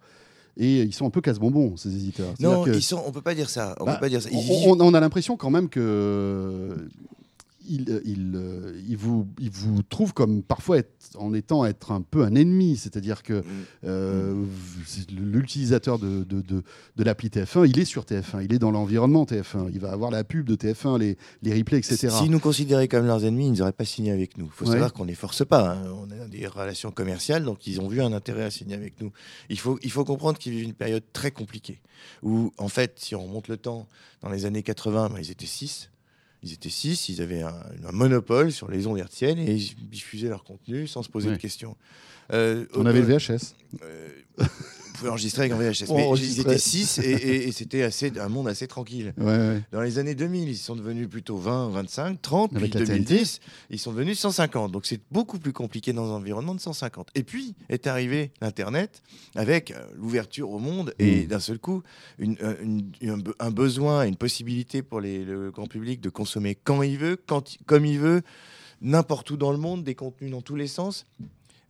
et 0.58 0.82
ils 0.82 0.94
sont 0.94 1.06
un 1.06 1.10
peu 1.10 1.22
casse-bonbons, 1.22 1.76
ces 1.78 1.94
éditeurs. 1.94 2.34
Non, 2.40 2.64
que- 2.64 2.72
ils 2.72 2.82
sont, 2.82 3.02
on 3.06 3.12
peut 3.12 3.22
pas 3.22 3.36
dire 3.36 3.50
ça. 3.50 3.76
On 3.80 3.86
bah, 3.86 3.96
peut 3.96 4.00
pas 4.02 4.10
dire 4.10 4.22
ça. 4.22 4.30
Ils- 4.32 4.66
on, 4.68 4.80
on 4.80 4.94
a 4.94 5.00
l'impression 5.00 5.36
quand 5.38 5.50
même 5.50 5.70
que. 5.70 6.88
Il, 7.72 8.02
il, 8.06 8.34
euh, 8.36 8.80
il 8.88 8.98
vous, 8.98 9.28
il 9.40 9.50
vous 9.50 9.82
trouve 9.84 10.14
comme 10.14 10.44
parfois 10.44 10.78
être, 10.80 10.92
en 11.18 11.34
étant 11.34 11.66
être 11.66 11.92
un 11.92 12.02
peu 12.02 12.24
un 12.24 12.36
ennemi. 12.36 12.78
C'est-à-dire 12.78 13.24
que 13.24 13.42
Mm. 13.42 13.44
euh, 13.86 14.46
l'utilisateur 15.10 16.00
de, 16.00 16.24
de, 16.24 16.42
de, 16.42 16.64
de 16.96 17.04
l'appli 17.04 17.30
TF1, 17.30 17.68
il 17.70 17.80
est 17.80 17.86
sur 17.86 18.04
TF1, 18.04 18.44
il 18.44 18.54
est 18.54 18.60
dans 18.60 18.72
l'environnement 18.72 19.24
TF1. 19.26 19.70
Il 19.74 19.80
va 19.80 19.92
avoir 19.92 20.12
la 20.12 20.24
pub 20.24 20.46
de 20.48 20.56
TF1, 20.56 21.00
les, 21.00 21.18
les 21.42 21.54
replays, 21.54 21.80
etc. 21.80 22.10
S'ils 22.10 22.32
nous 22.32 22.40
considéraient 22.40 22.88
comme 22.88 23.06
leurs 23.06 23.24
ennemis, 23.26 23.48
ils 23.48 23.60
n'auraient 23.60 23.72
pas 23.72 23.86
signé 23.86 24.12
avec 24.12 24.38
nous. 24.38 24.46
Il 24.46 24.52
faut 24.52 24.66
Ouais. 24.66 24.72
savoir 24.74 24.94
qu'on 24.94 25.04
ne 25.04 25.10
les 25.10 25.16
force 25.16 25.46
pas. 25.46 25.74
hein. 25.74 25.84
On 25.94 26.10
a 26.12 26.28
des 26.28 26.48
relations 26.48 26.92
commerciales, 26.92 27.44
donc 27.44 27.66
ils 27.68 27.80
ont 27.82 27.88
vu 27.88 28.02
un 28.02 28.14
intérêt 28.14 28.44
à 28.44 28.52
signer 28.52 28.76
avec 28.76 29.00
nous. 29.02 29.12
Il 29.50 29.60
faut, 29.60 29.80
il 29.84 29.92
faut 29.92 30.06
comprendre 30.06 30.38
qu'ils 30.38 30.52
vivent 30.54 30.64
une 30.66 30.74
période 30.74 31.04
très 31.14 31.32
compliquée. 31.32 31.80
Où, 32.24 32.52
en 32.58 32.68
fait, 32.68 32.94
si 32.98 33.16
on 33.16 33.24
remonte 33.24 33.48
le 33.48 33.58
temps, 33.58 33.88
dans 34.22 34.30
les 34.30 34.46
années 34.46 34.64
80, 34.64 35.10
ben, 35.10 35.20
ils 35.20 35.30
étaient 35.32 35.46
6. 35.46 35.91
Ils 36.44 36.54
étaient 36.54 36.70
6, 36.70 37.10
ils 37.10 37.22
avaient 37.22 37.42
un, 37.44 37.54
un 37.86 37.92
monopole 37.92 38.52
sur 38.52 38.70
les 38.70 38.88
ondes 38.88 38.98
hertziennes 38.98 39.38
et 39.40 39.54
ils 39.54 39.76
diffusaient 39.90 40.30
leur 40.30 40.44
contenu 40.44 40.88
sans 40.88 41.04
se 41.04 41.10
poser 41.10 41.30
de 41.30 41.36
questions. 41.36 41.76
Euh, 42.34 42.66
On 42.74 42.86
avait 42.86 43.02
le 43.02 43.18
VHS. 43.18 43.54
euh, 43.84 44.10
pouvez 45.02 45.12
enregistrer 45.12 45.42
avec 45.44 45.52
un 45.54 45.58
VHS. 45.58 45.90
On 45.90 45.96
Mais 45.96 46.20
ils 46.20 46.40
étaient 46.40 46.58
6 46.58 47.00
et, 47.00 47.10
et- 47.12 47.48
et 47.48 47.52
c'était 47.52 47.82
assez, 47.84 48.12
un 48.20 48.30
monde 48.30 48.48
assez 48.48 48.68
tranquille. 48.68 49.14
Ouais, 49.18 49.26
ouais. 49.26 49.62
Dans 49.72 49.82
les 49.82 49.98
années 50.00 50.16
2000, 50.16 50.48
ils 50.50 50.58
sont 50.58 50.76
devenus 50.76 51.10
plutôt 51.10 51.38
20, 51.38 51.70
25, 51.70 52.22
30, 52.22 52.56
Avec 52.56 52.72
puis 52.72 52.80
la 52.80 52.86
TNT. 52.86 53.00
2010, 53.06 53.40
ils 53.72 53.80
sont 53.80 53.92
devenus 53.92 54.20
150. 54.20 54.72
Donc 54.72 54.86
c'est 54.86 55.02
beaucoup 55.12 55.40
plus 55.40 55.54
compliqué 55.54 55.92
dans 55.94 56.12
un 56.12 56.16
environnement 56.16 56.56
de 56.56 56.60
150. 56.62 57.10
Et 57.16 57.24
puis 57.24 57.56
est 57.70 57.88
arrivé 57.88 58.32
l'Internet 58.42 59.02
avec 59.36 59.72
euh, 59.72 59.84
l'ouverture 59.96 60.50
au 60.52 60.60
monde 60.60 60.94
et 61.00 61.24
Mm. 61.24 61.28
d'un 61.28 61.40
seul 61.40 61.60
coup, 61.60 61.84
une- 62.20 62.38
euh, 62.44 62.56
une- 62.62 62.92
un, 63.10 63.18
be- 63.18 63.34
un 63.40 63.52
besoin, 63.52 64.04
une 64.06 64.16
possibilité 64.16 64.82
pour 64.84 65.02
les- 65.02 65.26
le 65.26 65.52
grand 65.52 65.68
public 65.68 66.02
de 66.02 66.10
consommer 66.10 66.56
quand 66.64 66.82
il 66.84 66.98
veut, 66.98 67.18
quand, 67.28 67.58
comme 67.66 67.86
il 67.86 68.00
veut, 68.00 68.22
n'importe 68.82 69.30
où 69.32 69.38
dans 69.38 69.52
le 69.52 69.58
monde, 69.58 69.84
des 69.84 69.96
contenus 69.96 70.32
dans 70.32 70.42
tous 70.42 70.56
les 70.56 70.68
sens. 70.68 71.06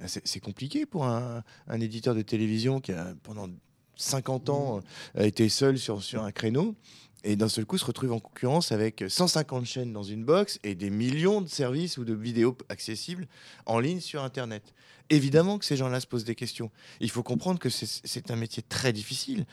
Euh, 0.01 0.05
C'est 0.07 0.39
compliqué 0.39 0.85
pour 0.85 1.05
un, 1.05 1.43
un 1.67 1.81
éditeur 1.81 2.15
de 2.15 2.21
télévision 2.21 2.79
qui 2.79 2.91
a 2.91 3.13
pendant 3.23 3.49
50 3.95 4.49
ans 4.49 4.81
euh, 5.17 5.23
été 5.23 5.49
seul 5.49 5.77
sur, 5.77 6.03
sur 6.03 6.23
un 6.23 6.31
créneau 6.31 6.75
et 7.23 7.35
d'un 7.35 7.49
seul 7.49 7.65
coup 7.65 7.77
se 7.77 7.85
retrouve 7.85 8.13
en 8.13 8.19
concurrence 8.19 8.71
avec 8.71 9.03
150 9.07 9.65
chaînes 9.65 9.93
dans 9.93 10.03
une 10.03 10.23
box 10.23 10.59
et 10.63 10.75
des 10.75 10.89
millions 10.89 11.41
de 11.41 11.47
services 11.47 11.97
ou 11.97 12.03
de 12.03 12.13
vidéos 12.13 12.57
accessibles 12.69 13.27
en 13.65 13.79
ligne 13.79 13.99
sur 13.99 14.23
Internet. 14.23 14.73
Évidemment 15.09 15.59
que 15.59 15.65
ces 15.65 15.75
gens-là 15.75 15.99
se 15.99 16.07
posent 16.07 16.23
des 16.23 16.35
questions. 16.35 16.71
Il 16.99 17.11
faut 17.11 17.23
comprendre 17.23 17.59
que 17.59 17.69
c'est 17.69 18.31
un 18.31 18.35
métier 18.35 18.63
très 18.63 18.93
difficile. 18.93 19.45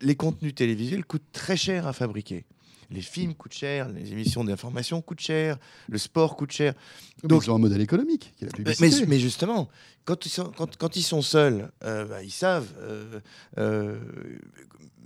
Les 0.00 0.14
contenus 0.14 0.54
télévisuels 0.54 1.04
coûtent 1.04 1.32
très 1.32 1.56
cher 1.56 1.86
à 1.86 1.92
fabriquer. 1.92 2.46
Les 2.90 3.02
films 3.02 3.34
coûtent 3.34 3.52
cher, 3.54 3.88
les 3.88 4.12
émissions 4.12 4.42
d'information 4.44 5.00
coûtent 5.00 5.20
cher, 5.20 5.58
le 5.88 5.96
sport 5.98 6.36
coûte 6.36 6.50
cher. 6.52 6.74
Donc, 7.22 7.44
ils 7.46 7.50
ont 7.50 7.54
un 7.54 7.58
modèle 7.58 7.80
économique, 7.80 8.32
qui 8.36 8.44
est 8.44 8.46
la 8.48 8.52
publicité. 8.52 8.84
mais- 9.02 9.06
mais 9.06 9.18
justement, 9.20 9.68
quand 10.04 10.26
ils 10.26 10.30
sont, 10.30 10.50
quand, 10.56 10.76
quand 10.76 10.96
ils 10.96 11.02
sont 11.02 11.22
seuls, 11.22 11.70
euh, 11.84 12.04
bah, 12.06 12.22
ils 12.22 12.30
savent 12.32 12.72
euh, 12.80 13.20
euh, 13.58 13.98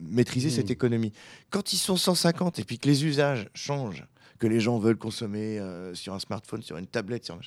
maîtriser 0.01 0.51
cette 0.51 0.71
économie. 0.71 1.13
Quand 1.51 1.73
ils 1.73 1.77
sont 1.79 1.97
150 1.97 2.59
et 2.59 2.65
puis 2.65 2.79
que 2.79 2.89
les 2.89 3.05
usages 3.05 3.49
changent, 3.55 4.05
que 4.39 4.47
les 4.47 4.61
gens 4.61 4.79
veulent 4.79 4.97
consommer 4.99 5.61
sur 5.95 6.13
un 6.15 6.19
smartphone, 6.19 6.63
sur 6.63 6.77
une 6.77 6.87
tablette, 6.87 7.25
sur 7.25 7.35
un- 7.37 7.41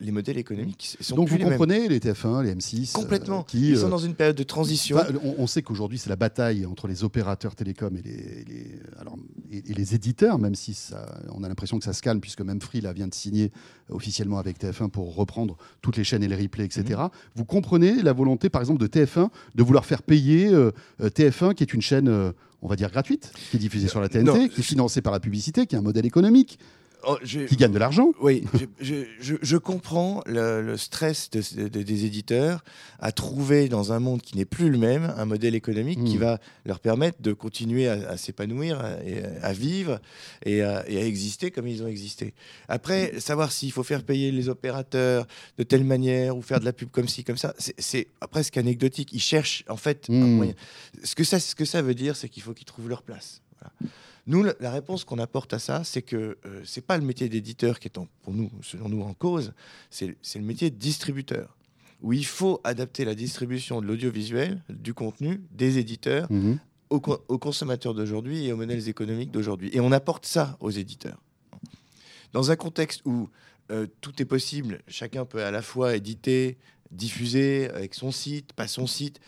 les 0.00 0.12
modèles 0.12 0.38
économiques 0.38 0.96
sont 1.00 1.16
Donc 1.16 1.26
plus 1.26 1.32
vous 1.32 1.38
les 1.38 1.44
mêmes. 1.44 1.58
comprenez 1.58 1.88
les 1.88 1.98
TF1, 1.98 2.44
les 2.44 2.54
M6, 2.54 2.90
euh, 2.90 3.00
Complètement. 3.00 3.42
qui, 3.42 3.70
Ils 3.70 3.74
euh, 3.74 3.80
sont 3.80 3.88
dans 3.88 3.98
une 3.98 4.14
période 4.14 4.36
de 4.36 4.42
transition. 4.44 4.96
On, 5.24 5.34
on 5.38 5.46
sait 5.48 5.62
qu'aujourd'hui, 5.62 5.98
c'est 5.98 6.08
la 6.10 6.16
bataille 6.16 6.64
entre 6.66 6.86
les 6.86 7.02
opérateurs 7.02 7.56
télécoms 7.56 7.96
et 7.96 8.02
les, 8.02 8.44
les- 8.44 8.80
alors, 9.00 9.16
et, 9.50 9.58
et 9.70 9.74
les 9.74 9.94
éditeurs, 9.96 10.38
même 10.38 10.54
si 10.54 10.74
ça, 10.74 11.20
on 11.32 11.42
a 11.42 11.48
l'impression 11.48 11.78
que 11.78 11.84
ça 11.84 11.92
se 11.92 12.02
calme, 12.02 12.20
puisque 12.20 12.42
même 12.42 12.60
Free 12.60 12.80
là, 12.80 12.92
vient 12.92 13.08
de 13.08 13.14
signer 13.14 13.50
officiellement 13.90 14.38
avec 14.38 14.60
TF1 14.60 14.88
pour 14.90 15.14
reprendre 15.16 15.56
toutes 15.82 15.96
les 15.96 16.04
chaînes 16.04 16.22
et 16.22 16.28
les 16.28 16.36
replays, 16.36 16.64
etc. 16.66 16.84
Mhm. 17.00 17.08
Vous 17.34 17.44
comprenez 17.44 18.00
la 18.02 18.12
volonté, 18.12 18.50
par 18.50 18.62
exemple, 18.62 18.80
de 18.80 18.86
TF1 18.86 19.30
de 19.56 19.62
vouloir 19.62 19.84
faire 19.84 20.02
payer 20.02 20.46
euh, 20.48 20.70
euh, 21.00 21.08
TF1, 21.08 21.54
qui 21.54 21.64
est 21.64 21.74
une 21.74 21.82
chaîne, 21.82 22.08
euh, 22.08 22.30
on 22.62 22.68
va 22.68 22.76
dire, 22.76 22.90
gratuite, 22.90 23.32
qui 23.50 23.56
est 23.56 23.60
diffusée 23.60 23.88
sur 23.88 24.00
la 24.00 24.08
TNT, 24.08 24.24
non, 24.24 24.48
qui 24.48 24.60
est 24.60 24.64
financée 24.64 25.02
par 25.02 25.12
la 25.12 25.20
publicité, 25.20 25.66
qui 25.66 25.74
a 25.74 25.80
un 25.80 25.82
modèle 25.82 26.06
économique, 26.06 26.58
Oh, 27.06 27.16
qui 27.22 27.56
gagne 27.56 27.70
de 27.72 27.78
l'argent. 27.78 28.12
Oui, 28.20 28.44
je, 28.54 28.64
je- 28.80 29.04
je- 29.20 29.36
je 29.40 29.56
comprends 29.56 30.20
le, 30.26 30.62
le 30.62 30.76
stress 30.76 31.30
de- 31.30 31.68
de- 31.68 31.82
des 31.82 32.04
éditeurs 32.04 32.64
à 32.98 33.12
trouver 33.12 33.68
dans 33.68 33.92
un 33.92 34.00
monde 34.00 34.20
qui 34.20 34.36
n'est 34.36 34.44
plus 34.44 34.68
le 34.68 34.78
même 34.78 35.14
un 35.16 35.24
modèle 35.24 35.54
économique 35.54 36.02
qui 36.04 36.16
Mm. 36.16 36.20
va 36.20 36.40
leur 36.66 36.80
permettre 36.80 37.22
de 37.22 37.32
continuer 37.32 37.86
à, 37.88 37.92
à 38.10 38.16
s'épanouir 38.16 38.80
à- 38.80 39.02
et 39.04 39.22
à, 39.24 39.46
à 39.46 39.52
vivre 39.52 40.00
et 40.44 40.62
à, 40.62 40.88
et 40.90 40.98
à 40.98 41.04
exister 41.04 41.52
comme 41.52 41.68
ils 41.68 41.84
ont 41.84 41.86
existé. 41.86 42.34
Après, 42.68 43.20
savoir 43.20 43.52
s'il 43.52 43.70
faut 43.70 43.84
faire 43.84 44.02
payer 44.02 44.32
les 44.32 44.48
opérateurs 44.48 45.26
de 45.56 45.62
telle 45.62 45.84
manière 45.84 46.36
ou 46.36 46.42
faire 46.42 46.58
de 46.58 46.64
la 46.64 46.72
pub 46.72 46.90
comme 46.90 47.06
ci, 47.08 47.22
comme 47.22 47.38
ça, 47.38 47.54
c'est- 47.58 48.08
presque 48.32 48.56
anecdotique. 48.56 49.10
Ils 49.12 49.20
cherchent 49.22 49.64
en 49.68 49.76
fait 49.76 50.06
un 50.10 50.14
Mm. 50.14 50.36
moyen. 50.36 50.54
Ce 51.04 51.14
que, 51.14 51.22
ça, 51.22 51.38
ce 51.38 51.54
que 51.54 51.64
ça 51.64 51.80
veut 51.80 51.94
dire, 51.94 52.16
c'est 52.16 52.28
qu'il 52.28 52.42
faut 52.42 52.54
qu'ils 52.54 52.66
trouvent 52.66 52.88
leur 52.88 53.02
place. 53.02 53.40
Voilà. 53.60 53.92
Nous, 54.28 54.44
la- 54.44 54.70
réponse 54.70 55.04
qu'on 55.04 55.18
apporte 55.18 55.52
à 55.54 55.58
ça, 55.58 55.82
c'est 55.84 56.02
que 56.02 56.36
euh, 56.46 56.62
c'est 56.64 56.84
pas 56.86 56.96
le 56.98 57.04
métier 57.04 57.28
d'éditeur 57.28 57.80
qui 57.80 57.88
est 57.88 57.98
en- 57.98 58.06
pour 58.22 58.32
nous, 58.34 58.50
selon 58.62 58.88
nous, 58.88 59.02
en 59.02 59.14
cause, 59.14 59.52
c'est 59.90 60.14
le 60.36 60.40
métier 60.42 60.70
de 60.70 60.76
distributeur, 60.76 61.56
où 62.02 62.12
il 62.12 62.26
faut 62.26 62.60
adapter 62.62 63.04
la 63.04 63.14
distribution 63.14 63.80
de 63.80 63.86
l'audiovisuel, 63.86 64.62
du 64.68 64.92
contenu, 64.94 65.40
des 65.50 65.78
éditeurs, 65.78 66.30
Mhm. 66.30 66.58
aux, 66.90 67.00
co- 67.00 67.24
aux 67.28 67.38
consommateurs 67.38 67.94
d'aujourd'hui 67.94 68.44
et 68.46 68.52
aux 68.52 68.56
modèles 68.56 68.88
économiques 68.88 69.30
d'aujourd'hui. 69.30 69.70
Et 69.72 69.80
on 69.80 69.92
apporte 69.92 70.26
ça 70.26 70.56
aux 70.60 70.70
éditeurs. 70.70 71.20
Dans 72.32 72.50
un 72.50 72.56
contexte 72.56 73.00
où 73.06 73.28
euh, 73.70 73.86
tout 74.00 74.22
est 74.22 74.24
possible, 74.26 74.80
chacun 74.88 75.24
peut 75.26 75.42
à 75.44 75.50
la 75.50 75.60
fois 75.60 75.94
éditer, 75.96 76.56
diffuser 76.90 77.68
avec 77.70 77.94
son 77.94 78.10
site, 78.12 78.52
pas 78.54 78.66
son 78.66 78.86
site. 78.86 79.20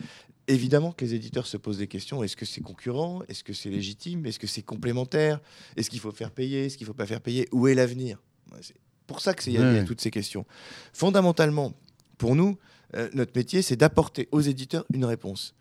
Évidemment 0.51 0.91
que 0.91 1.05
les 1.05 1.13
éditeurs 1.15 1.47
se 1.47 1.57
posent 1.57 1.77
des 1.77 1.87
questions. 1.87 2.23
Est-ce 2.23 2.35
que 2.35 2.45
c'est 2.45 2.61
concurrent? 2.61 3.21
Est-ce 3.29 3.43
que 3.43 3.53
c'est 3.53 3.69
légitime? 3.69 4.25
Est-ce 4.25 4.39
que 4.39 4.47
c'est 4.47 4.61
complémentaire? 4.63 5.39
Est-ce 5.77 5.89
qu'il 5.89 5.99
faut 5.99 6.11
faire 6.11 6.31
payer? 6.31 6.65
Est-ce 6.65 6.77
qu'il 6.77 6.85
ne 6.85 6.91
faut 6.91 6.97
pas 6.97 7.05
faire 7.05 7.21
payer? 7.21 7.47
Où 7.51 7.67
est 7.67 7.75
l'avenir? 7.75 8.21
C'est 8.61 8.75
pour 9.07 9.21
ça 9.21 9.31
y, 9.31 9.57
a- 9.57 9.71
il 9.71 9.75
y 9.77 9.79
a 9.79 9.83
toutes 9.85 10.01
ces 10.01 10.11
questions. 10.11 10.45
Fondamentalement, 10.93 11.73
pour 12.17 12.35
nous, 12.35 12.57
euh, 12.95 13.09
notre 13.13 13.31
métier, 13.35 13.61
c'est 13.61 13.77
d'apporter 13.77 14.27
aux 14.31 14.41
éditeurs 14.41 14.85
une 14.93 15.05
réponse 15.05 15.53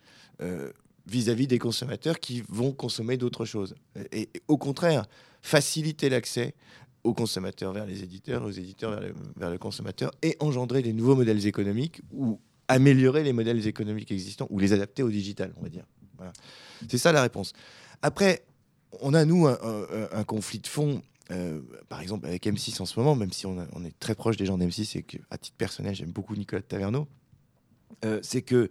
euh, 0.42 0.72
vis-à-vis 1.06 1.46
des 1.46 1.58
consommateurs 1.58 2.18
qui 2.18 2.42
vont 2.48 2.72
consommer 2.72 3.16
d'autres 3.16 3.44
choses. 3.44 3.74
Et, 4.12 4.22
et 4.34 4.42
au 4.48 4.56
contraire, 4.58 5.06
faciliter 5.42 6.08
l'accès 6.08 6.54
aux 7.04 7.14
consommateurs 7.14 7.72
vers 7.72 7.86
les 7.86 8.02
éditeurs, 8.02 8.44
aux 8.44 8.50
éditeurs 8.50 8.90
vers 8.90 9.00
le, 9.00 9.14
vers 9.36 9.50
le 9.50 9.58
consommateur, 9.58 10.10
et 10.22 10.36
engendrer 10.40 10.82
des 10.82 10.92
nouveaux 10.92 11.16
modèles 11.16 11.46
économiques 11.46 12.02
ou 12.12 12.38
améliorer 12.70 13.22
les 13.22 13.32
modèles 13.32 13.66
économiques 13.66 14.10
existants 14.12 14.46
ou 14.50 14.58
les 14.58 14.72
adapter 14.72 15.02
au 15.02 15.10
digital, 15.10 15.52
on 15.56 15.62
va 15.62 15.68
dire. 15.68 15.84
Voilà. 16.16 16.32
C'est 16.88 16.98
ça 16.98 17.12
la 17.12 17.22
réponse. 17.22 17.52
Après, 18.02 18.44
on 19.00 19.12
a, 19.14 19.24
nous, 19.24 19.46
un, 19.46 19.58
un- 19.62 20.08
un 20.18 20.24
conflit 20.24 20.58
de 20.58 20.66
fond, 20.66 21.02
euh, 21.30 21.60
par 21.88 22.00
exemple 22.00 22.26
avec 22.26 22.44
M6 22.46 22.80
en 22.82 22.86
ce 22.86 22.98
moment, 22.98 23.14
même 23.14 23.32
si 23.32 23.46
on, 23.46 23.58
a- 23.60 23.66
on 23.74 23.84
est 23.84 23.98
très 24.00 24.14
proche 24.14 24.36
des 24.36 24.46
gens 24.46 24.58
d'M6 24.58 24.98
et 24.98 25.02
que, 25.02 25.18
à 25.30 25.38
titre 25.38 25.56
personnel, 25.56 25.94
j'aime 25.94 26.10
beaucoup 26.12 26.34
Nicolas 26.34 26.60
de 26.62 26.66
Taverneau, 26.66 27.06
euh, 28.04 28.18
c'est 28.22 28.42
que 28.42 28.68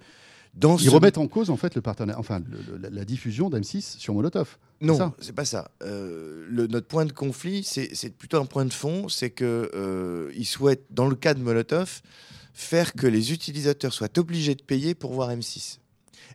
dans 0.55 0.77
Ils 0.77 0.85
ce- 0.85 0.89
remettent 0.89 1.17
en 1.19 1.27
cause 1.27 1.49
en 1.51 1.57
fait 1.57 1.75
le 1.75 1.81
partenaire, 1.81 2.19
enfin 2.19 2.41
le- 2.49 2.77
le- 2.77 2.89
la, 2.89 3.05
diffusion 3.05 3.49
d'M6 3.49 3.97
sur 3.97 4.13
Molotov. 4.13 4.57
Non, 4.81 5.13
c'est 5.19 5.33
pas 5.35 5.45
ça. 5.45 5.71
Euh, 5.83 6.45
le- 6.49 6.67
notre 6.67 6.87
point 6.87 7.05
de 7.05 7.11
conflit, 7.11 7.63
c'est 7.63 8.17
plutôt 8.17 8.37
un 8.37 8.45
point 8.45 8.65
de 8.65 8.73
fond, 8.73 9.09
c'est 9.09 9.29
que 9.29 9.69
euh, 9.75 10.31
ils 10.35 10.45
souhaitent, 10.45 10.85
dans 10.89 11.07
le 11.07 11.15
cas 11.15 11.33
de 11.33 11.41
Molotov, 11.41 12.01
faire 12.53 12.93
que 12.93 13.07
les 13.07 13.31
utilisateurs 13.31 13.93
soient 13.93 14.17
obligés 14.17 14.55
de 14.55 14.63
payer 14.63 14.95
pour 14.95 15.13
voir 15.13 15.29
M6. 15.31 15.79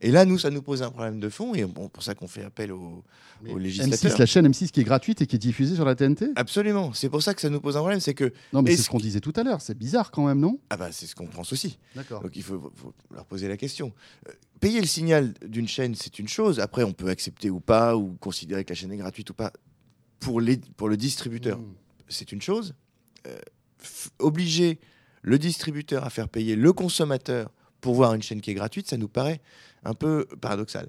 Et 0.00 0.10
là, 0.10 0.24
nous, 0.24 0.38
ça 0.38 0.50
nous 0.50 0.60
pose 0.60 0.82
un 0.82 0.90
problème 0.90 1.20
de 1.20 1.28
fond, 1.28 1.54
et 1.54 1.64
bon, 1.64 1.88
pour 1.88 2.02
ça 2.02 2.14
qu'on 2.14 2.26
fait 2.26 2.42
appel 2.42 2.72
aux, 2.72 3.04
aux 3.48 3.58
législateurs. 3.58 4.12
M6, 4.12 4.18
la 4.18 4.26
chaîne 4.26 4.48
M6 4.48 4.70
qui 4.70 4.80
est 4.80 4.84
gratuite 4.84 5.22
et 5.22 5.26
qui 5.26 5.36
est 5.36 5.38
diffusée 5.38 5.76
sur 5.76 5.84
la 5.84 5.94
TNT 5.94 6.30
Absolument. 6.36 6.92
C'est 6.92 7.08
pour 7.08 7.22
ça 7.22 7.32
que 7.32 7.40
ça 7.40 7.48
nous 7.48 7.60
pose 7.60 7.76
un 7.76 7.80
problème, 7.80 8.00
c'est 8.00 8.12
que 8.12 8.32
Non, 8.52 8.62
mais 8.62 8.76
c'est 8.76 8.82
ce 8.82 8.90
qu'on 8.90 8.98
disait 8.98 9.20
tout 9.20 9.32
à 9.36 9.44
l'heure. 9.44 9.60
C'est 9.60 9.78
bizarre 9.78 10.10
quand 10.10 10.26
même, 10.26 10.40
non? 10.40 10.58
Ah 10.70 10.76
bah 10.76 10.88
c'est 10.90 11.06
ce 11.06 11.14
qu'on 11.14 11.26
pense 11.26 11.52
aussi. 11.52 11.78
D'accord. 11.94 12.22
Donc 12.22 12.32
il 12.34 12.42
faut, 12.42 12.72
faut 12.74 12.92
leur 13.14 13.24
poser 13.24 13.48
la 13.48 13.56
question. 13.56 13.92
Euh, 14.28 14.32
payer 14.60 14.80
le 14.80 14.86
signal 14.86 15.32
d'une 15.46 15.68
chaîne, 15.68 15.94
c'est 15.94 16.18
une 16.18 16.28
chose. 16.28 16.58
Après, 16.58 16.82
on 16.82 16.92
peut 16.92 17.08
accepter 17.08 17.48
ou 17.48 17.60
pas, 17.60 17.96
ou 17.96 18.16
considérer 18.20 18.64
que 18.64 18.70
la 18.70 18.76
chaîne 18.76 18.92
est 18.92 18.96
gratuite 18.96 19.30
ou 19.30 19.34
pas. 19.34 19.52
Pour, 20.18 20.40
les, 20.40 20.56
pour 20.56 20.88
le 20.88 20.96
distributeur, 20.96 21.58
Mmh. 21.58 21.74
c'est 22.08 22.32
une 22.32 22.42
chose. 22.42 22.74
Euh, 23.26 23.38
obliger 24.18 24.80
le 25.26 25.38
distributeur 25.38 26.04
à 26.04 26.10
faire 26.10 26.28
payer 26.28 26.54
le 26.54 26.72
consommateur 26.72 27.50
pour 27.80 27.94
voir 27.94 28.14
une 28.14 28.22
chaîne 28.22 28.40
qui 28.40 28.50
est 28.50 28.54
gratuite, 28.54 28.88
ça 28.88 28.96
nous 28.96 29.08
paraît 29.08 29.40
un 29.84 29.94
peu 29.94 30.26
paradoxal. 30.40 30.88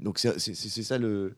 Donc 0.00 0.18
c'est 0.18 0.38
ça 0.82 0.98
le. 0.98 1.34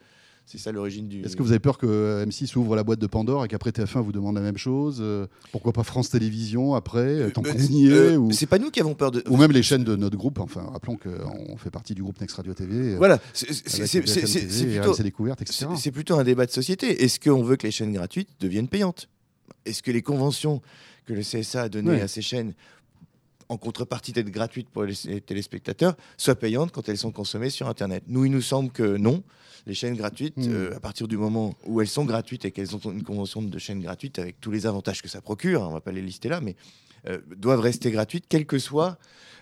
C'est 0.49 0.59
ça 0.59 0.71
l'origine 0.71 1.09
du. 1.09 1.23
Est-ce 1.23 1.35
que 1.35 1.43
vous 1.43 1.51
avez 1.51 1.59
peur 1.59 1.77
que 1.77 1.87
euh, 1.89 2.25
M6 2.25 2.57
ouvre 2.57 2.77
la 2.77 2.85
boîte 2.85 3.01
de 3.01 3.09
Pandore 3.09 3.45
et 3.45 3.49
qu'après 3.49 3.71
TF1 3.71 4.01
vous 4.01 4.13
demande 4.13 4.37
la 4.37 4.41
même 4.41 4.57
chose 4.59 4.99
euh, 5.01 5.27
Pourquoi 5.51 5.73
pas 5.73 5.83
France 5.83 6.11
Télévisions 6.11 6.77
après 6.77 7.01
euh, 7.01 7.31
Tant 7.31 7.43
Euh, 7.45 7.53
qu'on 7.53 7.59
y 7.59 7.89
est 7.89 7.91
euh, 7.91 8.17
ou... 8.17 8.31
C'est 8.31 8.47
pas 8.47 8.61
nous 8.61 8.71
qui 8.71 8.79
avons 8.79 8.95
peur 8.95 9.11
de. 9.11 9.25
ou 9.29 9.37
même 9.37 9.51
les 9.51 9.65
chaînes 9.65 9.83
de 9.83 9.97
notre 9.97 10.17
groupe. 10.17 10.39
Enfin, 10.39 10.63
rappelons 10.73 10.97
qu'on 10.97 11.57
fait 11.57 11.71
partie 11.71 11.95
du 11.97 12.03
groupe 12.05 12.21
Next 12.21 12.37
Radio 12.37 12.55
TV. 12.55 12.93
euh, 12.95 12.97
Voilà, 12.97 13.19
c'est 13.33 14.01
plutôt. 14.01 15.03
Découverte, 15.03 15.43
etc. 15.43 15.67
C'est 15.77 15.91
plutôt 15.91 16.15
un 16.17 16.23
débat 16.23 16.47
de 16.47 16.53
société. 16.53 17.03
Est-ce 17.03 17.19
qu'on 17.19 17.43
veut 17.43 17.57
que 17.57 17.67
les 17.67 17.73
chaînes 17.73 17.93
gratuites 17.93 18.29
deviennent 18.39 18.69
payantes? 18.69 19.09
Est-ce 19.65 19.83
que 19.83 19.91
les 19.91 20.03
conventions 20.03 20.63
que 21.07 21.15
le 21.15 21.23
CSA 21.23 21.63
a 21.63 21.69
Ouais. 21.69 22.01
à 22.01 22.09
ces 22.09 22.23
chaînes 22.23 22.53
en 23.49 23.57
contrepartie 23.59 24.13
d'être 24.13 24.31
gratuites 24.31 24.69
pour 24.69 24.83
les 24.83 25.21
téléspectateurs, 25.21 25.97
soient 26.17 26.35
payantes 26.35 26.73
quand 26.73 26.89
elles 26.89 26.99
sont 26.99 27.13
consommées 27.13 27.51
sur 27.51 27.69
Internet. 27.69 28.03
Nous, 28.09 28.25
il 28.25 28.33
nous 28.33 28.43
semble 28.43 28.71
que 28.73 28.97
non. 28.97 29.23
Les 29.67 29.75
chaînes 29.75 29.95
gratuites, 29.97 30.37
Mm. 30.37 30.49
euh, 30.53 30.77
à 30.77 30.81
partir 30.81 31.07
du 31.09 31.17
moment 31.17 31.55
où 31.65 31.81
elles 31.81 31.89
sont 31.89 32.05
gratuites 32.05 32.45
et 32.45 32.51
qu'elles 32.51 32.75
ont 32.75 32.81
une 32.91 33.03
convention 33.05 33.43
de 33.43 33.59
chaîne 33.59 33.81
gratuite 33.81 34.19
avec 34.19 34.41
tous 34.41 34.51
les 34.51 34.67
avantages 34.67 35.01
que 35.01 35.09
ça 35.09 35.21
procure, 35.21 35.63
hein, 35.63 35.69
on 35.71 35.73
va 35.73 35.81
pas 35.81 35.93
les 35.93 36.03
lister 36.03 36.29
là, 36.29 36.41
mais 36.41 36.57
euh, 37.09 37.19
doivent 37.37 37.61
rester 37.61 37.91
gratuites, 37.93 38.25
quel 38.29 38.47
que 38.47 38.59
soit 38.59 38.99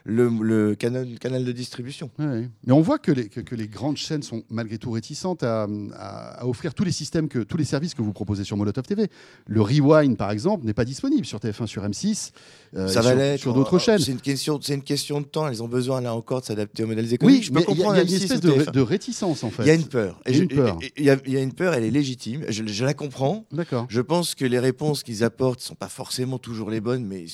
le, 0.06 0.28
le 0.42 0.74
canal, 0.74 1.18
canal 1.18 1.44
de 1.44 1.52
distribution. 1.52 2.10
Ouais, 2.18 2.48
on 2.68 2.80
voit 2.82 2.98
que 2.98 3.10
les, 3.10 3.28
que, 3.28 3.40
que 3.40 3.54
les 3.54 3.68
grandes 3.68 3.96
chaînes 3.96 4.22
sont 4.22 4.42
malgré 4.50 4.76
tout 4.78 4.90
réticentes 4.90 5.42
à, 5.42 5.66
à- 5.94 6.40
à 6.42 6.46
offrir 6.46 6.74
tous 6.74 6.84
les 6.84 6.92
systèmes, 6.92 7.28
que, 7.28 7.38
tous 7.38 7.56
les 7.56 7.64
services 7.64 7.94
que 7.94 8.02
vous 8.02 8.12
proposez 8.12 8.44
sur 8.44 8.56
Molotov 8.56 8.84
TV. 8.84 9.08
Le 9.46 9.62
Rewind, 9.62 10.16
par 10.16 10.30
exemple, 10.30 10.66
n'est 10.66 10.74
pas 10.74 10.84
disponible 10.84 11.24
sur 11.24 11.38
TF1, 11.38 11.66
sur 11.66 11.82
M6, 11.84 12.32
euh, 12.76 12.88
ça 12.88 13.00
et 13.00 13.14
va 13.16 13.38
sur, 13.38 13.54
d'autres 13.54 13.76
Euh, 13.76 13.78
chaînes. 13.78 13.98
C'est 13.98 14.12
une, 14.12 14.20
question, 14.20 14.58
c'est 14.60 14.74
une 14.74 14.82
question 14.82 15.20
de 15.20 15.26
temps. 15.26 15.48
Elles 15.48 15.62
ont 15.62 15.68
besoin, 15.68 16.00
là 16.02 16.14
encore, 16.14 16.40
de 16.42 16.46
s'adapter 16.46 16.84
aux 16.84 16.86
modèles 16.86 17.12
économiques. 17.12 17.50
Oui, 17.54 17.60
il 17.70 17.74
y, 17.74 17.74
il 17.74 17.78
y 17.80 17.84
a 17.84 18.02
une 18.02 18.06
M6 18.08 18.14
espèce 18.22 18.40
de, 18.40 18.50
ré- 18.50 18.64
TF1. 18.64 18.72
de 18.72 18.80
réticence, 18.80 19.42
en 19.44 19.50
fait. 19.50 19.62
Il 19.62 19.68
y 19.68 19.70
a 19.70 19.74
une 19.74 19.86
peur. 19.88 20.20
Il 20.26 20.36
y 20.36 20.40
a 20.40 20.42
une 20.42 20.48
peur. 20.48 20.78
y, 20.98 21.10
a- 21.10 21.16
y 21.26 21.36
une 21.42 21.52
elle 21.74 21.84
est 21.84 21.90
légitime. 21.90 22.44
Je, 22.50 22.64
je 22.66 22.84
la 22.84 22.92
comprends. 22.94 23.46
D'accord. 23.52 23.86
Je 23.88 24.00
pense 24.02 24.34
que 24.34 24.44
les 24.44 24.58
réponses 24.58 25.02
qu'ils 25.02 25.24
apportent 25.24 25.60
ne 25.60 25.64
sont 25.64 25.74
pas 25.74 25.88
forcément 25.88 26.38
toujours 26.38 26.68
les 26.68 26.80
bonnes, 26.82 27.06
mais, 27.06 27.24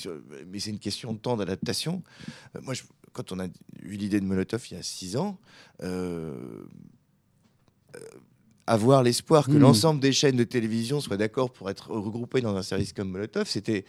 c'est 0.61 0.71
une 0.71 0.79
question 0.79 1.13
de 1.13 1.19
temps 1.19 1.37
d'adaptation. 1.37 2.03
Euh, 2.61 2.65
moi, 2.65 2.75
je- 2.75 2.83
quand 3.13 3.33
on 3.33 3.41
a 3.41 3.47
eu 3.47 3.93
l'idée 3.97 4.21
de 4.21 4.25
Molotov 4.27 4.65
il 4.71 4.75
y 4.77 4.81
a 4.81 4.83
six 4.83 5.17
ans, 5.17 5.39
euh, 5.83 6.35
euh, 7.97 8.01
avoir 8.67 9.03
l'espoir 9.03 9.47
que 9.47 9.53
Mhm. 9.53 9.59
l'ensemble 9.61 10.01
des 10.01 10.13
chaînes 10.13 10.37
de 10.37 10.45
télévision 10.45 11.01
soient 11.01 11.17
d'accord 11.17 11.53
pour 11.53 11.71
être 11.71 11.91
regroupées 11.91 12.41
dans 12.41 12.55
un 12.57 12.63
service 12.63 12.93
comme 12.93 13.11
Molotov, 13.11 13.49
c'était 13.49 13.85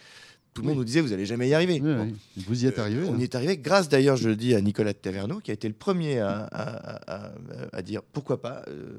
tout 0.54 0.62
le 0.64 0.68
monde 0.68 0.76
Oui. 0.76 0.80
nous 0.80 0.86
disait 0.86 1.00
vous 1.02 1.14
allez 1.14 1.26
jamais 1.26 1.48
y 1.48 1.54
arriver. 1.54 1.80
Oui, 1.82 1.96
Bon. 1.96 2.04
oui. 2.04 2.44
Vous 2.46 2.64
y 2.64 2.68
êtes 2.68 2.78
arrivé. 2.80 3.02
Euh, 3.04 3.10
On 3.10 3.14
hein. 3.14 3.20
y 3.20 3.24
est 3.24 3.36
arrivé 3.36 3.58
grâce 3.58 3.88
d'ailleurs, 3.88 4.18
je 4.18 4.28
le 4.28 4.36
dis, 4.36 4.54
à 4.54 4.62
Nicolas 4.62 4.92
de 4.94 4.98
Taverneau, 4.98 5.40
qui 5.40 5.52
a 5.52 5.54
été 5.54 5.68
le 5.68 5.74
premier 5.74 6.20
à, 6.20 6.40
à- 6.52 7.14
à- 7.28 7.32
à 7.72 7.82
dire 7.82 8.02
pourquoi 8.04 8.42
pas 8.42 8.64
euh, 8.68 8.92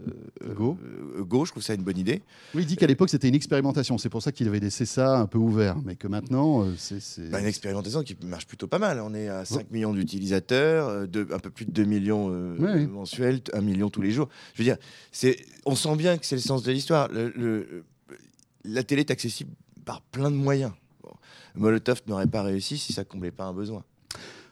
euh, 0.45 0.55
Go. 0.55 0.79
euh, 1.19 1.23
Go, 1.25 1.45
je 1.45 1.51
trouve 1.51 1.63
ça 1.63 1.75
une 1.75 1.83
bonne 1.83 1.99
idée. 1.99 2.23
Oui, 2.55 2.63
il 2.63 2.67
dit 2.67 2.77
qu'à 2.77 2.87
l'époque, 2.87 3.11
c'était 3.11 3.29
une 3.29 3.35
expérimentation. 3.35 3.99
C'est 3.99 4.09
pour 4.09 4.23
ça 4.23 4.33
qu'il 4.33 4.49
avait 4.49 4.61
laissé 4.61 4.87
ça 4.87 5.19
un 5.19 5.27
peu 5.27 5.39
ouvert. 5.39 5.77
Mais 5.85 5.97
que 5.97 6.09
maintenant, 6.09 6.65
euh, 6.65 6.73
c'est. 6.79 7.31
Bah, 7.31 7.41
une 7.41 7.47
expérimentation 7.47 8.03
qui 8.03 8.17
marche 8.25 8.47
plutôt 8.47 8.67
pas 8.67 8.79
mal. 8.79 9.01
On 9.01 9.13
est 9.15 9.29
à 9.29 9.45
5 9.45 9.71
millions 9.71 9.93
d'utilisateurs, 9.93 10.89
euh, 10.89 11.07
un 11.33 11.39
peu 11.39 11.51
plus 11.51 11.67
de 11.67 11.71
2 11.73 11.85
millions 11.85 12.29
euh, 12.31 12.87
mensuels, 12.87 13.41
1 13.53 13.61
million 13.61 13.91
tous 13.91 14.01
les 14.03 14.11
jours. 14.11 14.29
Je 14.55 14.63
veux 14.63 14.65
dire, 14.65 14.79
on 15.67 15.75
sent 15.77 15.97
bien 15.97 16.17
que 16.17 16.25
c'est 16.25 16.37
le 16.37 16.41
sens 16.41 16.63
de 16.63 16.73
l'histoire. 16.73 17.09
Le- 17.13 17.33
le- 17.37 17.85
la 18.65 18.83
télé 18.85 19.01
est 19.01 19.11
accessible 19.11 19.51
par 19.85 20.01
plein 20.01 20.31
de 20.31 20.37
moyens. 20.37 20.73
Molotov 21.55 22.03
n'aurait 22.07 22.27
pas 22.27 22.43
réussi 22.43 22.79
si 22.79 22.93
ça 22.93 23.05
comblait 23.05 23.31
pas 23.31 23.45
un 23.45 23.53
besoin. 23.53 23.85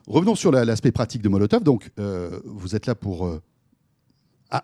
Revenons 0.07 0.35
sur 0.35 0.51
la- 0.51 0.65
l'aspect 0.65 0.93
pratique 0.93 1.23
de 1.23 1.29
Molotov. 1.29 1.63
Donc, 1.63 1.91
euh, 1.99 2.41
vous 2.45 2.75
êtes 2.75 2.87
là 2.87 2.95
pour 2.95 3.27
euh, 3.27 3.41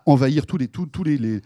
envahir 0.05 0.45
tous 0.45 0.57
les, 0.57 0.67
tous, 0.67 1.03
les, 1.03 1.41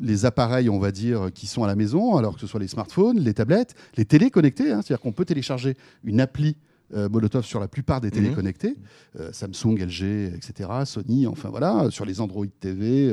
les 0.00 0.24
appareils, 0.24 0.68
on 0.68 0.78
va 0.78 0.90
dire, 0.92 1.30
qui 1.34 1.46
sont 1.46 1.64
à 1.64 1.66
la 1.66 1.74
maison, 1.74 2.16
alors 2.16 2.34
que 2.34 2.40
ce 2.40 2.46
soit 2.46 2.60
les 2.60 2.68
smartphones, 2.68 3.18
les 3.18 3.32
tablettes, 3.34 3.74
les 3.96 4.04
télés 4.04 4.30
connectées. 4.30 4.70
hein. 4.72 4.82
C'est-à-dire 4.82 5.00
qu'on 5.00 5.12
peut 5.12 5.24
télécharger 5.24 5.76
une 6.04 6.20
appli 6.20 6.56
euh, 6.94 7.08
Molotov 7.08 7.44
sur 7.44 7.58
la 7.60 7.68
plupart 7.68 8.00
des 8.00 8.10
télés 8.10 8.30
Mhm. 8.30 8.74
euh, 9.18 9.32
Samsung, 9.32 9.76
LG, 9.78 10.34
etc., 10.36 10.68
Sony, 10.84 11.26
enfin 11.26 11.48
voilà, 11.48 11.90
sur 11.90 12.04
les 12.04 12.20
Android 12.20 12.46
TV, 12.60 13.10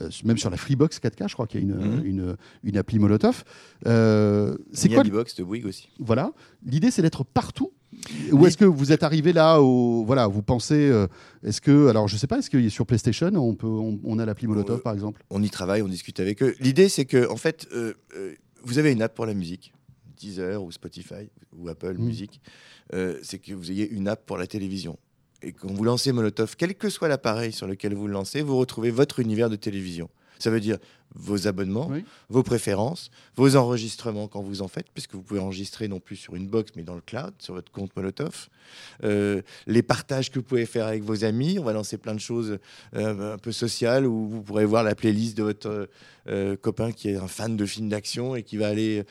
euh, 0.00 0.08
même 0.24 0.38
sur 0.38 0.50
la 0.50 0.56
Freebox 0.56 0.98
4K, 0.98 1.28
je 1.28 1.34
crois 1.34 1.46
qu'il 1.46 1.60
y 1.60 1.62
a 1.62 1.66
une, 1.66 1.80
Mhm. 1.98 2.04
une, 2.04 2.36
une 2.64 2.76
appli 2.78 2.98
Molotov. 2.98 3.44
C'est 4.72 4.88
quoi 4.92 5.02
Bebox 5.04 5.36
de 5.36 5.44
Bouygues 5.44 5.66
aussi. 5.66 5.88
voilà. 5.98 6.32
L'idée, 6.64 6.90
c'est 6.90 7.02
d'être 7.02 7.24
partout. 7.24 7.72
Ou 8.32 8.46
est-ce 8.46 8.56
que 8.56 8.64
vous 8.64 8.90
êtes 8.90 9.02
arrivé 9.02 9.34
là 9.34 9.60
au 9.60 10.04
voilà, 10.06 10.26
vous 10.26 10.40
pensez 10.42 10.90
est-ce 11.42 11.60
que 11.60 11.88
alors 11.88 12.08
je 12.08 12.16
sais 12.16 12.26
pas, 12.26 12.38
est-ce 12.38 12.48
que 12.48 12.68
sur 12.70 12.86
PlayStation 12.86 13.28
on 13.34 13.54
peut 13.54 13.66
on, 13.66 14.00
on 14.02 14.18
a 14.18 14.24
l'appli 14.24 14.46
Molotov 14.46 14.80
par 14.80 14.94
exemple? 14.94 15.22
On 15.28 15.42
y 15.42 15.50
travaille, 15.50 15.82
on 15.82 15.88
discute 15.88 16.18
avec 16.18 16.42
eux. 16.42 16.54
L'idée, 16.58 16.88
c'est 16.88 17.04
que, 17.04 17.28
en 17.30 17.36
fait, 17.36 17.68
vous 18.64 18.78
avez 18.78 18.92
une 18.92 19.02
app 19.02 19.14
pour 19.14 19.26
la 19.26 19.34
musique, 19.34 19.74
Deezer 20.22 20.62
ou 20.62 20.70
Spotify 20.70 21.28
ou 21.52 21.68
Apple 21.68 21.94
Mhm. 21.98 22.04
Music. 22.06 22.40
Euh, 22.94 23.18
c'est 23.22 23.38
que 23.38 23.52
vous 23.54 23.70
ayez 23.70 23.88
une 23.90 24.08
app 24.08 24.24
pour 24.24 24.38
la 24.38 24.46
télévision. 24.46 24.98
Et 25.42 25.52
quand 25.52 25.68
vous 25.72 25.82
lancez 25.84 26.12
Molotov, 26.12 26.54
quel 26.56 26.74
que 26.76 26.88
soit 26.88 27.08
l'appareil 27.08 27.52
sur 27.52 27.66
lequel 27.66 27.94
vous 27.94 28.06
le 28.06 28.12
lancez, 28.12 28.42
vous 28.42 28.56
retrouvez 28.56 28.90
votre 28.90 29.18
univers 29.18 29.50
de 29.50 29.56
télévision. 29.56 30.08
Ça 30.38 30.50
veut 30.50 30.60
dire 30.60 30.78
vos 31.14 31.46
abonnements, 31.46 31.88
Oui. 31.90 32.04
vos 32.30 32.42
préférences, 32.42 33.10
vos 33.36 33.56
enregistrements 33.56 34.28
quand 34.28 34.42
vous 34.42 34.62
en 34.62 34.68
faites, 34.68 34.86
puisque 34.94 35.14
vous 35.14 35.22
pouvez 35.22 35.40
enregistrer 35.40 35.88
non 35.88 36.00
plus 36.00 36.16
sur 36.16 36.34
une 36.34 36.46
box, 36.48 36.72
mais 36.76 36.82
dans 36.82 36.94
le 36.94 37.00
cloud, 37.00 37.32
sur 37.38 37.54
votre 37.54 37.70
compte 37.72 37.94
Molotov. 37.96 38.48
Euh, 39.04 39.42
les 39.66 39.82
partages 39.82 40.30
que 40.30 40.38
vous 40.38 40.44
pouvez 40.44 40.66
faire 40.66 40.86
avec 40.86 41.02
vos 41.02 41.24
amis. 41.24 41.58
On 41.58 41.64
va 41.64 41.72
lancer 41.72 41.98
plein 41.98 42.14
de 42.14 42.20
choses 42.20 42.58
euh, 42.94 43.34
un 43.34 43.38
peu 43.38 43.52
sociales 43.52 44.06
où 44.06 44.28
vous 44.28 44.42
pourrez 44.42 44.64
voir 44.64 44.82
la 44.84 44.94
playlist 44.94 45.36
de 45.36 45.42
votre 45.42 45.88
euh, 46.28 46.56
copain 46.56 46.92
qui 46.92 47.08
est 47.10 47.16
un 47.16 47.26
fan 47.28 47.56
de 47.56 47.66
films 47.66 47.88
d'action 47.88 48.36
et 48.36 48.42
qui 48.44 48.56
va 48.56 48.68
aller 48.68 49.04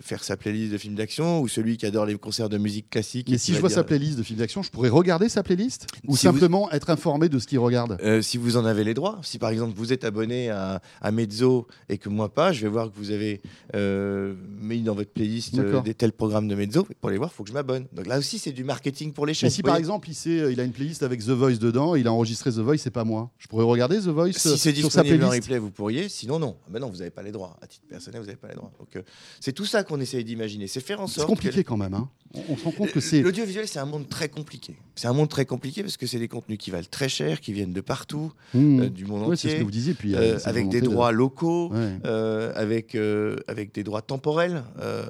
faire 0.00 0.22
sa 0.24 0.36
playlist 0.36 0.72
de 0.72 0.78
films 0.78 0.94
d'action, 0.94 1.40
ou 1.40 1.48
celui 1.48 1.76
qui 1.76 1.86
adore 1.86 2.06
les 2.06 2.16
concerts 2.16 2.48
de 2.48 2.58
musique 2.58 2.88
classique. 2.90 3.30
Et 3.30 3.38
si 3.38 3.54
je 3.54 3.60
vois 3.60 3.68
dire- 3.68 3.76
sa 3.76 3.84
playlist 3.84 4.16
de 4.18 4.22
films 4.22 4.38
d'action, 4.38 4.62
je 4.62 4.70
pourrais 4.70 4.88
regarder 4.88 5.28
sa 5.28 5.42
playlist 5.42 5.86
ou 6.06 6.16
Si 6.16 6.26
vous- 6.26 6.32
simplement 6.32 6.70
être 6.72 6.90
informé 6.90 7.28
de 7.28 7.38
ce 7.38 7.46
qu'il 7.46 7.58
regarde? 7.58 7.98
Si 8.22 8.38
vous 8.38 8.56
en 8.56 8.64
avez 8.64 8.84
les 8.84 8.94
droits, 8.94 9.18
si 9.22 9.38
par 9.38 9.50
exemple 9.50 9.74
vous 9.76 9.92
êtes 9.92 10.04
abonné 10.04 10.50
à, 10.50 10.80
à 11.00 11.10
Mezzo 11.10 11.66
et 11.88 11.98
que 11.98 12.08
moi 12.08 12.32
pas, 12.32 12.52
je 12.52 12.62
vais 12.62 12.68
voir 12.68 12.90
que 12.90 12.96
vous 12.96 13.10
avez 13.10 13.40
euh, 13.74 14.34
mis 14.60 14.80
dans 14.82 14.94
votre 14.94 15.10
playlist 15.10 15.58
euh, 15.58 15.80
des 15.82 15.94
tels 15.94 16.12
programmes 16.12 16.48
de 16.48 16.54
Mezzo. 16.54 16.86
Pour 17.00 17.10
les 17.10 17.18
voir, 17.18 17.30
il 17.32 17.36
faut 17.36 17.42
que 17.42 17.48
je 17.48 17.54
m'abonne. 17.54 17.86
Donc 17.92 18.06
là 18.06 18.18
aussi, 18.18 18.38
c'est 18.38 18.52
du 18.52 18.64
marketing 18.64 19.12
pour 19.12 19.26
les 19.26 19.30
Mais 19.30 19.34
chaînes. 19.34 19.50
si 19.50 19.62
Vous 19.62 19.66
par 19.66 19.76
exemple 19.76 20.08
il 20.08 20.14
sait, 20.14 20.40
euh, 20.40 20.52
il 20.52 20.60
a 20.60 20.64
une 20.64 20.72
playlist 20.72 21.02
avec 21.02 21.20
The 21.20 21.30
Voice 21.30 21.56
dedans, 21.58 21.94
il 21.94 22.06
a 22.06 22.12
enregistré 22.12 22.50
The 22.50 22.58
Voice, 22.58 22.78
c'est 22.78 22.90
pas 22.90 23.04
moi. 23.04 23.30
Je 23.38 23.46
pourrais 23.48 23.64
regarder 23.64 23.98
The 23.98 24.08
Voice 24.08 24.28
euh, 24.28 24.32
Si 24.32 24.58
c'est 24.58 24.74
sur 24.74 24.90
sa 24.92 25.02
disponible 25.02 25.24
en 25.24 25.28
playlist. 25.28 25.48
replay, 25.48 25.58
vous 25.58 25.70
pourriez. 25.70 26.08
Sinon, 26.08 26.38
non. 26.38 26.56
Ah 26.66 26.70
ben 26.70 26.80
non, 26.80 26.88
vous 26.90 26.98
n'avez 26.98 27.10
pas 27.10 27.22
les 27.22 27.32
droits. 27.32 27.56
À 27.62 27.66
titre 27.66 27.86
personnel, 27.88 28.20
vous 28.20 28.26
n'avez 28.26 28.36
pas 28.38 28.48
les 28.48 28.54
droits. 28.54 28.72
Donc, 28.78 28.96
euh, 28.96 29.02
c'est 29.40 29.52
tout 29.52 29.66
ça 29.66 29.82
qu'on 29.84 30.00
essaye 30.00 30.24
d'imaginer. 30.24 30.66
C'est 30.68 30.80
faire 30.80 31.00
en 31.00 31.06
C'est 31.06 31.16
sorte. 31.16 31.28
compliqué 31.28 31.62
que- 31.62 31.68
quand 31.68 31.76
même. 31.76 31.94
hein. 31.94 32.08
On, 32.34 32.42
on 32.50 32.56
se 32.56 32.64
rend 32.64 32.72
compte 32.72 32.90
que 32.92 33.00
c'est 33.00 33.22
L'audiovisuel, 33.22 33.66
c'est 33.68 33.78
un 33.78 33.86
monde 33.86 34.08
très 34.08 34.28
compliqué. 34.28 34.76
C'est 34.96 35.06
un 35.06 35.12
monde 35.12 35.28
très 35.28 35.46
compliqué 35.46 35.82
parce 35.82 35.96
que 35.96 36.06
c'est 36.06 36.18
des 36.18 36.28
contenus 36.28 36.58
qui 36.58 36.70
valent 36.70 36.86
très 36.90 37.08
cher, 37.08 37.40
qui 37.40 37.52
viennent 37.52 37.72
de 37.72 37.80
partout, 37.80 38.32
Mmh. 38.54 38.80
euh, 38.80 38.88
du 38.88 39.04
monde 39.06 39.28
Ouais, 39.28 39.36
c'est 39.36 39.42
ce 39.42 39.46
entier, 39.48 39.58
que 39.60 39.64
vous 39.64 39.70
disiez. 39.70 39.94
Puis 39.94 40.14
euh, 40.14 40.38
avec 40.44 40.68
des 40.68 40.75
volonté 40.80 40.88
de- 40.88 40.92
droits 40.94 41.12
locaux. 41.12 41.72
Ouais. 41.72 41.98
euh, 42.04 42.52
avec, 42.54 42.94
euh, 42.94 43.36
avec 43.48 43.74
des 43.74 43.84
droits 43.84 44.02
temporels. 44.02 44.62
euh, 44.80 45.04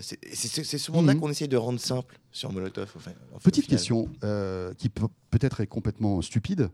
c'est 0.00 0.78
ce 0.78 0.92
monde-là 0.92 1.14
Mhm. 1.14 1.20
qu'on 1.20 1.30
essaye 1.30 1.48
de 1.48 1.56
rendre 1.56 1.80
simple 1.80 2.18
sur 2.32 2.52
Molotov. 2.52 2.92
enfin, 2.96 3.10
Petite 3.42 3.64
final. 3.64 3.78
question 3.78 4.08
qui 4.76 4.88
peut- 4.88 5.06
peut-être 5.30 5.60
est 5.60 5.66
complètement 5.66 6.20
stupide. 6.22 6.68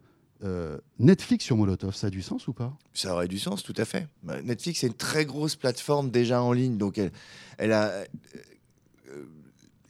Netflix 0.99 1.45
sur 1.45 1.57
Molotov, 1.57 1.95
ça 1.95 2.09
a 2.09 2.11
du 2.11 2.21
sens 2.23 2.49
ou 2.49 2.53
pas? 2.53 2.77
Ça 2.93 3.15
aurait 3.15 3.29
du 3.29 3.39
sens, 3.39 3.63
tout 3.63 3.73
à 3.79 3.85
fait. 3.85 4.09
Bah, 4.23 4.43
Netflix, 4.43 4.81
c'est 4.81 4.89
une 4.89 4.93
très 4.95 5.25
grosse 5.25 5.57
plateforme 5.57 6.11
déjà 6.11 6.43
en 6.43 6.53
ligne. 6.53 6.77
Donc, 6.77 6.99
elle, 6.99 7.13
elle 7.57 7.73
a. 7.73 8.05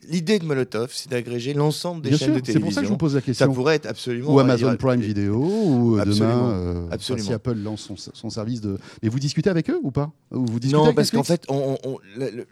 L'idée 0.08 0.38
de 0.38 0.44
Molotov, 0.44 0.90
c'est 0.92 1.10
d'agréger 1.10 1.54
l'ensemble 1.54 2.02
des 2.02 2.10
Bien 2.10 2.18
chaînes 2.18 2.34
sûr, 2.34 2.40
de 2.42 2.46
c'est 2.46 2.58
pour 2.60 2.72
ça 2.72 2.80
que 2.82 2.86
je 2.86 2.92
vous 2.92 2.96
télévision. 2.96 2.96
pose 2.98 3.14
la 3.14 3.20
Ça 3.20 3.24
question. 3.26 3.52
pourrait 3.52 3.76
être 3.76 3.86
absolument. 3.86 4.34
Ou 4.34 4.38
Amazon 4.40 4.76
Prime 4.76 5.00
Video, 5.00 5.34
ou 5.36 5.96
euh, 5.96 6.00
Absolument, 6.00 6.48
demain, 6.48 6.50
euh, 6.52 6.86
enfin, 6.92 7.18
si 7.18 7.32
Apple 7.32 7.54
lance 7.54 7.80
son, 7.82 7.96
son 7.96 8.30
service 8.30 8.60
de. 8.60 8.78
Mais 9.02 9.08
vous 9.08 9.18
discutez 9.18 9.50
avec 9.50 9.70
eux 9.70 9.78
ou 9.82 9.90
pas 9.90 10.12
Ou 10.32 10.44
vous 10.46 10.60
discutez 10.60 10.76
Non, 10.76 10.84
avec 10.84 10.96
parce 10.96 11.10
qu'en 11.10 11.22
fait, 11.24 11.44
on, 11.48 11.76
on- 11.84 11.90
on- 11.92 11.98
le- 12.16 12.30
le- 12.30 12.46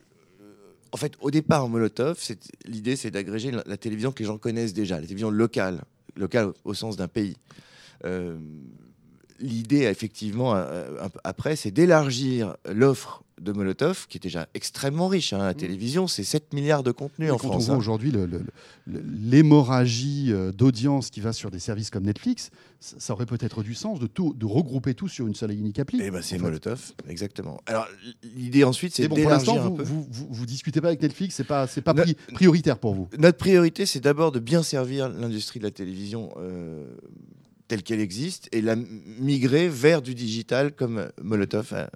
en 0.92 0.96
fait, 0.98 1.12
au 1.20 1.30
départ, 1.30 1.68
Molotov, 1.68 2.18
l'idée, 2.66 2.96
c'est 2.96 3.10
d'agréger 3.10 3.50
la, 3.50 3.62
la 3.66 3.76
télévision 3.76 4.12
que 4.12 4.18
les 4.20 4.26
gens 4.26 4.36
connaissent 4.38 4.74
déjà, 4.74 4.96
la 4.96 5.02
télévision 5.02 5.30
locale, 5.30 5.82
locale 6.16 6.52
au, 6.64 6.74
sens 6.74 6.96
d'un 6.96 7.08
pays. 7.08 7.36
Euh, 8.04 8.36
l'idée, 9.40 9.82
effectivement, 9.82 10.54
après, 11.24 11.56
c'est 11.56 11.70
d'élargir 11.70 12.56
l'offre 12.72 13.21
de 13.40 13.52
Molotov, 13.52 14.06
qui 14.08 14.18
est 14.18 14.20
déjà 14.20 14.48
extrêmement 14.54 15.08
riche. 15.08 15.32
hein, 15.32 15.38
la 15.38 15.54
télévision, 15.54 16.06
c'est 16.06 16.24
7 16.24 16.52
milliards 16.52 16.82
de 16.82 16.92
contenus 16.92 17.28
Mais 17.28 17.30
en 17.30 17.38
quand 17.38 17.48
France. 17.48 17.64
on 17.64 17.66
voit 17.66 17.74
hein. 17.74 17.78
aujourd'hui 17.78 18.12
l'hémorragie 18.86 20.32
euh, 20.32 20.52
d'audience 20.52 21.10
qui 21.10 21.20
va 21.20 21.32
sur 21.32 21.50
des 21.50 21.58
services 21.58 21.90
comme 21.90 22.04
Netflix, 22.04 22.50
ça, 22.80 22.96
ça 22.98 23.12
aurait 23.12 23.26
peut-être 23.26 23.62
du 23.62 23.74
sens 23.74 23.98
de, 23.98 24.06
tout, 24.06 24.34
de 24.34 24.46
regrouper 24.46 24.94
tout 24.94 25.08
sur 25.08 25.26
une 25.26 25.34
seule 25.34 25.52
et 25.52 25.54
unique 25.54 25.78
appli. 25.78 26.00
Eh 26.02 26.10
ben, 26.10 26.22
c'est. 26.22 26.38
Molotov, 26.38 26.92
exactement. 27.08 27.60
Alors, 27.66 27.86
l'idée 28.36 28.64
ensuite, 28.64 28.94
c'est 28.94 29.08
bon, 29.08 29.16
pour 29.16 29.30
l'instant, 29.30 29.70
vous, 29.70 30.06
vous, 30.10 30.46
discutez 30.46 30.80
pas 30.80 30.88
avec 30.88 31.00
Netflix, 31.00 31.36
c'est 31.36 31.44
pas, 31.44 31.66
pas 31.66 31.94
prioritaire 32.34 32.78
pour 32.78 32.94
vous. 32.94 33.08
Notre 33.18 33.38
priorité, 33.38 33.86
c'est 33.86 34.00
d'abord 34.00 34.32
de 34.32 34.40
bien 34.40 34.62
servir 34.62 35.08
l'industrie 35.08 35.60
de 35.60 35.64
la 35.64 35.70
télévision 35.70 36.30
euh, 36.38 36.84
telle 37.72 37.82
qu'elle 37.82 38.00
existe 38.00 38.50
et 38.52 38.60
la 38.60 38.76
migrer 38.76 39.66
vers 39.66 40.02
du 40.02 40.14
digital 40.14 40.72
comme 40.74 41.08
Molotov, 41.22 41.72
à, 41.72 41.88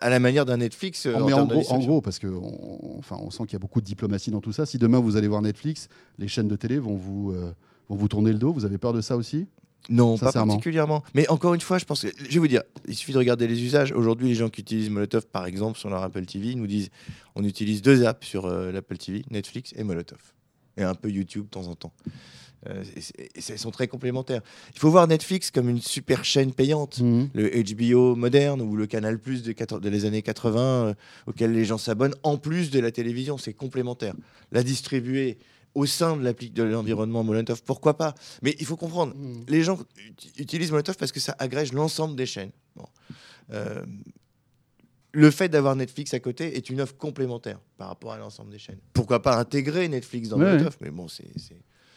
à 0.00 0.10
la 0.10 0.18
manière 0.18 0.44
d'un 0.44 0.56
Netflix. 0.56 1.06
euh, 1.06 1.14
Oh, 1.16 1.22
en 1.22 1.26
mais 1.26 1.32
en 1.34 1.44
gros, 1.46 1.54
en 1.54 1.58
distribution. 1.60 1.88
gros, 1.92 2.00
parce 2.00 2.18
que 2.18 2.26
on, 2.26 2.98
enfin, 2.98 3.16
on 3.20 3.30
sent 3.30 3.44
qu'il 3.44 3.52
y 3.52 3.56
a 3.56 3.60
beaucoup 3.60 3.80
de 3.80 3.86
diplomatie 3.86 4.32
dans 4.32 4.40
tout 4.40 4.50
ça. 4.52 4.66
Si 4.66 4.76
demain 4.76 4.98
vous 4.98 5.16
allez 5.16 5.28
voir 5.28 5.40
Netflix, 5.40 5.86
les 6.18 6.26
chaînes 6.26 6.48
de 6.48 6.56
télé 6.56 6.80
vont 6.80 6.96
vous, 6.96 7.30
euh, 7.30 7.52
vont 7.88 7.94
vous 7.94 8.08
tourner 8.08 8.32
le 8.32 8.40
dos. 8.40 8.52
Vous 8.52 8.64
avez 8.64 8.76
peur 8.76 8.92
de 8.92 9.00
ça 9.00 9.16
aussi? 9.16 9.46
Non, 9.88 10.18
pas 10.18 10.32
particulièrement. 10.32 11.04
Mais 11.14 11.28
encore 11.28 11.54
une 11.54 11.60
fois, 11.60 11.78
je 11.78 11.84
pense 11.84 12.02
que, 12.02 12.08
je 12.18 12.34
vais 12.34 12.40
vous 12.40 12.48
dire, 12.48 12.62
il 12.88 12.96
suffit 12.96 13.12
de 13.12 13.18
regarder 13.18 13.46
les 13.46 13.62
usages. 13.62 13.92
Aujourd'hui, 13.92 14.26
les 14.26 14.34
gens 14.34 14.48
qui 14.50 14.62
utilisent 14.62 14.90
Molotov, 14.90 15.28
par 15.28 15.46
exemple, 15.46 15.78
sur 15.78 15.90
leur 15.90 16.02
Apple 16.02 16.26
TV, 16.26 16.56
nous 16.56 16.66
disent 16.66 16.90
on 17.36 17.44
utilise 17.44 17.82
deux 17.82 18.04
apps 18.04 18.26
sur 18.26 18.46
euh, 18.46 18.72
l'Apple 18.72 18.96
TV, 18.98 19.22
Netflix 19.30 19.72
et 19.76 19.84
Molotov. 19.84 20.18
Et 20.76 20.82
un 20.82 20.94
peu 20.96 21.08
YouTube 21.08 21.44
de 21.44 21.50
temps 21.50 21.68
en 21.68 21.76
temps. 21.76 21.92
Euh, 22.68 22.84
et 23.16 23.38
et 23.38 23.56
sont 23.56 23.70
très 23.70 23.88
complémentaires. 23.88 24.42
Il 24.74 24.78
faut 24.78 24.90
voir 24.90 25.08
Netflix 25.08 25.50
comme 25.50 25.70
une 25.70 25.80
super 25.80 26.24
chaîne 26.26 26.52
payante. 26.52 27.00
Mhm. 27.00 27.30
Le 27.32 27.48
HBO 27.74 28.14
moderne 28.16 28.60
ou 28.60 28.76
le 28.76 28.86
Canal 28.86 29.18
Plus 29.18 29.42
de, 29.42 29.52
quatre- 29.52 29.80
de 29.80 29.88
les 29.88 30.04
années 30.04 30.20
80 30.20 30.60
euh, 30.88 30.94
auquel 31.26 31.52
les 31.52 31.64
gens 31.64 31.78
s'abonnent 31.78 32.14
en 32.22 32.36
plus 32.36 32.70
de 32.70 32.78
la 32.78 32.90
télévision, 32.90 33.38
c'est 33.38 33.54
complémentaire. 33.54 34.14
La 34.52 34.62
distribuer 34.62 35.38
au 35.74 35.86
sein 35.86 36.16
de 36.18 36.62
l'environnement 36.64 37.22
Molotov, 37.24 37.62
pourquoi 37.62 37.96
pas? 37.96 38.14
Mais 38.42 38.54
il 38.60 38.66
faut 38.66 38.76
comprendre, 38.76 39.14
Mhm. 39.16 39.44
les 39.48 39.62
gens 39.62 39.78
ut- 39.96 40.12
utilisent 40.42 40.70
Molotov 40.72 40.96
parce 40.98 41.12
que 41.12 41.20
ça 41.20 41.34
agrège 41.38 41.72
l'ensemble 41.72 42.14
des 42.14 42.26
chaînes. 42.26 42.50
Bon. 42.76 42.84
Euh, 43.52 43.82
le 45.12 45.30
fait 45.30 45.48
d'avoir 45.48 45.74
Netflix 45.76 46.12
à 46.14 46.20
côté 46.20 46.56
est 46.56 46.70
une 46.70 46.80
offre 46.80 46.96
complémentaire 46.96 47.58
par 47.78 47.88
rapport 47.88 48.12
à 48.12 48.18
l'ensemble 48.18 48.50
des 48.52 48.58
chaînes. 48.58 48.78
Pourquoi 48.92 49.22
pas 49.22 49.36
intégrer 49.38 49.88
Netflix 49.88 50.28
dans 50.28 50.38
Ouais, 50.38 50.52
Molotov? 50.52 50.76
Mais 50.80 50.90
bon, 50.90 51.08
c'est- 51.08 51.24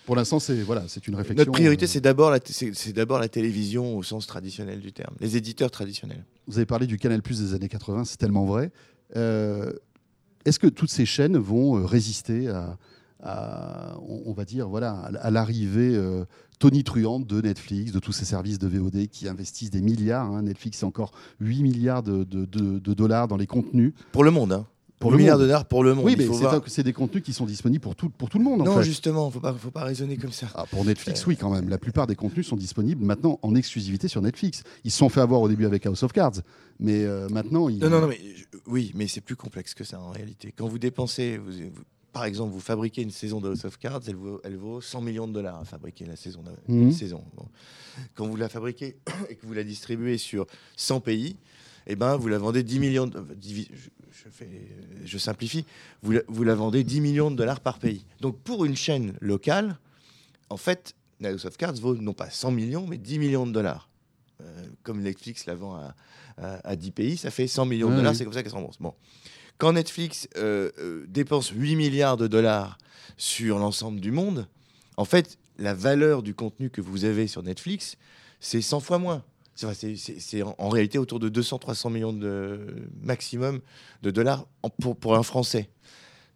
Pour 0.05 0.15
l'instant, 0.15 0.39
c'est 0.39 0.61
voilà, 0.63 0.83
c'est 0.87 1.07
une 1.07 1.15
réflexion. 1.15 1.41
notre 1.41 1.51
priorité, 1.51 1.85
euh, 1.85 1.87
c'est 1.87 2.01
d'abord 2.01 2.29
la, 2.31 2.39
t- 2.39 2.51
c'est- 2.53 2.73
c'est 2.73 2.93
d'abord 2.93 3.19
la 3.19 3.29
télévision 3.29 3.95
au 3.97 4.03
sens 4.03 4.27
traditionnel 4.27 4.79
du 4.79 4.91
terme, 4.91 5.15
les 5.19 5.37
éditeurs 5.37 5.71
traditionnels. 5.71 6.25
Vous 6.47 6.57
avez 6.57 6.65
parlé 6.65 6.87
du 6.87 6.97
Canal 6.97 7.21
Plus 7.21 7.39
des 7.39 7.53
années 7.53 7.69
80, 7.69 8.03
c'est 8.05 8.17
tellement 8.17 8.45
vrai. 8.45 8.71
Euh, 9.15 9.71
Est-ce 10.45 10.59
que 10.59 10.67
toutes 10.67 10.89
ces 10.91 11.05
chaînes 11.05 11.37
vont 11.37 11.77
euh, 11.77 11.85
résister 11.85 12.49
à, 12.49 12.77
à- 13.21 13.97
on, 14.01 14.33
va 14.33 14.43
dire, 14.43 14.67
voilà, 14.67 14.91
à, 14.91 15.15
à 15.27 15.31
l'arrivée 15.31 15.95
euh, 15.95 16.25
tonitruante 16.59 17.25
de 17.27 17.39
Netflix, 17.41 17.91
de 17.93 17.99
tous 17.99 18.11
ces 18.11 18.25
services 18.25 18.59
de 18.59 18.67
VOD 18.67 19.07
qui 19.07 19.27
investissent 19.29 19.69
des 19.71 19.81
milliards 19.81 20.29
hein. 20.31 20.41
Netflix, 20.43 20.79
c'est 20.79 20.85
encore 20.85 21.11
8 21.39 21.63
milliards 21.63 22.03
de, 22.03 22.23
de- 22.25 22.43
de- 22.45 22.79
de 22.79 22.93
dollars 22.93 23.27
dans 23.29 23.37
les 23.37 23.47
contenus. 23.47 23.93
Pour 24.11 24.23
le 24.25 24.31
monde, 24.31 24.51
hein. 24.51 24.67
Pour 25.03 25.11
Le 25.11 25.17
le 25.17 25.21
milliard 25.23 25.37
monde. 25.37 25.43
de 25.43 25.47
dollars 25.47 25.65
pour 25.65 25.83
le 25.83 25.93
monde. 25.93 26.05
oui, 26.05 26.13
il 26.13 26.17
mais 26.17 26.23
c'est 26.23 26.29
voir. 26.41 26.55
un- 26.55 26.61
c'est 26.65 26.81
des 26.83 26.93
contenus 26.93 27.23
qui 27.23 27.33
sont 27.33 27.45
disponibles 27.45 27.81
pour 27.83 27.95
tout, 27.95 28.09
pour 28.09 28.29
tout 28.29 28.37
le 28.39 28.43
monde. 28.43 28.61
en 28.61 28.65
Non, 28.65 28.77
fait. 28.77 28.83
justement, 28.83 29.29
faut 29.29 29.39
pas, 29.39 29.53
faut 29.53 29.69
pas 29.69 29.83
raisonner 29.83 30.17
comme 30.17 30.31
ça. 30.31 30.47
Ah, 30.55 30.65
pour 30.71 30.83
Netflix, 30.85 31.27
oui, 31.27 31.37
quand 31.37 31.51
même. 31.51 31.69
La 31.69 31.77
plupart 31.77 32.07
des 32.07 32.15
contenus 32.15 32.47
sont 32.47 32.55
disponibles 32.55 33.03
maintenant 33.05 33.37
en 33.41 33.53
exclusivité 33.53 34.07
sur 34.07 34.21
Netflix. 34.21 34.63
Ils 34.83 34.91
se 34.91 34.97
sont 34.97 35.09
fait 35.09 35.21
avoir 35.21 35.41
au 35.41 35.49
début 35.49 35.65
avec 35.65 35.85
House 35.85 36.01
of 36.03 36.11
Cards, 36.13 36.39
mais 36.79 37.03
euh, 37.03 37.27
maintenant, 37.29 37.69
ils... 37.69 37.79
Non, 37.79 37.89
non, 37.89 38.01
non, 38.01 38.07
mais 38.07 38.19
je- 38.35 38.45
oui, 38.67 38.91
mais 38.95 39.07
c'est 39.07 39.21
plus 39.21 39.35
complexe 39.35 39.73
que 39.73 39.83
ça 39.83 39.99
en 39.99 40.09
réalité. 40.11 40.53
Quand 40.57 40.67
vous 40.67 40.79
dépensez, 40.79 41.37
vous- 41.37 41.51
vous- 41.51 41.83
par 42.13 42.25
exemple, 42.25 42.53
vous 42.53 42.59
fabriquez 42.59 43.01
une 43.01 43.09
saison 43.11 43.41
de 43.41 43.49
House 43.49 43.65
of 43.65 43.77
Cards, 43.79 44.01
elle 44.07 44.15
vaut, 44.15 44.39
elle 44.43 44.55
vaut 44.55 44.79
100 44.81 45.01
millions 45.01 45.27
de 45.27 45.33
dollars 45.33 45.59
à 45.59 45.65
fabriquer 45.65 46.05
la 46.05 46.15
saison. 46.15 46.43
Mhm. 46.67 46.81
une 46.83 46.91
saison. 46.93 47.23
Bon. 47.35 47.45
Quand 48.15 48.27
vous 48.27 48.35
la 48.35 48.49
fabriquez 48.49 48.97
et 49.29 49.35
que 49.35 49.45
vous 49.45 49.53
la 49.53 49.63
distribuez 49.63 50.17
sur 50.17 50.45
100 50.77 50.99
pays, 51.01 51.35
eh 51.87 51.95
ben, 51.95 52.15
vous 52.17 52.27
la 52.27 52.37
vendez 52.37 52.63
10 52.63 52.79
millions. 52.79 53.07
De, 53.07 53.23
je, 53.41 53.61
je 54.11 54.29
fais, 54.29 54.49
je 55.05 55.17
simplifie. 55.17 55.65
Vous 56.01 56.11
la, 56.13 56.21
vous 56.27 56.43
la 56.43 56.55
vendez 56.55 56.83
10 56.83 57.01
millions 57.01 57.31
de 57.31 57.35
dollars 57.35 57.59
par 57.59 57.79
pays. 57.79 58.05
Donc, 58.21 58.37
pour 58.39 58.65
une 58.65 58.75
chaîne 58.75 59.13
locale, 59.21 59.77
en 60.49 60.57
fait, 60.57 60.95
House 61.23 61.45
of 61.45 61.57
Cards 61.57 61.75
vaut 61.75 61.95
non 61.95 62.13
pas 62.13 62.29
100 62.29 62.51
millions, 62.51 62.85
mais 62.87 62.97
10 62.97 63.19
millions 63.19 63.47
de 63.47 63.51
dollars. 63.51 63.89
Euh, 64.41 64.65
comme 64.83 65.01
Netflix 65.01 65.45
la 65.45 65.55
vend 65.55 65.75
à, 65.75 65.95
à, 66.37 66.67
à 66.69 66.75
10 66.75 66.91
pays, 66.91 67.17
ça 67.17 67.31
fait 67.31 67.47
100 67.47 67.65
millions 67.65 67.87
de 67.87 67.91
Ouais, 67.93 67.97
dollars, 67.97 68.11
oui. 68.11 68.17
c'est 68.17 68.23
comme 68.23 68.33
ça 68.33 68.41
qu'elle 68.43 68.51
se 68.51 68.55
rembourse. 68.55 68.77
Bon. 68.79 68.93
Quand 69.57 69.73
Netflix 69.73 70.27
euh, 70.37 70.71
euh, 70.79 71.05
dépense 71.07 71.49
8 71.49 71.75
milliards 71.75 72.17
de 72.17 72.27
dollars 72.27 72.77
sur 73.17 73.59
l'ensemble 73.59 73.99
du 73.99 74.11
monde, 74.11 74.47
en 74.97 75.05
fait, 75.05 75.37
la 75.57 75.73
valeur 75.73 76.23
du 76.23 76.33
contenu 76.33 76.69
que 76.69 76.81
vous 76.81 77.05
avez 77.05 77.27
sur 77.27 77.43
Netflix, 77.43 77.95
c'est 78.39 78.61
100 78.61 78.79
fois 78.81 78.97
moins. 78.97 79.23
C'est 79.55 80.41
en, 80.41 80.55
en 80.57 80.69
réalité 80.69 80.97
autour 80.97 81.19
de 81.19 81.29
200-300 81.29 81.91
millions 81.91 82.13
de 82.13 82.87
maximum 83.01 83.59
de 84.01 84.11
dollars 84.11 84.47
pour, 84.81 84.95
pour 84.97 85.15
un 85.15 85.23
Français. 85.23 85.69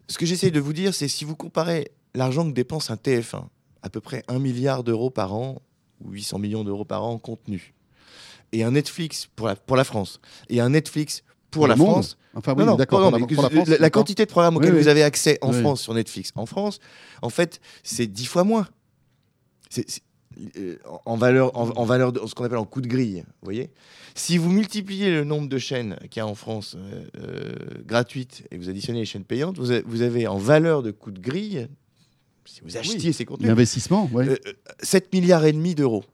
Ce 0.07 0.17
que 0.17 0.25
j'essaie 0.25 0.51
de 0.51 0.59
vous 0.59 0.73
dire, 0.73 0.93
c'est 0.93 1.07
si 1.07 1.25
vous 1.25 1.35
comparez 1.35 1.91
l'argent 2.13 2.47
que 2.47 2.53
dépense 2.53 2.91
un 2.91 2.95
TF1, 2.95 3.45
à 3.81 3.89
peu 3.89 3.99
près 4.01 4.23
1 4.27 4.39
milliard 4.39 4.83
d'euros 4.83 5.09
par 5.09 5.33
an, 5.33 5.61
ou 6.03 6.11
800 6.11 6.39
millions 6.39 6.63
d'euros 6.63 6.85
par 6.85 7.03
an 7.03 7.11
en 7.13 7.17
contenu, 7.19 7.73
et 8.51 8.63
un 8.63 8.71
Netflix 8.71 9.27
pour 9.35 9.47
la, 9.47 9.55
pour 9.55 9.75
la 9.75 9.83
France, 9.83 10.19
et 10.49 10.59
un 10.61 10.69
Netflix 10.69 11.23
pour, 11.51 11.61
Pour 11.61 11.67
la 11.67 11.75
monde 11.75 11.87
France, 11.91 12.17
Enfin, 12.35 12.53
oui, 12.55 12.65
non, 12.65 12.65
non, 12.73 12.77
la- 12.77 13.17
mais 13.19 13.25
pour 13.25 13.41
la 13.41 13.49
que- 13.49 13.55
France, 13.55 13.67
la, 13.67 13.73
la 13.75 13.79
d'accord. 13.79 14.01
quantité 14.03 14.25
de 14.25 14.29
programmes 14.29 14.57
auxquels 14.57 14.71
Oui, 14.71 14.77
oui. 14.77 14.83
vous 14.83 14.89
avez 14.89 15.01
accès 15.01 15.39
en. 15.41 15.51
France 15.53 15.81
sur 15.81 15.93
Netflix, 15.95 16.31
en 16.35 16.45
France, 16.45 16.77
en 17.23 17.29
fait, 17.29 17.59
c'est 17.83 18.05
dix 18.05 18.25
fois 18.27 18.43
moins. 18.43 18.67
En- 19.75 19.81
en 21.05 21.17
valeur, 21.17 21.55
en, 21.57 21.69
en 21.69 21.85
valeur 21.85 22.11
de 22.11 22.21
ce 22.25 22.35
qu'on 22.35 22.43
appelle 22.43 22.57
en 22.57 22.65
coût 22.65 22.81
de 22.81 22.87
grille. 22.87 23.23
Vous 23.41 23.45
voyez 23.45 23.71
Si 24.15 24.37
vous 24.37 24.49
multipliez 24.49 25.09
le 25.11 25.23
nombre 25.23 25.47
de 25.49 25.57
chaînes 25.57 25.97
qu'il 26.09 26.19
y 26.19 26.23
a 26.23 26.27
en 26.27 26.35
France 26.35 26.75
euh, 26.77 27.05
euh, 27.19 27.53
gratuites 27.85 28.43
et 28.51 28.57
vous 28.57 28.69
additionnez 28.69 28.99
les 28.99 29.05
chaînes 29.05 29.23
payantes, 29.23 29.57
vous 29.57 29.71
avez, 29.71 29.83
vous 29.85 30.01
avez 30.01 30.27
en 30.27 30.37
valeur 30.37 30.83
de 30.83 30.91
coût 30.91 31.11
de 31.11 31.19
grille, 31.19 31.67
si 32.45 32.61
vous 32.61 32.77
achetiez 32.77 33.11
ces 33.13 33.25
contenus, 33.25 33.49
L'investissement, 33.49 34.09
euh, 34.15 34.37
euh, 34.45 34.53
7 34.81 35.11
milliards 35.13 35.45
et 35.45 35.53
demi 35.53 35.75
d'euros 35.75 36.05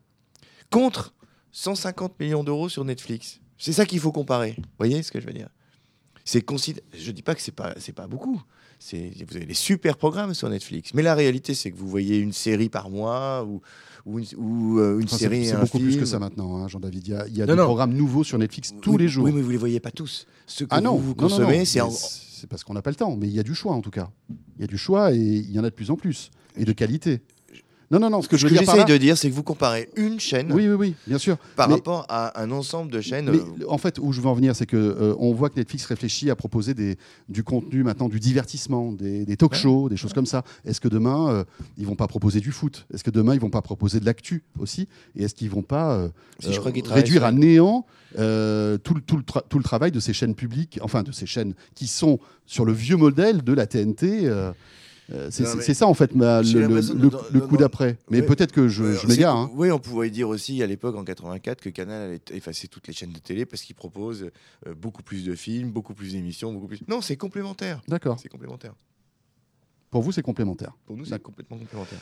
contre 0.71 1.13
150 1.51 2.19
millions 2.19 2.43
d'euros 2.43 2.69
sur 2.69 2.83
Netflix. 2.83 3.39
C'est 3.57 3.73
ça 3.73 3.85
qu'il 3.85 3.99
faut 3.99 4.11
comparer. 4.11 4.55
Vous 4.57 4.63
voyez 4.79 5.03
ce 5.03 5.11
que 5.11 5.19
je 5.19 5.27
veux 5.27 5.33
dire? 5.33 5.49
C'est 6.25 6.43
Je 6.49 7.11
dis 7.11 7.21
pas 7.21 7.35
que 7.35 7.41
c'est 7.41 7.51
pas 7.51 7.75
c'est 7.77 7.93
pas 7.93 8.07
beaucoup. 8.07 8.41
Vous 8.91 9.35
avez 9.37 9.45
des 9.45 9.53
super 9.53 9.97
programmes 9.97 10.33
sur 10.33 10.49
Netflix, 10.49 10.93
mais 10.93 11.01
la 11.03 11.15
réalité 11.15 11.53
c'est 11.53 11.71
que 11.71 11.77
vous 11.77 11.87
voyez 11.87 12.17
une 12.17 12.33
série 12.33 12.69
par 12.69 12.89
mois 12.89 13.45
ou 13.45 13.61
ou 14.05 14.19
une, 14.19 14.25
ou, 14.35 14.79
euh, 14.79 14.97
une 14.99 15.05
Enfin, 15.05 15.15
c'est- 15.15 15.23
série, 15.23 15.45
c'est 15.45 15.53
un 15.53 15.61
beaucoup 15.61 15.79
plus 15.79 15.95
que 15.95 16.03
ça 16.03 16.19
maintenant, 16.19 16.57
hein, 16.57 16.67
Jean-David. 16.67 17.07
Il 17.07 17.11
y 17.11 17.15
a, 17.15 17.25
il 17.27 17.37
y 17.37 17.41
a 17.41 17.45
Non, 17.45 17.53
des 17.53 17.59
non. 17.59 17.65
programmes 17.65 17.93
nouveaux 17.93 18.25
sur 18.25 18.37
Netflix 18.37 18.73
tous 18.81 18.91
Oui, 18.91 18.97
les 18.97 19.07
jours. 19.07 19.23
Oui, 19.23 19.31
mais 19.31 19.41
vous 19.41 19.49
les 19.51 19.55
voyez 19.57 19.79
pas 19.79 19.91
tous. 19.91 20.27
Ce 20.45 20.65
que 20.65 20.69
ah 20.71 20.81
non, 20.81 20.97
vous, 20.97 21.07
vous 21.07 21.15
consommez, 21.15 21.63
c'est 21.63 21.79
en- 21.79 21.89
c'est 21.89 22.47
parce 22.49 22.65
qu'on 22.65 22.73
n'a 22.73 22.81
pas 22.81 22.89
le 22.89 22.97
temps, 22.97 23.15
mais 23.15 23.27
il 23.27 23.33
y 23.33 23.39
a 23.39 23.43
du 23.43 23.55
choix 23.55 23.71
en 23.71 23.79
tout 23.79 23.91
cas. 23.91 24.09
Il 24.57 24.61
y 24.61 24.63
a 24.65 24.67
du 24.67 24.77
choix 24.77 25.13
et 25.13 25.17
il 25.17 25.49
y 25.51 25.57
en 25.57 25.63
a 25.63 25.69
de 25.69 25.75
plus 25.75 25.89
en 25.89 25.95
plus 25.95 26.31
et 26.57 26.65
de 26.65 26.73
qualité. 26.73 27.21
Non, 27.93 27.99
non, 27.99 28.09
non. 28.09 28.21
Ce 28.21 28.27
que 28.27 28.37
ce 28.37 28.43
que 28.47 28.55
j'essaye 28.55 28.85
de 28.85 28.97
dire, 28.97 29.17
c'est 29.17 29.29
que 29.29 29.35
vous 29.35 29.43
comparez 29.43 29.87
une 29.95 30.19
chaîne 30.19 30.51
Oui, 30.51 30.67
oui, 30.67 30.73
oui, 30.75 30.95
bien 31.07 31.17
sûr. 31.19 31.37
par 31.55 31.67
mais- 31.69 31.75
rapport 31.75 32.05
à 32.09 32.41
un 32.41 32.49
ensemble 32.51 32.91
de 32.91 32.99
chaînes. 33.01 33.29
Mais 33.31 33.37
euh, 33.37 33.67
en 33.69 33.77
fait, 33.77 33.99
où 33.99 34.11
je 34.11 34.19
veux 34.19 34.27
en 34.27 34.33
venir, 34.33 34.55
c'est 34.55 34.65
que 34.65 34.75
euh, 34.75 35.15
on 35.19 35.31
voit 35.33 35.49
que 35.49 35.55
Netflix 35.57 35.85
réfléchit 35.85 36.29
à 36.31 36.35
proposer 36.35 36.73
des, 36.73 36.97
du 37.29 37.43
contenu 37.43 37.83
maintenant, 37.83 38.09
du 38.09 38.19
divertissement, 38.19 38.91
des, 38.91 39.25
des 39.25 39.37
talk 39.37 39.51
Ouais. 39.51 39.57
shows, 39.59 39.89
des 39.89 39.97
choses 39.97 40.13
comme 40.13 40.25
ça. 40.25 40.43
Est-ce 40.65 40.81
que 40.81 40.87
demain, 40.87 41.29
euh, 41.29 41.43
ils 41.77 41.85
vont 41.85 41.95
pas 41.95 42.07
proposer 42.07 42.39
du 42.39 42.51
foot? 42.51 42.85
Est-ce 42.93 43.03
que 43.03 43.11
demain, 43.11 43.35
ils 43.35 43.39
vont 43.39 43.51
pas 43.51 43.61
proposer 43.61 43.99
de 43.99 44.05
l'actu 44.05 44.43
aussi? 44.57 44.87
Et 45.15 45.23
est-ce 45.23 45.35
qu'ils 45.35 45.51
vont 45.51 45.61
pas 45.61 45.93
euh, 45.93 46.09
si 46.39 46.51
je 46.51 46.59
crois 46.59 46.71
qu'ils 46.71 46.81
travaillent 46.83 47.03
réduire 47.03 47.23
à 47.23 47.31
néant 47.31 47.85
tout, 48.15 48.17
le, 48.19 49.01
tout, 49.05 49.17
le 49.17 49.23
tra- 49.23 49.43
tout 49.47 49.57
le 49.59 49.63
travail 49.63 49.91
de 49.91 49.99
ces 49.99 50.13
chaînes 50.13 50.35
publiques, 50.35 50.79
enfin 50.81 51.03
de 51.03 51.11
ces 51.11 51.25
chaînes 51.27 51.53
qui 51.75 51.87
sont 51.87 52.19
sur 52.47 52.65
le 52.65 52.73
vieux 52.73 52.97
modèle 52.97 53.43
de 53.43 53.53
la 53.53 53.65
TNT 53.67 54.29
c'est 55.09 55.43
Non, 55.43 55.49
c'est- 55.61 55.73
ça 55.73 55.87
en 55.87 55.93
fait 55.93 56.15
ma- 56.15 56.41
le, 56.41 57.39
coup 57.41 57.57
d'après. 57.57 57.97
Mais 58.09 58.21
peut-être 58.21 58.51
que 58.51 58.67
je, 58.67 58.83
m'égare. 59.07 59.35
hein. 59.35 59.51
Oui, 59.53 59.69
on 59.71 59.79
pouvait 59.79 60.09
dire 60.09 60.29
aussi 60.29 60.61
à 60.63 60.67
l'époque 60.67 60.95
en 60.95 61.03
84 61.03 61.61
que 61.61 61.69
Canal 61.69 62.09
allait 62.09 62.21
effacer 62.31 62.67
toutes 62.67 62.87
les 62.87 62.93
chaînes 62.93 63.11
de 63.11 63.19
télé 63.19 63.45
parce 63.45 63.61
qu'ils 63.63 63.75
proposent 63.75 64.29
euh, 64.67 64.73
beaucoup 64.75 65.03
plus 65.03 65.25
de 65.25 65.35
films, 65.35 65.71
beaucoup 65.71 65.93
plus 65.93 66.13
d'émissions, 66.13 66.53
beaucoup 66.53 66.67
plus. 66.67 66.79
Non, 66.87 67.01
c'est 67.01 67.17
complémentaire. 67.17 67.81
D'accord. 67.87 68.17
C'est 68.21 68.29
complémentaire. 68.29 68.73
Pour 69.89 70.01
vous, 70.01 70.11
c'est 70.11 70.23
complémentaire. 70.23 70.73
Pour 70.85 70.97
nous, 70.97 71.05
c'est 71.05 71.21
complètement 71.21 71.57
complémentaire. 71.57 71.99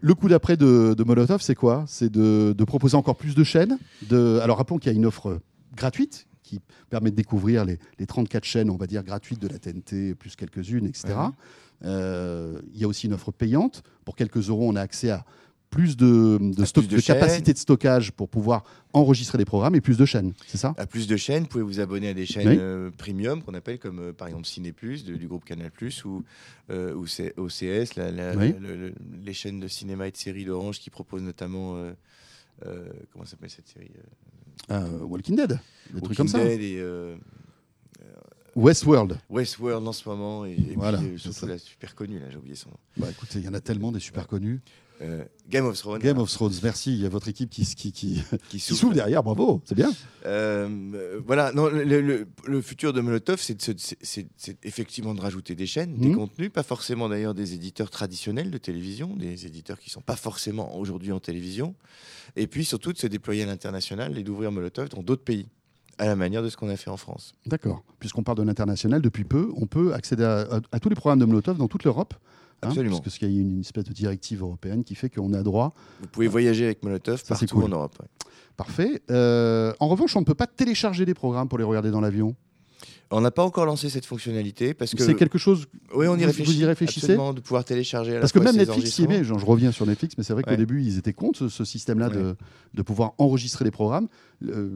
Le 0.00 0.14
coup 0.14 0.28
d'après 0.28 0.56
de, 0.56 0.94
de 0.96 1.04
Molotov, 1.04 1.40
c'est 1.40 1.54
quoi? 1.54 1.84
C'est 1.88 2.10
de, 2.10 2.54
de 2.56 2.64
proposer 2.64 2.96
encore 2.96 3.16
plus 3.16 3.34
de 3.34 3.44
chaînes? 3.44 3.78
De... 4.08 4.38
Alors 4.42 4.58
rappelons 4.58 4.78
qu'il 4.78 4.92
y 4.92 4.94
a 4.94 4.96
une 4.96 5.06
offre 5.06 5.40
gratuite 5.74 6.26
qui 6.42 6.60
permet 6.90 7.10
de 7.10 7.16
découvrir 7.16 7.64
les, 7.64 7.78
les 7.98 8.06
34 8.06 8.44
chaînes, 8.44 8.70
on 8.70 8.76
va 8.76 8.86
dire, 8.86 9.02
gratuites 9.02 9.40
de 9.40 9.48
la 9.48 9.58
TNT, 9.58 10.14
plus 10.14 10.36
quelques-unes, 10.36 10.86
etc. 10.86 11.08
Ouais. 11.08 11.14
Euh, 11.84 12.60
il 12.74 12.80
y 12.80 12.84
a 12.84 12.88
aussi 12.88 13.06
une 13.06 13.12
offre 13.14 13.30
payante. 13.32 13.82
Pour 14.04 14.16
quelques 14.16 14.48
euros, 14.48 14.68
on 14.68 14.76
a 14.76 14.80
accès 14.80 15.10
à 15.10 15.24
plus 15.68 15.96
de, 15.96 16.38
de, 16.40 16.62
À 16.62 16.66
stock- 16.66 16.86
plus 16.86 16.96
de 16.96 17.00
capacité 17.02 17.52
de 17.52 17.58
stockage 17.58 18.12
pour 18.12 18.28
pouvoir 18.28 18.64
enregistrer 18.92 19.36
des 19.36 19.44
programmes 19.44 19.74
et 19.74 19.80
plus 19.80 19.98
de 19.98 20.04
chaînes, 20.06 20.32
c'est 20.46 20.56
ça? 20.56 20.74
À 20.78 20.86
plus 20.86 21.06
de 21.06 21.16
chaînes, 21.16 21.42
vous 21.42 21.48
pouvez 21.48 21.64
vous 21.64 21.80
abonner 21.80 22.08
à 22.08 22.14
des 22.14 22.24
chaînes 22.24 22.48
Oui. 22.48 22.56
euh, 22.58 22.90
premium 22.96 23.42
qu'on 23.42 23.52
appelle 23.52 23.78
comme 23.78 23.98
euh, 23.98 24.12
par 24.12 24.28
exemple 24.28 24.46
Ciné 24.46 24.72
Plus 24.72 25.04
du 25.04 25.26
groupe 25.26 25.44
Canal 25.44 25.70
Plus 25.72 26.04
ou, 26.04 26.24
euh, 26.70 26.94
OCS, 27.36 27.96
la- 27.96 28.10
la- 28.12 28.36
Oui. 28.36 28.54
le- 28.58 28.76
le- 28.76 28.94
les 29.22 29.34
chaînes 29.34 29.58
de 29.60 29.68
cinéma 29.68 30.06
et 30.08 30.12
de 30.12 30.16
séries 30.16 30.44
d'Orange 30.44 30.78
qui 30.78 30.88
proposent 30.88 31.22
notamment 31.22 31.76
comment 33.12 33.24
s'appelle 33.26 33.50
cette 33.50 33.68
série 33.68 33.90
Walking 35.02 35.36
Dead, 35.36 35.58
des 35.92 36.00
trucs 36.00 36.16
comme 36.16 36.28
ça. 36.28 36.38
Dead 36.42 36.60
et 36.60 36.80
Westworld. 38.56 39.18
Westworld 39.30 39.86
en 39.86 39.92
ce 39.92 40.08
moment, 40.08 40.44
et, 40.46 40.52
et 40.52 40.74
Voilà, 40.74 40.98
puis, 40.98 41.08
euh, 41.08 41.18
surtout 41.18 41.46
la 41.46 41.58
super 41.58 41.94
connue, 41.94 42.18
là, 42.18 42.26
j'ai 42.30 42.36
oublié 42.38 42.56
son 42.56 42.70
nom. 42.70 42.76
Bah 42.96 43.06
écoutez, 43.10 43.38
il 43.38 43.44
y 43.44 43.48
en 43.48 43.54
a 43.54 43.60
tellement 43.60 43.92
des 43.92 44.00
super 44.00 44.26
connus. 44.26 44.60
Euh, 45.02 45.22
Game 45.50 45.66
of 45.66 45.76
Thrones. 45.78 46.00
Game 46.00 46.16
of 46.16 46.30
Thrones, 46.32 46.54
merci. 46.62 46.94
Il 46.94 47.02
y 47.02 47.04
a 47.04 47.10
votre 47.10 47.28
équipe 47.28 47.50
qui, 47.50 47.66
qui, 47.66 47.92
qui, 47.92 48.22
qui 48.48 48.58
s'ouvre 48.58 48.94
derrière, 48.94 49.22
bravo, 49.22 49.60
c'est 49.66 49.74
bien. 49.74 49.92
Euh, 50.24 51.20
voilà, 51.26 51.52
non, 51.52 51.68
le, 51.68 51.84
le- 51.84 52.26
le 52.46 52.62
futur 52.62 52.94
de 52.94 53.02
Molotov, 53.02 53.38
c'est 53.38 54.26
effectivement 54.64 55.14
de 55.14 55.20
rajouter 55.20 55.54
des 55.54 55.66
chaînes, 55.66 55.94
des 55.98 56.08
Mhm. 56.08 56.16
contenus, 56.16 56.50
pas 56.50 56.62
forcément 56.62 57.10
d'ailleurs 57.10 57.34
des 57.34 57.52
éditeurs 57.52 57.90
traditionnels 57.90 58.50
de 58.50 58.56
télévision, 58.58 59.14
des 59.16 59.44
éditeurs 59.46 59.78
qui 59.78 59.90
sont 59.90 60.00
pas 60.00 60.16
forcément 60.16 60.78
aujourd'hui 60.78 61.12
en 61.12 61.20
télévision, 61.20 61.74
et 62.34 62.46
puis 62.46 62.64
surtout 62.64 62.94
de 62.94 62.98
se 62.98 63.06
déployer 63.06 63.42
à 63.42 63.46
l'international 63.46 64.16
et 64.16 64.22
d'ouvrir 64.22 64.50
Molotov 64.50 64.88
dans 64.88 65.02
d'autres 65.02 65.24
pays, 65.24 65.46
à 65.98 66.06
la 66.06 66.16
manière 66.16 66.42
de 66.42 66.48
ce 66.48 66.56
qu'on 66.56 66.68
a 66.68 66.76
fait 66.76 66.90
en 66.90 66.96
France. 66.96 67.34
D'accord. 67.46 67.82
Puisqu'on 67.98 68.22
parle 68.22 68.38
de 68.38 68.42
l'international, 68.42 69.00
depuis 69.02 69.24
peu, 69.24 69.50
on 69.56 69.66
peut 69.66 69.94
accéder 69.94 70.24
à, 70.24 70.40
à- 70.40 70.60
à 70.72 70.80
tous 70.80 70.88
les 70.88 70.94
programmes 70.94 71.18
de 71.20 71.24
Molotov 71.24 71.56
dans 71.58 71.68
toute 71.68 71.84
l'Europe. 71.84 72.14
hein, 72.62 72.68
Absolument. 72.68 72.98
parce 73.00 73.18
qu'il 73.18 73.30
y 73.32 73.36
a 73.38 73.40
une, 73.40 73.50
une 73.52 73.60
espèce 73.60 73.84
de 73.84 73.92
directive 73.92 74.42
européenne 74.42 74.84
qui 74.84 74.94
fait 74.94 75.08
qu'on 75.10 75.32
a 75.32 75.42
droit. 75.42 75.74
Vous 76.00 76.08
pouvez 76.08 76.28
voyager 76.28 76.64
avec 76.66 76.82
Molotov 76.82 77.22
Ça, 77.22 77.34
partout 77.34 77.46
cool. 77.54 77.64
en 77.64 77.68
Europe. 77.68 77.96
ouais. 78.00 78.06
Parfait. 78.56 79.02
Euh, 79.10 79.72
en 79.80 79.88
revanche, 79.88 80.16
on 80.16 80.20
ne 80.20 80.24
peut 80.24 80.34
pas 80.34 80.46
télécharger 80.46 81.04
des 81.04 81.12
programmes 81.14 81.48
pour 81.48 81.58
les 81.58 81.64
regarder 81.64 81.90
dans 81.90 82.00
l'avion. 82.00 82.34
On 83.12 83.20
n'a 83.20 83.30
pas 83.30 83.44
encore 83.44 83.66
lancé 83.66 83.88
cette 83.88 84.04
fonctionnalité 84.04 84.74
parce 84.74 84.92
que 84.94 85.02
C'est 85.04 85.14
quelque 85.14 85.38
chose. 85.38 85.66
oui, 85.94 86.08
on 86.08 86.14
vous- 86.14 86.18
y 86.18 86.22
vous 86.22 86.26
réfléchit. 86.26 86.58
y 86.58 86.64
réfléchissez 86.64 87.04
absolument, 87.04 87.32
de 87.34 87.40
pouvoir 87.40 87.64
télécharger. 87.64 88.10
À 88.10 88.14
la 88.14 88.20
Parce 88.20 88.32
que 88.32 88.40
même 88.40 88.56
Netflix 88.56 88.98
y 88.98 89.04
est. 89.04 89.22
Je, 89.22 89.32
reviens 89.32 89.70
sur 89.70 89.86
Netflix, 89.86 90.14
mais 90.18 90.24
c'est 90.24 90.32
vrai 90.32 90.42
qu'au 90.42 90.50
Ouais. 90.50 90.56
début, 90.56 90.82
ils 90.82 90.98
étaient 90.98 91.12
contre 91.12 91.38
ce, 91.38 91.48
ce 91.48 91.64
système-là 91.64 92.08
de, 92.08 92.34
de 92.74 92.82
pouvoir 92.82 93.12
enregistrer 93.18 93.64
les 93.64 93.70
programmes. 93.70 94.08
Euh, 94.44 94.68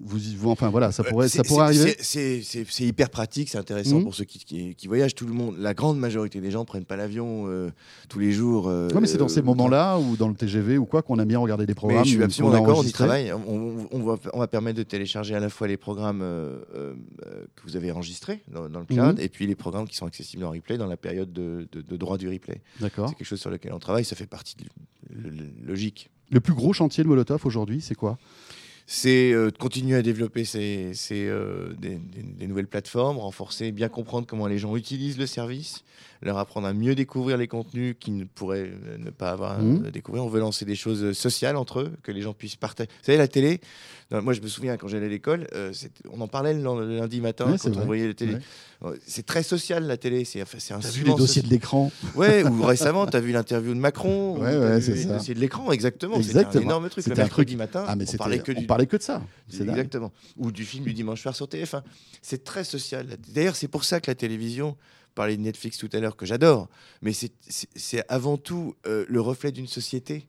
vous, 0.00 0.18
vous- 0.38 0.50
enfin 0.50 0.70
voilà, 0.70 0.90
ça 0.92 1.02
pourrait, 1.04 1.26
Euh, 1.26 1.28
ça 1.28 1.42
c'est- 1.42 1.48
pourrait 1.48 1.64
arriver. 1.64 1.96
c'est- 2.00 2.40
hyper 2.80 3.10
pratique, 3.10 3.48
c'est 3.50 3.58
intéressant 3.58 3.96
Mhm. 3.98 4.04
pour 4.04 4.14
ceux 4.14 4.24
qui, 4.24 4.38
qui- 4.38 4.74
qui 4.74 4.86
voyagent. 4.86 5.14
Tout 5.14 5.26
le 5.26 5.34
monde, 5.34 5.56
la 5.58 5.74
grande 5.74 5.98
majorité 5.98 6.40
des 6.40 6.50
gens 6.50 6.64
prennent 6.64 6.84
pas 6.84 6.96
l'avion 6.96 7.44
euh, 7.48 7.70
tous 8.08 8.18
les 8.20 8.30
jours. 8.32 8.68
euh, 8.68 8.88
Ouais, 8.90 9.00
mais 9.00 9.06
c'est 9.08 9.18
dans 9.18 9.28
ces 9.28 9.42
moments-là 9.42 9.98
ou 9.98 10.16
dans 10.16 10.28
le 10.28 10.34
TGV 10.34 10.78
ou 10.78 10.86
quoi 10.86 11.02
qu'on 11.02 11.18
aime 11.18 11.28
bien 11.28 11.38
regarder 11.40 11.66
des 11.66 11.72
Mais 11.72 11.74
programmes. 11.74 12.04
je 12.04 12.10
suis 12.10 12.22
absolument 12.22 12.54
a 12.54 12.58
d'accord, 12.60 12.78
on 12.78 12.82
y 12.84 12.92
travaille. 12.92 13.32
On, 13.32 13.98
va, 14.04 14.16
on 14.32 14.38
va 14.38 14.46
permettre 14.46 14.78
de 14.78 14.82
télécharger 14.84 15.34
à 15.34 15.40
la 15.40 15.48
fois 15.50 15.66
les 15.68 15.76
programmes 15.76 16.20
euh, 16.22 16.60
que 17.54 17.62
vous 17.64 17.71
avez 17.76 17.90
enregistrés 17.92 18.42
dans, 18.48 18.68
dans 18.68 18.80
le 18.80 18.86
cloud 18.86 19.16
Mhm. 19.18 19.24
et 19.24 19.28
puis 19.28 19.46
les 19.46 19.54
programmes 19.54 19.86
qui 19.88 19.96
sont 19.96 20.06
accessibles 20.06 20.44
en 20.44 20.50
replay 20.50 20.78
dans 20.78 20.86
la 20.86 20.96
période 20.96 21.32
de, 21.32 21.68
de- 21.72 21.80
de 21.82 21.96
droit 21.96 22.18
du 22.18 22.28
replay. 22.28 22.60
D'accord. 22.80 23.08
C'est 23.08 23.14
quelque 23.14 23.26
chose 23.26 23.40
sur 23.40 23.50
lequel 23.50 23.72
on 23.72 23.78
travaille, 23.78 24.04
ça 24.04 24.16
fait 24.16 24.26
partie 24.26 24.56
de 24.56 24.64
l- 24.64 25.26
l- 25.38 25.52
logique. 25.64 26.10
Le 26.30 26.40
plus 26.40 26.54
gros 26.54 26.72
chantier 26.72 27.04
de 27.04 27.08
Molotov 27.08 27.44
aujourd'hui, 27.46 27.80
c'est 27.80 27.94
quoi? 27.94 28.18
C'est 28.86 29.32
euh, 29.32 29.50
de 29.50 29.56
continuer 29.58 29.96
à 29.96 30.02
développer 30.02 30.44
ces, 30.44 30.90
ces, 30.94 31.26
euh, 31.26 31.72
des, 31.80 31.96
des- 31.96 32.22
des 32.22 32.46
nouvelles 32.46 32.66
plateformes, 32.66 33.18
renforcer, 33.18 33.72
bien 33.72 33.88
comprendre 33.88 34.26
comment 34.26 34.46
les 34.46 34.58
gens 34.58 34.76
utilisent 34.76 35.18
le 35.18 35.26
service, 35.26 35.82
leur 36.20 36.38
apprendre 36.38 36.66
à 36.66 36.72
mieux 36.72 36.94
découvrir 36.94 37.36
les 37.36 37.48
contenus 37.48 37.96
qu'ils 37.98 38.16
ne 38.16 38.24
pourraient 38.24 38.70
euh, 38.86 38.98
ne 38.98 39.10
pas 39.10 39.30
avoir 39.30 39.58
Mhm. 39.60 39.86
à 39.86 39.90
découvrir. 39.90 40.24
On 40.24 40.28
veut 40.28 40.40
lancer 40.40 40.64
des 40.64 40.74
choses 40.76 41.12
sociales 41.16 41.56
entre 41.56 41.80
eux, 41.80 41.92
que 42.02 42.12
les 42.12 42.20
gens 42.22 42.32
puissent 42.34 42.56
partager. 42.56 42.88
Vous 43.00 43.04
savez, 43.06 43.18
la 43.18 43.28
télé, 43.28 43.60
non, 44.10 44.20
moi 44.22 44.32
je 44.34 44.40
me 44.40 44.46
souviens 44.48 44.76
quand 44.76 44.88
j'allais 44.88 45.06
à 45.06 45.08
l'école, 45.08 45.46
euh, 45.54 45.72
on 46.12 46.20
en 46.20 46.28
parlait 46.28 46.52
le, 46.54 46.60
le 46.62 46.96
lundi 46.98 47.20
matin 47.20 47.50
Ouais, 47.50 47.58
c'est 47.58 47.68
quand 47.70 47.74
on 47.76 47.78
vrai. 47.78 47.86
voyait 47.86 48.08
la 48.08 48.14
télé. 48.14 48.34
Ouais. 48.34 48.40
Euh, 48.84 48.96
C'est 49.06 49.24
très 49.24 49.44
social 49.44 49.84
la 49.86 49.96
télé, 49.96 50.24
c'est 50.24 50.42
enfin, 50.42 50.58
c'est 50.60 50.74
un 50.74 50.80
T'as 50.80 50.90
vu 50.90 51.04
les 51.04 51.14
dossiers 51.14 51.40
de 51.42 51.48
l'écran 51.48 51.90
Ouais, 52.16 52.42
ou 52.44 52.62
récemment, 52.64 53.06
tu 53.06 53.16
as 53.16 53.20
vu 53.20 53.30
l'interview 53.32 53.74
de 53.74 53.78
Macron, 53.78 54.36
ou 54.36 54.42
Ouais, 54.42 54.52
t'as 54.52 54.58
ouais, 54.74 54.80
c'est 54.80 54.94
les 54.94 55.02
ça. 55.04 55.16
dossiers 55.18 55.34
de 55.34 55.40
l'écran, 55.40 55.70
exactement. 55.72 56.16
C'était 56.16 56.30
Exactement. 56.30 56.62
un 56.62 56.66
énorme 56.66 56.88
truc. 56.88 57.06
Le 57.06 57.14
mercredi 57.14 57.56
matin, 57.56 57.84
Ah, 57.86 57.94
mais 57.96 58.04
on 58.12 58.16
parlait 58.16 58.40
que 58.40 58.50
du, 58.52 58.66
parlait 58.72 58.86
que 58.86 58.96
de 58.96 59.02
ça. 59.02 59.22
Dingue. 59.50 59.68
Exactement. 59.70 60.12
Ou 60.36 60.50
du 60.52 60.64
film 60.64 60.84
du 60.84 60.92
dimanche 60.94 61.22
soir 61.22 61.34
sur 61.36 61.46
TF1. 61.46 61.82
C'est 62.22 62.44
très 62.44 62.64
social. 62.64 63.06
D'ailleurs, 63.28 63.56
c'est 63.56 63.68
pour 63.68 63.84
ça 63.84 64.00
que 64.00 64.10
la 64.10 64.14
télévision, 64.14 64.76
parler 65.14 65.36
de 65.36 65.42
Netflix 65.42 65.78
tout 65.78 65.90
à 65.92 65.98
l'heure, 66.00 66.16
que 66.16 66.24
j'adore, 66.26 66.68
mais 67.02 67.12
c'est- 67.12 68.04
avant 68.08 68.36
tout 68.38 68.74
euh, 68.86 69.04
le 69.08 69.20
reflet 69.20 69.52
d'une 69.52 69.66
société. 69.66 70.26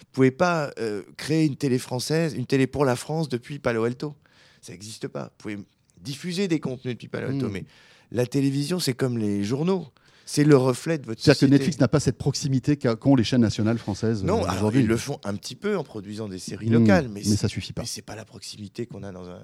Vous 0.00 0.06
pouvez 0.12 0.30
pas 0.30 0.70
euh, 0.78 1.02
créer 1.16 1.44
une 1.46 1.56
télé 1.56 1.78
française, 1.78 2.34
une 2.34 2.46
télé 2.46 2.66
pour 2.66 2.84
la 2.84 2.94
France 2.96 3.28
depuis 3.28 3.58
Palo 3.58 3.84
Alto. 3.84 4.14
Ça 4.60 4.72
n'existe 4.72 5.08
pas. 5.08 5.24
Vous 5.24 5.30
pouvez 5.38 5.58
diffuser 6.00 6.46
des 6.48 6.60
contenus 6.60 6.94
depuis 6.94 7.08
Palo 7.08 7.28
Alto, 7.28 7.48
Mm. 7.48 7.52
mais 7.52 7.64
la 8.12 8.26
télévision, 8.26 8.78
c'est 8.80 8.94
comme 8.94 9.18
les 9.18 9.42
journaux. 9.44 9.86
C'est 10.26 10.44
le 10.44 10.56
reflet 10.56 10.96
de 10.98 11.04
votre 11.06 11.20
C'est-à-dire 11.20 11.40
que. 11.48 11.52
Netflix 11.52 11.78
n'a 11.80 11.88
pas 11.88 12.00
cette 12.00 12.16
proximité 12.16 12.76
qu'ont 12.78 13.14
les 13.14 13.24
chaînes 13.24 13.42
nationales 13.42 13.76
françaises 13.78 14.24
Non, 14.24 14.38
euh, 14.40 14.44
alors, 14.44 14.54
aujourd'hui. 14.56 14.80
ils 14.80 14.86
le 14.86 14.96
font 14.96 15.18
un 15.24 15.34
petit 15.34 15.54
peu 15.54 15.76
en 15.76 15.84
produisant 15.84 16.28
des 16.28 16.38
séries 16.38 16.68
Mmh, 16.70 16.72
locales, 16.72 17.08
mais, 17.08 17.20
mais 17.26 17.36
ça 17.36 17.48
suffit 17.48 17.72
pas. 17.74 17.82
mais 17.82 17.88
c'est 17.88 18.02
pas 18.02 18.16
la 18.16 18.24
proximité 18.24 18.86
qu'on 18.86 19.02
a 19.02 19.12
dans 19.12 19.28
un, 19.28 19.40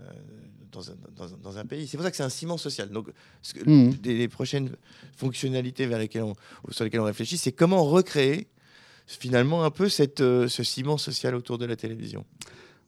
dans 0.72 0.90
un, 0.90 0.94
dans 1.16 1.24
un- 1.34 1.36
dans 1.42 1.58
un 1.58 1.66
pays. 1.66 1.86
C'est 1.86 1.96
pour 1.98 2.04
ça 2.04 2.10
que 2.10 2.16
c'est 2.16 2.22
un 2.22 2.30
ciment 2.30 2.56
social. 2.56 2.88
Donc, 2.90 3.08
ce 3.42 3.52
que- 3.54 3.68
Mmh. 3.68 3.90
des, 4.02 4.16
les 4.16 4.28
prochaines 4.28 4.70
fonctionnalités 5.16 5.86
vers 5.86 5.98
lesquelles 5.98 6.22
on, 6.22 6.34
sur 6.70 6.84
lesquelles 6.84 7.00
on 7.00 7.04
réfléchit, 7.04 7.36
c'est 7.36 7.52
comment 7.52 7.84
recréer 7.84 8.48
finalement 9.06 9.64
un 9.64 9.70
peu 9.70 9.88
cette, 9.88 10.20
euh, 10.20 10.48
ce 10.48 10.62
ciment 10.62 10.96
social 10.96 11.34
autour 11.34 11.58
de 11.58 11.66
la 11.66 11.76
télévision. 11.76 12.24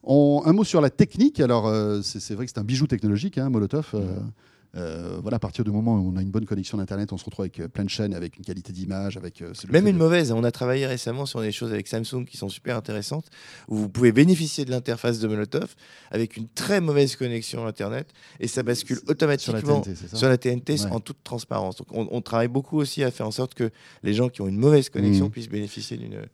On- 0.03 0.41
un 0.45 0.53
mot 0.53 0.63
sur 0.63 0.81
la 0.81 0.89
technique. 0.89 1.39
Alors, 1.39 1.67
euh, 1.67 2.01
c'est 2.01 2.19
c'est 2.19 2.33
vrai 2.35 2.45
que 2.45 2.51
c'est 2.53 2.59
un 2.59 2.63
bijou 2.63 2.87
technologique, 2.87 3.37
hein, 3.37 3.49
Molotov. 3.49 3.89
Euh, 3.93 3.99
Mmh. 4.19 4.31
Euh, 4.75 5.19
voilà, 5.21 5.35
à 5.35 5.39
partir 5.39 5.63
du 5.63 5.71
moment 5.71 5.95
où 5.95 6.11
on 6.11 6.17
a 6.17 6.21
une 6.21 6.31
bonne 6.31 6.45
connexion 6.45 6.77
d'Internet, 6.77 7.13
on 7.13 7.17
se 7.17 7.25
retrouve 7.25 7.43
avec 7.43 7.59
euh, 7.59 7.67
plein 7.67 7.83
de 7.83 7.89
chaînes, 7.89 8.13
avec 8.15 8.37
une 8.37 8.43
qualité 8.43 8.73
d'image, 8.73 9.17
avec. 9.17 9.41
euh, 9.41 9.53
Même 9.69 9.87
une 9.87 9.93
de- 9.93 9.97
mauvaise. 9.99 10.31
On 10.31 10.43
a 10.43 10.51
travaillé 10.51 10.85
récemment 10.87 11.25
sur 11.25 11.41
des 11.41 11.51
choses 11.51 11.71
avec 11.71 11.87
Samsung 11.87 12.25
qui 12.25 12.37
sont 12.37 12.49
super 12.49 12.75
intéressantes, 12.77 13.27
où 13.67 13.75
vous 13.77 13.89
pouvez 13.89 14.11
bénéficier 14.11 14.65
de 14.65 14.71
l'interface 14.71 15.19
de 15.19 15.27
Molotov 15.27 15.75
avec 16.11 16.37
une 16.37 16.47
très 16.47 16.81
mauvaise 16.81 17.15
connexion 17.15 17.65
Internet, 17.67 18.07
et 18.39 18.47
ça 18.47 18.63
bascule 18.63 18.97
sur 18.97 19.05
la 19.05 19.11
automatiquement 19.11 19.81
TNT, 19.81 20.15
sur 20.17 20.27
la 20.29 20.37
TNT 20.37 20.73
Ouais. 20.85 20.91
en 20.91 20.99
toute 20.99 21.23
transparence. 21.23 21.75
Donc 21.77 21.87
on, 21.91 22.07
on 22.11 22.21
travaille 22.21 22.47
beaucoup 22.47 22.77
aussi 22.79 23.03
à 23.03 23.11
faire 23.11 23.27
en 23.27 23.31
sorte 23.31 23.53
que 23.53 23.69
les 24.01 24.13
gens 24.13 24.29
qui 24.29 24.41
ont 24.41 24.47
une 24.47 24.57
mauvaise 24.57 24.89
connexion 24.89 25.25
Mhm. 25.25 25.31
puissent 25.31 25.49
bénéficier 25.49 25.97
d'une- 25.97 26.25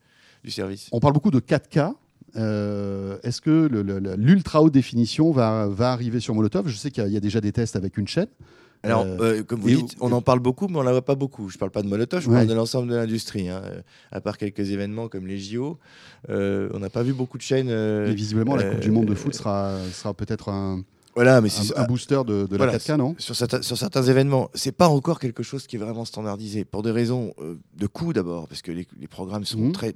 du 0.43 0.51
service. 0.51 0.87
On 0.93 0.99
parle 1.01 1.13
beaucoup 1.13 1.31
de 1.31 1.39
4K. 1.41 1.93
Euh, 2.35 3.17
Est-ce 3.23 3.41
que 3.41 3.69
l'ultra 4.17 4.61
haute 4.61 4.73
définition 4.73 5.31
va, 5.31 5.67
va 5.67 5.91
arriver 5.91 6.19
sur 6.19 6.33
Molotov? 6.35 6.67
Je 6.67 6.75
sais 6.75 6.91
qu'il 6.91 7.03
y, 7.03 7.05
a- 7.05 7.09
il 7.09 7.13
y 7.13 7.17
a 7.17 7.21
déjà 7.21 7.41
des 7.41 7.51
tests 7.51 7.75
avec 7.75 7.97
une 7.97 8.07
chaîne. 8.07 8.27
Alors, 8.81 9.01
Euh, 9.05 9.17
euh, 9.39 9.43
comme 9.43 9.59
vous 9.59 9.67
dites, 9.69 9.97
on 9.99 10.09
en 10.13 10.21
parle 10.21 10.39
beaucoup, 10.39 10.67
mais 10.69 10.77
on 10.77 10.83
n'en 10.83 10.91
voit 10.91 11.03
pas 11.03 11.15
beaucoup. 11.15 11.49
Je 11.49 11.55
ne 11.55 11.59
parle 11.59 11.71
pas 11.71 11.81
de 11.81 11.87
Molotov, 11.89 12.21
je 12.21 12.29
Ouais. 12.29 12.35
parle 12.35 12.47
de 12.47 12.53
l'ensemble 12.53 12.89
de 12.89 12.95
l'industrie. 12.95 13.49
hein. 13.49 13.61
À 14.11 14.21
part 14.21 14.37
quelques 14.37 14.69
événements 14.71 15.09
comme 15.09 15.27
les 15.27 15.37
JO, 15.37 15.77
euh, 16.29 16.69
on 16.73 16.79
n'a 16.79 16.89
pas 16.89 17.03
vu 17.03 17.11
beaucoup 17.11 17.37
de 17.37 17.43
chaînes. 17.43 17.69
Et 17.69 18.13
visiblement, 18.13 18.55
la 18.55 18.63
Coupe 18.63 18.79
du 18.79 18.91
Monde 18.91 19.07
de 19.07 19.15
foot 19.15 19.33
sera, 19.33 19.75
sera 19.91 20.13
peut-être 20.13 20.47
un, 20.47 20.83
Voilà, 21.13 21.41
mais 21.41 21.49
un, 21.49 21.51
c'est 21.51 21.77
un 21.77 21.83
booster 21.83 22.21
de, 22.25 22.45
de 22.45 22.55
Voilà, 22.55 22.67
la 22.71 22.77
4K, 22.79 22.95
non? 22.97 23.15
sur 23.17 23.35
certains, 23.35 23.61
sur 23.61 23.77
certains 23.77 24.03
événements, 24.03 24.49
c'est 24.53 24.71
pas 24.71 24.87
encore 24.87 25.19
quelque 25.19 25.43
chose 25.43 25.67
qui 25.67 25.75
est 25.75 25.79
vraiment 25.79 26.05
standardisé 26.05 26.63
pour 26.63 26.81
des 26.81 26.91
raisons 26.91 27.33
de 27.77 27.87
coût 27.87 28.13
d'abord, 28.13 28.47
parce 28.47 28.61
que 28.61 28.71
les, 28.71 28.87
les 28.97 29.07
programmes 29.07 29.43
sont 29.43 29.57
Mhm. 29.59 29.71
très 29.73 29.95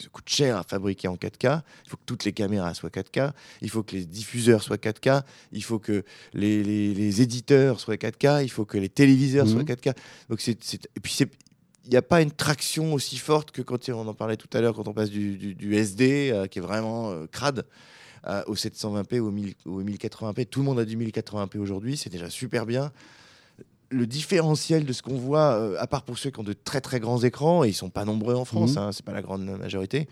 ça 0.00 0.08
coûte 0.10 0.28
cher 0.28 0.56
à 0.56 0.62
fabriquer 0.62 1.08
en 1.08 1.16
4K. 1.16 1.62
Il 1.86 1.90
faut 1.90 1.96
que 1.96 2.02
toutes 2.06 2.24
les 2.24 2.32
caméras 2.32 2.74
soient 2.74 2.90
4K. 2.90 3.32
Il 3.60 3.70
faut 3.70 3.82
que 3.82 3.92
les 3.96 4.04
diffuseurs 4.04 4.62
soient 4.62 4.76
4K. 4.78 5.22
Il 5.52 5.62
faut 5.64 5.78
que 5.78 6.04
les, 6.34 6.62
les- 6.62 6.94
les 6.94 7.22
éditeurs 7.22 7.80
soient 7.80 7.96
4K. 7.96 8.42
Il 8.44 8.50
faut 8.50 8.64
que 8.64 8.78
les 8.78 8.88
téléviseurs 8.88 9.46
Mhm. 9.46 9.52
soient 9.52 9.64
4K. 9.64 9.94
Donc 10.30 10.40
c'est, 10.40 10.74
et 10.74 11.00
puis 11.00 11.12
c'est 11.12 11.28
il 11.84 11.90
n'y 11.90 11.96
a 11.96 12.02
pas 12.02 12.22
une 12.22 12.30
traction 12.30 12.94
aussi 12.94 13.16
forte 13.18 13.50
que 13.50 13.60
quand 13.60 13.88
on 13.88 14.06
en 14.06 14.14
parlait 14.14 14.36
tout 14.36 14.46
à 14.52 14.60
l'heure, 14.60 14.72
quand 14.72 14.86
on 14.86 14.92
passe 14.94 15.10
du, 15.10 15.36
du- 15.36 15.54
du 15.56 15.74
SD, 15.74 16.30
euh, 16.32 16.46
qui 16.46 16.60
est 16.60 16.62
vraiment 16.62 17.10
euh, 17.10 17.26
crade, 17.26 17.66
à- 18.22 18.48
au 18.48 18.54
720p, 18.54 19.18
au, 19.18 19.32
1000 19.32 19.54
au 19.66 19.82
1080p. 19.82 20.46
Tout 20.46 20.60
le 20.60 20.66
monde 20.66 20.78
a 20.78 20.84
du 20.84 20.96
1080p 20.96 21.58
aujourd'hui, 21.58 21.96
c'est 21.96 22.08
déjà 22.08 22.30
super 22.30 22.66
bien. 22.66 22.92
Le 23.92 24.06
différentiel 24.06 24.86
de 24.86 24.92
ce 24.94 25.02
qu'on 25.02 25.16
voit, 25.18 25.52
euh, 25.58 25.76
à 25.78 25.86
part 25.86 26.02
pour 26.02 26.16
ceux 26.18 26.30
qui 26.30 26.40
ont 26.40 26.44
de 26.44 26.54
très 26.54 26.80
très 26.80 26.98
grands 26.98 27.22
écrans, 27.22 27.62
et 27.62 27.68
ils 27.68 27.74
sont 27.74 27.90
pas 27.90 28.04
nombreux 28.06 28.34
en 28.34 28.44
France, 28.46 28.72
Mhm. 28.72 28.78
hein, 28.78 28.90
c'est 28.92 29.04
pas 29.04 29.12
la 29.12 29.20
grande 29.22 29.44
majorité, 29.44 30.08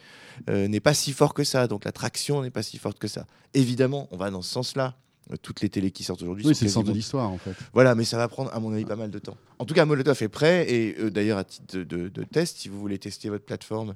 euh, 0.50 0.68
n'est 0.68 0.80
pas 0.80 0.92
si 0.94 1.12
fort 1.12 1.32
que 1.32 1.44
ça. 1.44 1.66
Donc 1.66 1.84
la 1.86 1.92
traction 1.92 2.42
n'est 2.42 2.50
pas 2.50 2.62
si 2.62 2.76
forte 2.78 2.98
que 2.98 3.08
ça. 3.08 3.24
Évidemment, 3.54 4.06
on 4.10 4.16
va 4.18 4.30
dans 4.30 4.42
ce 4.42 4.50
sens-là. 4.50 4.94
Euh, 5.32 5.36
Toutes 5.42 5.60
les 5.60 5.68
télés 5.68 5.90
qui 5.90 6.02
sortent 6.04 6.22
aujourd'hui 6.22 6.44
Oui, 6.46 6.54
c'est 6.54 6.64
le 6.64 6.70
sens 6.70 6.84
de 6.84 6.92
l'histoire, 6.92 7.30
en 7.30 7.38
fait. 7.38 7.52
voilà, 7.72 7.94
mais 7.94 8.04
ça 8.04 8.16
va 8.16 8.26
prendre, 8.28 8.52
à 8.54 8.58
mon 8.60 8.72
avis, 8.72 8.84
pas 8.84 8.96
mal 8.96 9.10
de 9.10 9.18
temps. 9.18 9.36
En 9.58 9.64
tout 9.64 9.74
cas, 9.74 9.84
Molotov 9.84 10.20
est 10.22 10.28
prêt. 10.28 10.66
Et 10.72 10.96
euh, 10.98 11.10
d'ailleurs, 11.10 11.38
à 11.38 11.44
titre 11.44 11.76
de, 11.78 11.84
de- 11.84 12.08
de 12.08 12.22
test, 12.24 12.58
si 12.58 12.68
vous 12.68 12.78
voulez 12.80 12.98
tester 12.98 13.28
votre 13.28 13.44
plateforme, 13.44 13.94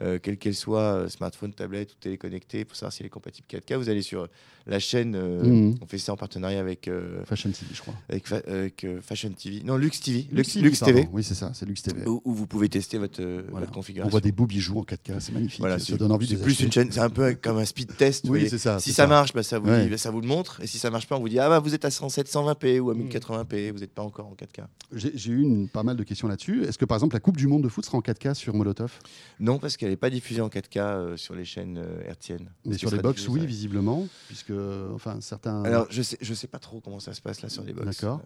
euh, 0.00 0.18
quelle 0.22 0.38
qu'elle 0.38 0.54
soit, 0.54 1.08
smartphone, 1.10 1.52
tablette 1.52 1.92
ou 1.92 1.96
téléconnectée, 2.00 2.64
pour 2.64 2.76
savoir 2.76 2.92
si 2.92 3.02
elle 3.02 3.06
est 3.06 3.10
compatible 3.10 3.46
4K, 3.50 3.74
vous 3.76 3.88
allez 3.88 4.02
sur 4.02 4.28
la 4.66 4.78
chaîne. 4.78 5.14
euh, 5.16 5.42
Mhm. 5.42 5.78
On 5.82 5.86
fait 5.86 5.98
ça 5.98 6.12
en 6.12 6.16
partenariat 6.16 6.60
avec, 6.60 6.88
Fashion 7.24 7.50
TV, 7.50 7.66
je 7.74 7.80
crois. 7.80 7.94
avec, 8.08 8.26
fa- 8.28 8.42
avec, 8.46 8.86
Fashion 9.02 9.30
TV. 9.30 9.62
Non, 9.64 9.76
Lux 9.76 10.00
TV. 10.00 10.26
Lux, 10.32 10.54
Lux 10.54 10.62
Lux 10.62 10.80
TV. 10.80 11.08
Oui, 11.12 11.22
c'est 11.24 11.34
ça, 11.34 11.50
c'est 11.54 11.66
Lux 11.66 11.82
TV. 11.82 12.06
Où, 12.06 12.22
où 12.24 12.32
vous 12.32 12.46
pouvez 12.46 12.68
tester 12.68 12.98
votre, 12.98 13.20
Voilà. 13.22 13.66
votre 13.66 13.70
On 13.72 13.74
configuration. 13.74 14.10
voit 14.10 14.20
des 14.20 14.32
beaux 14.32 14.46
bijoux 14.46 14.78
en 14.78 14.84
4K, 14.84 15.18
c'est 15.20 15.32
magnifique. 15.32 15.60
Voilà, 15.60 15.78
ça 15.78 15.86
c'est 15.86 15.96
donne 15.96 16.12
envie 16.12 16.26
de 16.28 16.36
c'est 16.36 16.42
plus 16.42 16.52
acheter. 16.52 16.64
une 16.64 16.72
chaîne, 16.72 16.92
c'est 16.92 17.00
un 17.00 17.10
peu 17.10 17.34
comme 17.34 17.58
un 17.58 17.64
speed 17.64 17.96
test. 17.96 18.26
Oui, 18.28 18.48
c'est 18.48 18.58
ça. 18.58 18.78
Si 18.78 18.92
ça, 18.92 19.06
marche, 19.06 19.32
bah, 19.32 19.42
ça, 19.42 19.58
vous 19.58 19.68
Ouais. 19.68 19.88
dit- 19.88 19.98
ça 19.98 20.10
vous 20.10 20.20
le 20.20 20.28
montre. 20.28 20.60
Et 20.62 20.66
si 20.70 20.78
ça 20.78 20.90
marche 20.90 21.06
pas, 21.06 21.16
on 21.16 21.20
vous 21.20 21.28
dit 21.28 21.38
ah 21.38 21.48
bah 21.48 21.58
vous 21.58 21.74
êtes 21.74 21.84
à 21.84 21.88
720p 21.90 22.80
ou 22.80 22.90
à 22.90 22.94
Mm. 22.94 23.08
1080p, 23.08 23.70
vous 23.72 23.78
n'êtes 23.80 23.92
pas 23.92 24.02
encore 24.02 24.26
en 24.28 24.34
4K. 24.34 24.64
J'ai 24.92 25.30
eu 25.30 25.42
une- 25.42 25.68
pas 25.68 25.82
mal 25.82 25.96
de 25.96 26.02
questions 26.02 26.28
là-dessus. 26.28 26.64
Est-ce 26.64 26.78
que 26.78 26.84
par 26.84 26.96
exemple 26.96 27.14
la 27.14 27.20
Coupe 27.20 27.36
du 27.36 27.46
Monde 27.46 27.62
de 27.62 27.68
foot 27.68 27.84
sera 27.84 27.98
en 27.98 28.00
4K 28.00 28.34
sur 28.34 28.54
Molotov? 28.54 28.92
Non, 29.38 29.58
parce 29.58 29.76
qu'elle 29.76 29.90
n'est 29.90 29.96
pas 29.96 30.10
diffusée 30.10 30.40
en 30.40 30.48
4K 30.48 30.78
euh, 30.78 31.16
sur 31.16 31.34
les 31.34 31.44
chaînes 31.44 31.78
euh, 31.78 32.02
hertziennes. 32.06 32.50
Mais 32.64 32.78
sur 32.78 32.90
les 32.90 32.98
box, 32.98 33.28
oui, 33.28 33.44
visiblement, 33.44 34.06
puisque 34.28 34.52
enfin 34.94 35.20
certains. 35.20 35.62
Alors, 35.64 35.86
je 35.90 36.00
sais, 36.02 36.16
je 36.20 36.32
sais 36.34 36.46
pas 36.46 36.58
trop 36.58 36.80
comment 36.80 37.00
ça 37.00 37.12
se 37.12 37.20
passe 37.20 37.42
là 37.42 37.48
sur 37.48 37.62
les 37.64 37.72
box. 37.72 37.86
D'accord. 38.00 38.22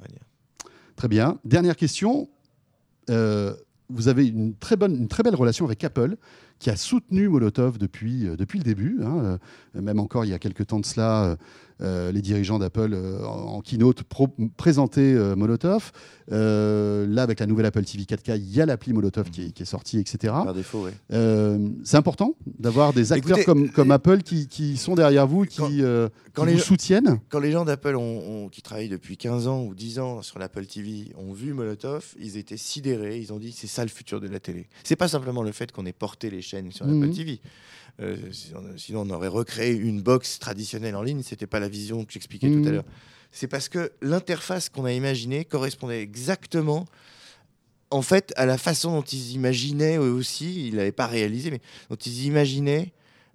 Très 0.96 1.08
bien. 1.08 1.38
Dernière 1.44 1.76
question. 1.76 2.28
Euh, 3.10 3.54
vous 3.90 4.08
avez 4.08 4.26
une 4.26 4.54
très, 4.54 4.76
bonne, 4.76 4.96
une 4.96 5.08
très 5.08 5.22
belle 5.22 5.34
relation 5.34 5.66
avec 5.66 5.84
Apple, 5.84 6.16
qui 6.58 6.70
a 6.70 6.76
soutenu 6.76 7.28
Molotov 7.28 7.78
depuis, 7.78 8.26
euh, 8.26 8.36
depuis 8.36 8.58
le 8.58 8.64
début. 8.64 8.98
hein. 9.02 9.38
Euh, 9.76 9.80
même 9.82 9.98
encore 10.00 10.24
il 10.24 10.30
y 10.30 10.34
a 10.34 10.38
quelques 10.38 10.66
temps 10.68 10.80
de 10.80 10.86
cela, 10.86 11.36
euh, 11.82 12.12
les 12.12 12.22
dirigeants 12.22 12.58
d'Apple 12.58 12.92
euh, 12.94 13.24
en 13.26 13.54
en 13.56 13.60
keynote 13.60 14.02
pro- 14.04 14.34
présentaient 14.56 15.00
euh, 15.14 15.34
Molotov. 15.36 15.90
Euh, 16.32 17.06
là, 17.08 17.22
avec 17.22 17.40
la 17.40 17.46
nouvelle 17.46 17.66
Apple 17.66 17.84
TV 17.84 18.04
4K, 18.04 18.36
il 18.38 18.50
y 18.54 18.60
a 18.60 18.66
l'appli 18.66 18.92
Molotov 18.92 19.30
qui 19.30 19.46
est, 19.46 19.50
qui 19.50 19.62
est 19.62 19.66
sortie, 19.66 19.98
etc. 19.98 20.32
Par 20.32 20.54
défaut, 20.54 20.84
ouais. 20.84 20.92
Euh, 21.12 21.68
c'est 21.84 21.96
important 21.96 22.34
d'avoir 22.58 22.92
des 22.92 23.12
acteurs 23.12 23.38
Écoutez, 23.38 23.44
comme, 23.44 23.70
comme 23.70 23.90
Apple 23.90 24.22
qui, 24.22 24.48
qui 24.48 24.76
sont 24.76 24.94
derrière 24.94 25.26
vous, 25.26 25.44
qui, 25.44 25.58
Quand- 25.58 25.68
euh, 25.72 26.08
quand 26.32 26.42
qui 26.42 26.48
les 26.48 26.54
vous 26.54 26.58
gens- 26.60 26.64
soutiennent. 26.64 27.20
Quand 27.28 27.40
les 27.40 27.52
gens 27.52 27.64
d'Apple 27.64 27.96
ont, 27.96 28.44
ont- 28.44 28.48
qui 28.48 28.62
travaillent 28.62 28.88
depuis 28.88 29.16
15 29.16 29.48
ans 29.48 29.62
ou 29.64 29.74
10 29.74 29.98
ans 29.98 30.22
sur 30.22 30.38
l'Apple 30.38 30.64
TV 30.66 31.12
ont 31.18 31.32
vu 31.32 31.52
Molotov, 31.52 32.14
ils 32.18 32.36
étaient 32.38 32.56
sidérés. 32.56 33.18
Ils 33.18 33.32
ont 33.32 33.38
dit 33.38 33.52
c'est 33.52 33.66
ça 33.66 33.82
le 33.82 33.90
futur 33.90 34.20
de 34.20 34.28
la 34.28 34.40
télé. 34.40 34.66
C'est 34.84 34.96
pas 34.96 35.08
simplement 35.08 35.42
le 35.42 35.52
fait 35.52 35.72
qu'on 35.72 35.84
ait 35.86 35.92
porté 35.92 36.30
les 36.30 36.40
chaînes 36.44 36.70
sur 36.72 36.86
Mhm. 36.86 37.00
l'Apple 37.02 37.14
TV. 37.14 37.40
Euh, 38.00 38.16
sinon, 38.76 39.02
on 39.02 39.10
aurait 39.10 39.28
recréé 39.28 39.72
une 39.72 40.02
box 40.02 40.38
traditionnelle 40.38 40.96
en 40.96 41.02
ligne. 41.02 41.22
C'était 41.22 41.46
pas 41.46 41.60
la 41.60 41.68
vision 41.68 42.04
que 42.04 42.12
j'expliquais 42.12 42.48
tout 42.50 42.58
Mhm. 42.58 42.66
à 42.68 42.70
l'heure. 42.70 42.84
C'est 43.32 43.48
parce 43.48 43.68
que 43.68 43.90
l'interface 44.02 44.68
qu'on 44.68 44.84
a 44.84 44.92
imaginée 44.92 45.44
correspondait 45.44 46.00
exactement. 46.02 46.86
En 47.90 48.02
fait, 48.02 48.32
à 48.36 48.46
la 48.46 48.58
façon 48.58 48.92
dont 48.92 49.02
ils 49.02 49.32
imaginaient 49.32 49.96
eux 49.98 50.10
aussi, 50.12 50.68
ils 50.68 50.74
l'avaient 50.76 50.90
pas 50.92 51.06
réalisé, 51.06 51.50
mais 51.50 51.60
dont 51.90 51.96
ils 51.96 52.24
imaginaient 52.26 52.92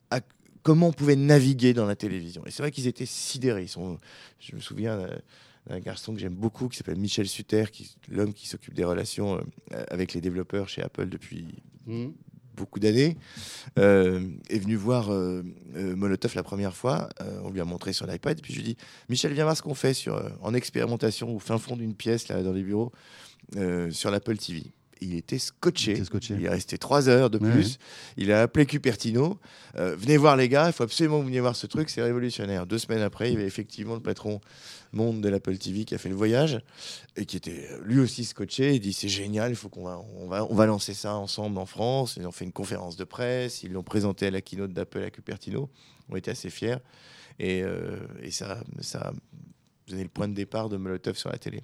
à 0.10 0.20
comment 0.64 0.88
on 0.88 0.92
pouvait 0.94 1.16
naviguer 1.16 1.74
dans 1.74 1.86
la 1.86 1.96
télévision. 1.96 2.46
Et 2.46 2.52
c'est 2.52 2.62
vrai 2.62 2.72
qu'ils 2.72 2.88
étaient 2.88 3.06
sidérés. 3.06 3.64
Ils 3.64 3.70
sont, 3.70 3.98
je 4.40 4.56
me 4.56 4.62
souviens 4.62 4.98
d'un- 4.98 5.80
garçon 5.82 6.14
que 6.14 6.20
j'aime 6.20 6.34
beaucoup 6.34 6.68
qui 6.68 6.78
s'appelle 6.78 6.98
Michel 6.98 7.28
Suter, 7.28 7.66
qui 7.72 7.92
l'homme 8.10 8.34
qui 8.34 8.48
s'occupe 8.48 8.74
des 8.74 8.84
relations 8.84 9.38
euh, 9.72 9.84
avec 9.92 10.14
les 10.14 10.20
développeurs 10.22 10.68
chez 10.68 10.82
Apple 10.82 11.08
depuis 11.10 11.46
beaucoup 12.60 12.80
d'années, 12.80 13.18
euh, 13.80 14.28
est 14.50 14.60
venu 14.60 14.76
voir 14.76 15.12
euh, 15.12 15.44
euh, 15.76 15.96
Molotov 15.96 16.36
la 16.36 16.44
première 16.44 16.76
fois. 16.76 17.10
On 17.44 17.50
lui 17.50 17.62
a 17.62 17.66
montré 17.66 17.94
sur 17.94 18.06
l'iPad. 18.06 18.40
Puis 18.42 18.54
je 18.54 18.60
lui 18.60 18.66
dit 18.66 18.78
Michel, 19.10 19.34
viens 19.34 19.46
voir 19.46 19.58
ce 19.58 19.62
qu'on 19.62 19.76
fait 19.76 19.94
sur, 19.94 20.22
en 20.42 20.54
expérimentation 20.54 21.36
au 21.36 21.40
fin 21.40 21.58
fond 21.58 21.76
d'une 21.76 21.96
pièce 21.96 22.28
là, 22.28 22.44
dans 22.44 22.54
les 22.54 22.64
bureaux 22.64 22.92
sur 23.92 24.12
l'Apple 24.12 24.38
TV. 24.38 24.64
Il 25.02 25.16
était 25.16 25.40
scotché. 25.40 25.92
Il 25.92 25.98
était 25.98 26.06
scotché. 26.06 26.36
Il 26.36 26.46
est 26.46 26.50
resté 26.50 26.78
trois 26.78 27.08
heures 27.10 27.30
de 27.30 27.38
Ouais, 27.38 27.52
plus. 27.52 27.80
Il 28.18 28.32
a 28.32 28.42
appelé 28.42 28.66
Cupertino. 28.66 29.40
Euh, 29.78 29.96
venez 29.96 30.18
voir 30.18 30.36
les 30.36 30.50
gars, 30.50 30.68
il 30.68 30.74
faut 30.74 30.84
absolument 30.84 31.18
que 31.18 31.22
vous 31.22 31.28
veniez 31.28 31.40
voir 31.40 31.56
ce 31.56 31.68
truc, 31.68 31.90
c'est 31.90 32.02
révolutionnaire. 32.02 32.66
Deux 32.66 32.78
semaines 32.78 33.02
après, 33.02 33.30
il 33.30 33.34
y 33.34 33.38
avait 33.38 33.46
effectivement 33.46 33.96
le 33.96 34.02
patron 34.02 34.42
monde 34.92 35.22
de 35.22 35.30
l'Apple 35.30 35.58
TV 35.58 35.86
qui 35.86 35.96
a 35.96 35.98
fait 35.98 36.10
le 36.10 36.16
voyage 36.16 36.60
et 37.16 37.26
qui 37.26 37.38
était 37.38 37.68
euh, 37.72 37.80
lui 37.84 38.00
aussi 38.00 38.26
scotché. 38.26 38.76
Il 38.76 38.80
dit 38.80 38.94
c'est 38.94 39.08
génial, 39.08 39.52
il 39.52 39.56
faut 39.56 39.70
qu'on 39.70 39.84
va, 39.84 40.02
on 40.18 40.28
va, 40.28 40.46
on 40.50 40.56
va 40.56 40.66
lancer 40.66 40.94
ça 40.94 41.16
ensemble 41.16 41.58
en 41.60 41.66
France. 41.66 42.16
Ils 42.18 42.28
ont 42.28 42.32
fait 42.32 42.46
une 42.46 42.52
conférence 42.52 42.96
de 42.96 43.04
presse, 43.04 43.64
ils 43.64 43.72
l'ont 43.72 43.84
présenté 43.84 44.28
à 44.28 44.32
la 44.32 44.42
keynote 44.42 44.74
d'Apple 44.74 45.04
à 45.04 45.12
Cupertino. 45.12 45.70
On 46.10 46.16
était 46.16 46.32
assez 46.32 46.50
fiers 46.50 46.78
et, 47.38 47.62
euh, 47.64 47.98
et 48.22 48.32
ça, 48.32 48.64
ça 48.82 49.00
a 49.00 49.14
donné 49.88 50.04
le 50.04 50.10
point 50.10 50.28
de 50.28 50.34
départ 50.34 50.70
de 50.70 50.78
Molotov 50.78 51.16
sur 51.18 51.30
la 51.30 51.38
télé. 51.38 51.64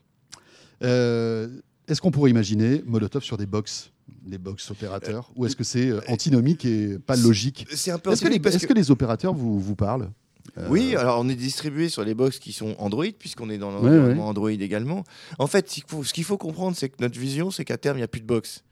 Euh, 0.83 1.47
est-ce 1.87 2.01
qu'on 2.01 2.11
pourrait 2.11 2.31
imaginer 2.31 2.81
Molotov 2.85 3.23
sur 3.23 3.37
des 3.37 3.45
box, 3.45 3.91
des 4.25 4.37
box 4.37 4.71
opérateurs, 4.71 5.31
ou 5.35 5.45
est-ce 5.45 5.55
que 5.55 5.63
c'est 5.63 5.89
euh, 5.89 6.01
antinomique 6.07 6.65
et 6.65 6.97
pas 6.99 7.15
logique? 7.15 7.67
C'est 7.73 7.91
un 7.91 7.99
peu 7.99 8.11
Est-ce 8.11 8.23
que, 8.23 8.27
les, 8.27 8.39
parce 8.39 8.65
que 8.65 8.73
les 8.73 8.91
opérateurs 8.91 9.33
vous, 9.33 9.59
vous 9.59 9.75
parlent? 9.75 10.09
Euh, 10.57 10.67
Oui, 10.69 10.95
alors 10.95 11.19
on 11.19 11.29
est 11.29 11.35
distribué 11.35 11.89
sur 11.89 12.03
les 12.03 12.13
box 12.13 12.39
qui 12.39 12.53
sont 12.53 12.75
Android, 12.77 13.05
puisqu'on 13.17 13.49
est 13.49 13.57
dans 13.57 13.69
Ouais, 13.79 13.89
l'environnement 13.89 14.27
Android 14.27 14.51
également. 14.51 15.03
En 15.39 15.47
fait, 15.47 15.69
ce 15.69 16.13
qu'il 16.13 16.23
faut, 16.23 16.37
comprendre, 16.37 16.75
c'est 16.77 16.89
que 16.89 16.97
notre 16.99 17.19
vision, 17.19 17.51
c'est 17.51 17.65
qu'à 17.65 17.77
terme, 17.77 17.97
il 17.97 18.01
n'y 18.01 18.05
a 18.05 18.07
plus 18.07 18.21
de 18.21 18.27
box. 18.27 18.63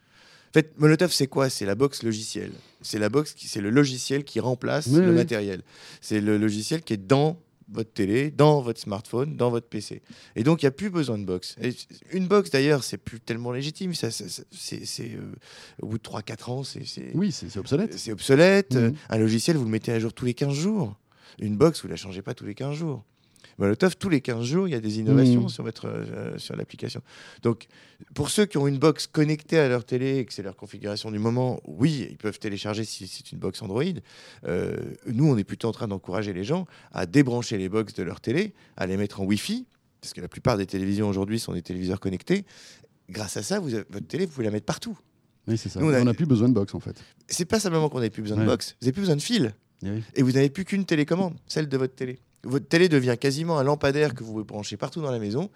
En 0.49 0.53
fait, 0.53 0.79
Molotov, 0.79 1.11
c'est 1.11 1.27
quoi? 1.27 1.49
C'est 1.49 1.65
la 1.65 1.75
box 1.75 2.03
logicielle. 2.03 2.51
C'est 2.81 2.99
la 2.99 3.09
box, 3.09 3.33
qui, 3.33 3.47
c'est 3.47 3.61
le 3.61 3.71
logiciel 3.71 4.23
qui 4.23 4.39
remplace 4.39 4.87
Ouais, 4.87 4.99
le 5.03 5.11
matériel. 5.11 5.63
C'est 5.99 6.21
le 6.21 6.37
logiciel 6.37 6.83
qui 6.83 6.93
est 6.93 6.97
dans 6.97 7.39
votre 7.71 7.91
télé, 7.93 8.31
dans 8.31 8.61
votre 8.61 8.79
smartphone, 8.79 9.35
dans 9.37 9.49
votre 9.49 9.67
PC. 9.67 10.01
Et 10.35 10.43
donc, 10.43 10.61
il 10.61 10.65
n'y 10.65 10.69
a 10.69 10.71
plus 10.71 10.89
besoin 10.89 11.17
de 11.17 11.25
box. 11.25 11.55
Et 11.61 11.71
une 12.11 12.27
box, 12.27 12.49
d'ailleurs, 12.49 12.83
c'est 12.83 12.97
plus 12.97 13.19
tellement 13.19 13.51
légitime. 13.51 13.93
Ça, 13.93 14.11
ça- 14.11 14.27
ça- 14.29 14.43
c'est, 14.51 15.11
euh, 15.15 15.31
au 15.81 15.87
bout 15.87 15.97
de 15.97 16.03
3-4 16.03 16.49
ans, 16.49 16.63
c'est, 16.63 16.83
Oui, 17.13 17.31
c'est 17.31 17.55
obsolète. 17.57 17.97
c'est 17.97 18.11
obsolète. 18.11 18.75
Mhm. 18.75 18.93
Un 19.09 19.17
logiciel, 19.17 19.57
vous 19.57 19.65
le 19.65 19.71
mettez 19.71 19.91
à 19.91 19.99
jour 19.99 20.13
tous 20.13 20.25
les 20.25 20.33
15 20.33 20.53
jours. 20.53 20.95
Une 21.39 21.57
box, 21.57 21.81
vous 21.81 21.87
la 21.87 21.95
changez 21.95 22.21
pas 22.21 22.33
tous 22.33 22.45
les 22.45 22.53
15 22.55 22.75
jours. 22.75 23.03
Molotov, 23.57 23.95
tous 23.97 24.09
les 24.09 24.21
15 24.21 24.43
jours, 24.45 24.67
il 24.67 24.71
y 24.71 24.75
a 24.75 24.79
des 24.79 24.99
innovations 24.99 25.41
Mhm. 25.43 25.49
sur, 25.49 25.63
votre, 25.63 25.87
euh, 25.87 26.37
sur 26.37 26.55
l'application. 26.55 27.01
Donc, 27.41 27.67
pour 28.13 28.29
ceux 28.29 28.45
qui 28.45 28.57
ont 28.57 28.67
une 28.67 28.79
box 28.79 29.07
connectée 29.07 29.59
à 29.59 29.67
leur 29.69 29.85
télé 29.85 30.17
et 30.17 30.25
que 30.25 30.33
c'est 30.33 30.43
leur 30.43 30.55
configuration 30.55 31.11
du 31.11 31.19
moment, 31.19 31.59
oui, 31.65 32.07
ils 32.09 32.17
peuvent 32.17 32.39
télécharger 32.39 32.83
si 32.83 33.07
c'est 33.07 33.31
une 33.31 33.37
box 33.39 33.61
Android. 33.61 33.83
Euh, 34.47 34.77
nous, 35.07 35.27
on 35.27 35.37
est 35.37 35.43
plutôt 35.43 35.67
en 35.67 35.71
train 35.71 35.87
d'encourager 35.87 36.33
les 36.33 36.43
gens 36.43 36.65
à 36.91 37.05
débrancher 37.05 37.57
les 37.57 37.69
box 37.69 37.93
de 37.93 38.03
leur 38.03 38.21
télé, 38.21 38.53
à 38.77 38.87
les 38.87 38.97
mettre 38.97 39.21
en 39.21 39.25
Wi-Fi, 39.25 39.65
parce 40.01 40.13
que 40.13 40.21
la 40.21 40.27
plupart 40.27 40.57
des 40.57 40.65
télévisions 40.65 41.07
aujourd'hui 41.07 41.39
sont 41.39 41.53
des 41.53 41.61
téléviseurs 41.61 41.99
connectés. 41.99 42.45
Grâce 43.09 43.37
à 43.37 43.43
ça, 43.43 43.59
vous 43.59 43.73
avez- 43.73 43.85
votre 43.89 44.07
télé, 44.07 44.25
vous 44.25 44.31
pouvez 44.31 44.45
la 44.45 44.51
mettre 44.51 44.65
partout. 44.65 44.97
Oui, 45.47 45.57
c'est 45.57 45.67
ça. 45.69 45.79
Nous, 45.81 45.87
on 45.93 46.03
n'a 46.05 46.13
plus 46.13 46.25
besoin 46.25 46.47
de 46.49 46.53
box 46.53 46.73
en 46.73 46.79
fait. 46.79 47.01
C'est 47.27 47.45
pas 47.45 47.59
simplement 47.59 47.89
qu'on 47.89 47.97
n'avait 47.99 48.09
plus 48.09 48.21
besoin 48.21 48.37
Ouais. 48.37 48.43
de 48.45 48.49
box, 48.49 48.75
vous 48.79 48.85
n'avez 48.85 48.93
plus 48.93 49.01
besoin 49.01 49.17
de 49.17 49.21
fil. 49.21 49.53
Eh 49.85 49.89
oui. 49.89 50.03
Et 50.15 50.21
vous 50.23 50.31
n'avez 50.31 50.49
plus 50.49 50.63
qu'une 50.63 50.85
télécommande, 50.85 51.35
celle 51.47 51.67
de 51.67 51.75
votre 51.77 51.95
télé. 51.95 52.19
Votre 52.43 52.67
télé 52.67 52.89
devient 52.89 53.15
quasiment 53.19 53.57
un 53.57 53.63
lampadaire 53.63 54.13
que 54.13 54.23
vous 54.23 54.33
pouvez 54.33 54.43
brancher 54.43 54.77
partout 54.77 55.01
dans 55.01 55.11
la 55.11 55.19
maison. 55.19 55.49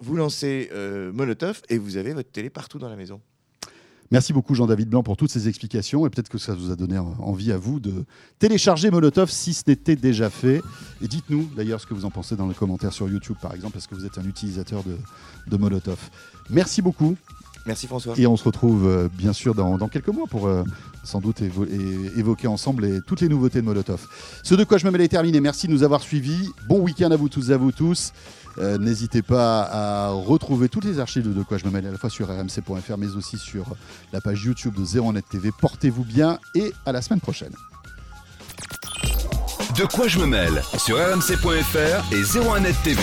Vous 0.00 0.16
lancez 0.16 0.70
euh, 0.72 1.12
Molotov 1.12 1.62
et 1.68 1.78
vous 1.78 1.96
avez 1.96 2.14
votre 2.14 2.30
télé 2.30 2.50
partout 2.50 2.78
dans 2.78 2.88
la 2.88 2.96
maison. 2.96 3.20
Merci 4.10 4.34
beaucoup 4.34 4.54
Jean-David 4.54 4.90
Blanc 4.90 5.02
pour 5.02 5.16
toutes 5.16 5.30
ces 5.30 5.48
explications 5.48 6.06
et 6.06 6.10
peut-être 6.10 6.28
que 6.28 6.36
ça 6.36 6.54
vous 6.54 6.70
a 6.70 6.76
donné 6.76 6.98
envie 6.98 7.50
à 7.50 7.56
vous 7.56 7.80
de 7.80 8.04
télécharger 8.38 8.90
Molotov 8.90 9.30
si 9.30 9.54
ce 9.54 9.62
n'était 9.66 9.96
déjà 9.96 10.28
fait. 10.28 10.60
Et 11.02 11.08
dites-nous 11.08 11.48
d'ailleurs 11.56 11.80
ce 11.80 11.86
que 11.86 11.94
vous 11.94 12.04
en 12.04 12.10
pensez 12.10 12.36
dans 12.36 12.46
les 12.46 12.54
commentaires 12.54 12.92
sur 12.92 13.08
YouTube 13.08 13.36
par 13.40 13.54
exemple, 13.54 13.72
parce 13.74 13.86
que 13.86 13.94
vous 13.94 14.04
êtes 14.04 14.18
un 14.18 14.24
utilisateur 14.24 14.82
de 15.46 15.56
Molotov? 15.56 15.98
Merci 16.50 16.82
beaucoup 16.82 17.16
Merci 17.66 17.86
François. 17.86 18.14
et 18.18 18.26
on 18.26 18.36
se 18.36 18.44
retrouve 18.44 18.86
euh, 18.88 19.08
bien 19.12 19.32
sûr 19.32 19.54
dans, 19.54 19.78
dans 19.78 19.88
quelques 19.88 20.08
mois 20.08 20.26
pour 20.28 20.46
euh, 20.48 20.64
sans 21.04 21.20
doute 21.20 21.40
évo- 21.42 21.66
évoquer 22.16 22.48
ensemble 22.48 22.84
les- 22.86 23.00
toutes 23.02 23.20
les 23.20 23.28
nouveautés 23.28 23.60
de 23.60 23.66
Molotov. 23.66 24.06
Ce 24.42 24.54
de 24.56 24.64
quoi 24.64 24.78
je 24.78 24.86
me 24.86 24.90
mêle 24.90 25.02
est 25.02 25.08
terminé. 25.08 25.40
Merci 25.40 25.68
de 25.68 25.72
nous 25.72 25.82
avoir 25.84 26.00
suivis. 26.02 26.48
Bon 26.68 26.80
week-end 26.80 27.10
à 27.12 27.16
vous 27.16 27.28
tous 27.28 27.50
et 27.50 27.52
à 27.52 27.56
vous 27.56 27.70
tous. 27.72 28.12
Euh, 28.58 28.76
N'hésitez 28.78 29.22
pas 29.22 29.62
à 29.62 30.10
retrouver 30.10 30.68
toutes 30.68 30.84
les 30.84 30.98
archives 30.98 31.22
de 31.26 31.32
De 31.32 31.42
quoi 31.42 31.56
je 31.56 31.64
me 31.64 31.70
mêle 31.70 31.86
à 31.86 31.90
la 31.92 31.98
fois 31.98 32.10
sur 32.10 32.28
rmc.fr 32.28 32.98
mais 32.98 33.14
aussi 33.16 33.38
sur 33.38 33.64
la 34.12 34.20
page 34.20 34.42
YouTube 34.44 34.74
de 34.74 34.84
01net 34.84 35.22
TV. 35.30 35.50
Portez-vous 35.58 36.04
bien 36.04 36.38
et 36.54 36.72
à 36.84 36.92
la 36.92 37.00
semaine 37.00 37.20
prochaine. 37.20 37.52
De 39.78 39.84
quoi 39.86 40.06
je 40.08 40.18
me 40.18 40.26
mêle 40.26 40.62
sur 40.78 40.96
rmc.fr 40.98 42.12
et 42.12 42.22
01net 42.22 42.74
TV. 42.84 43.02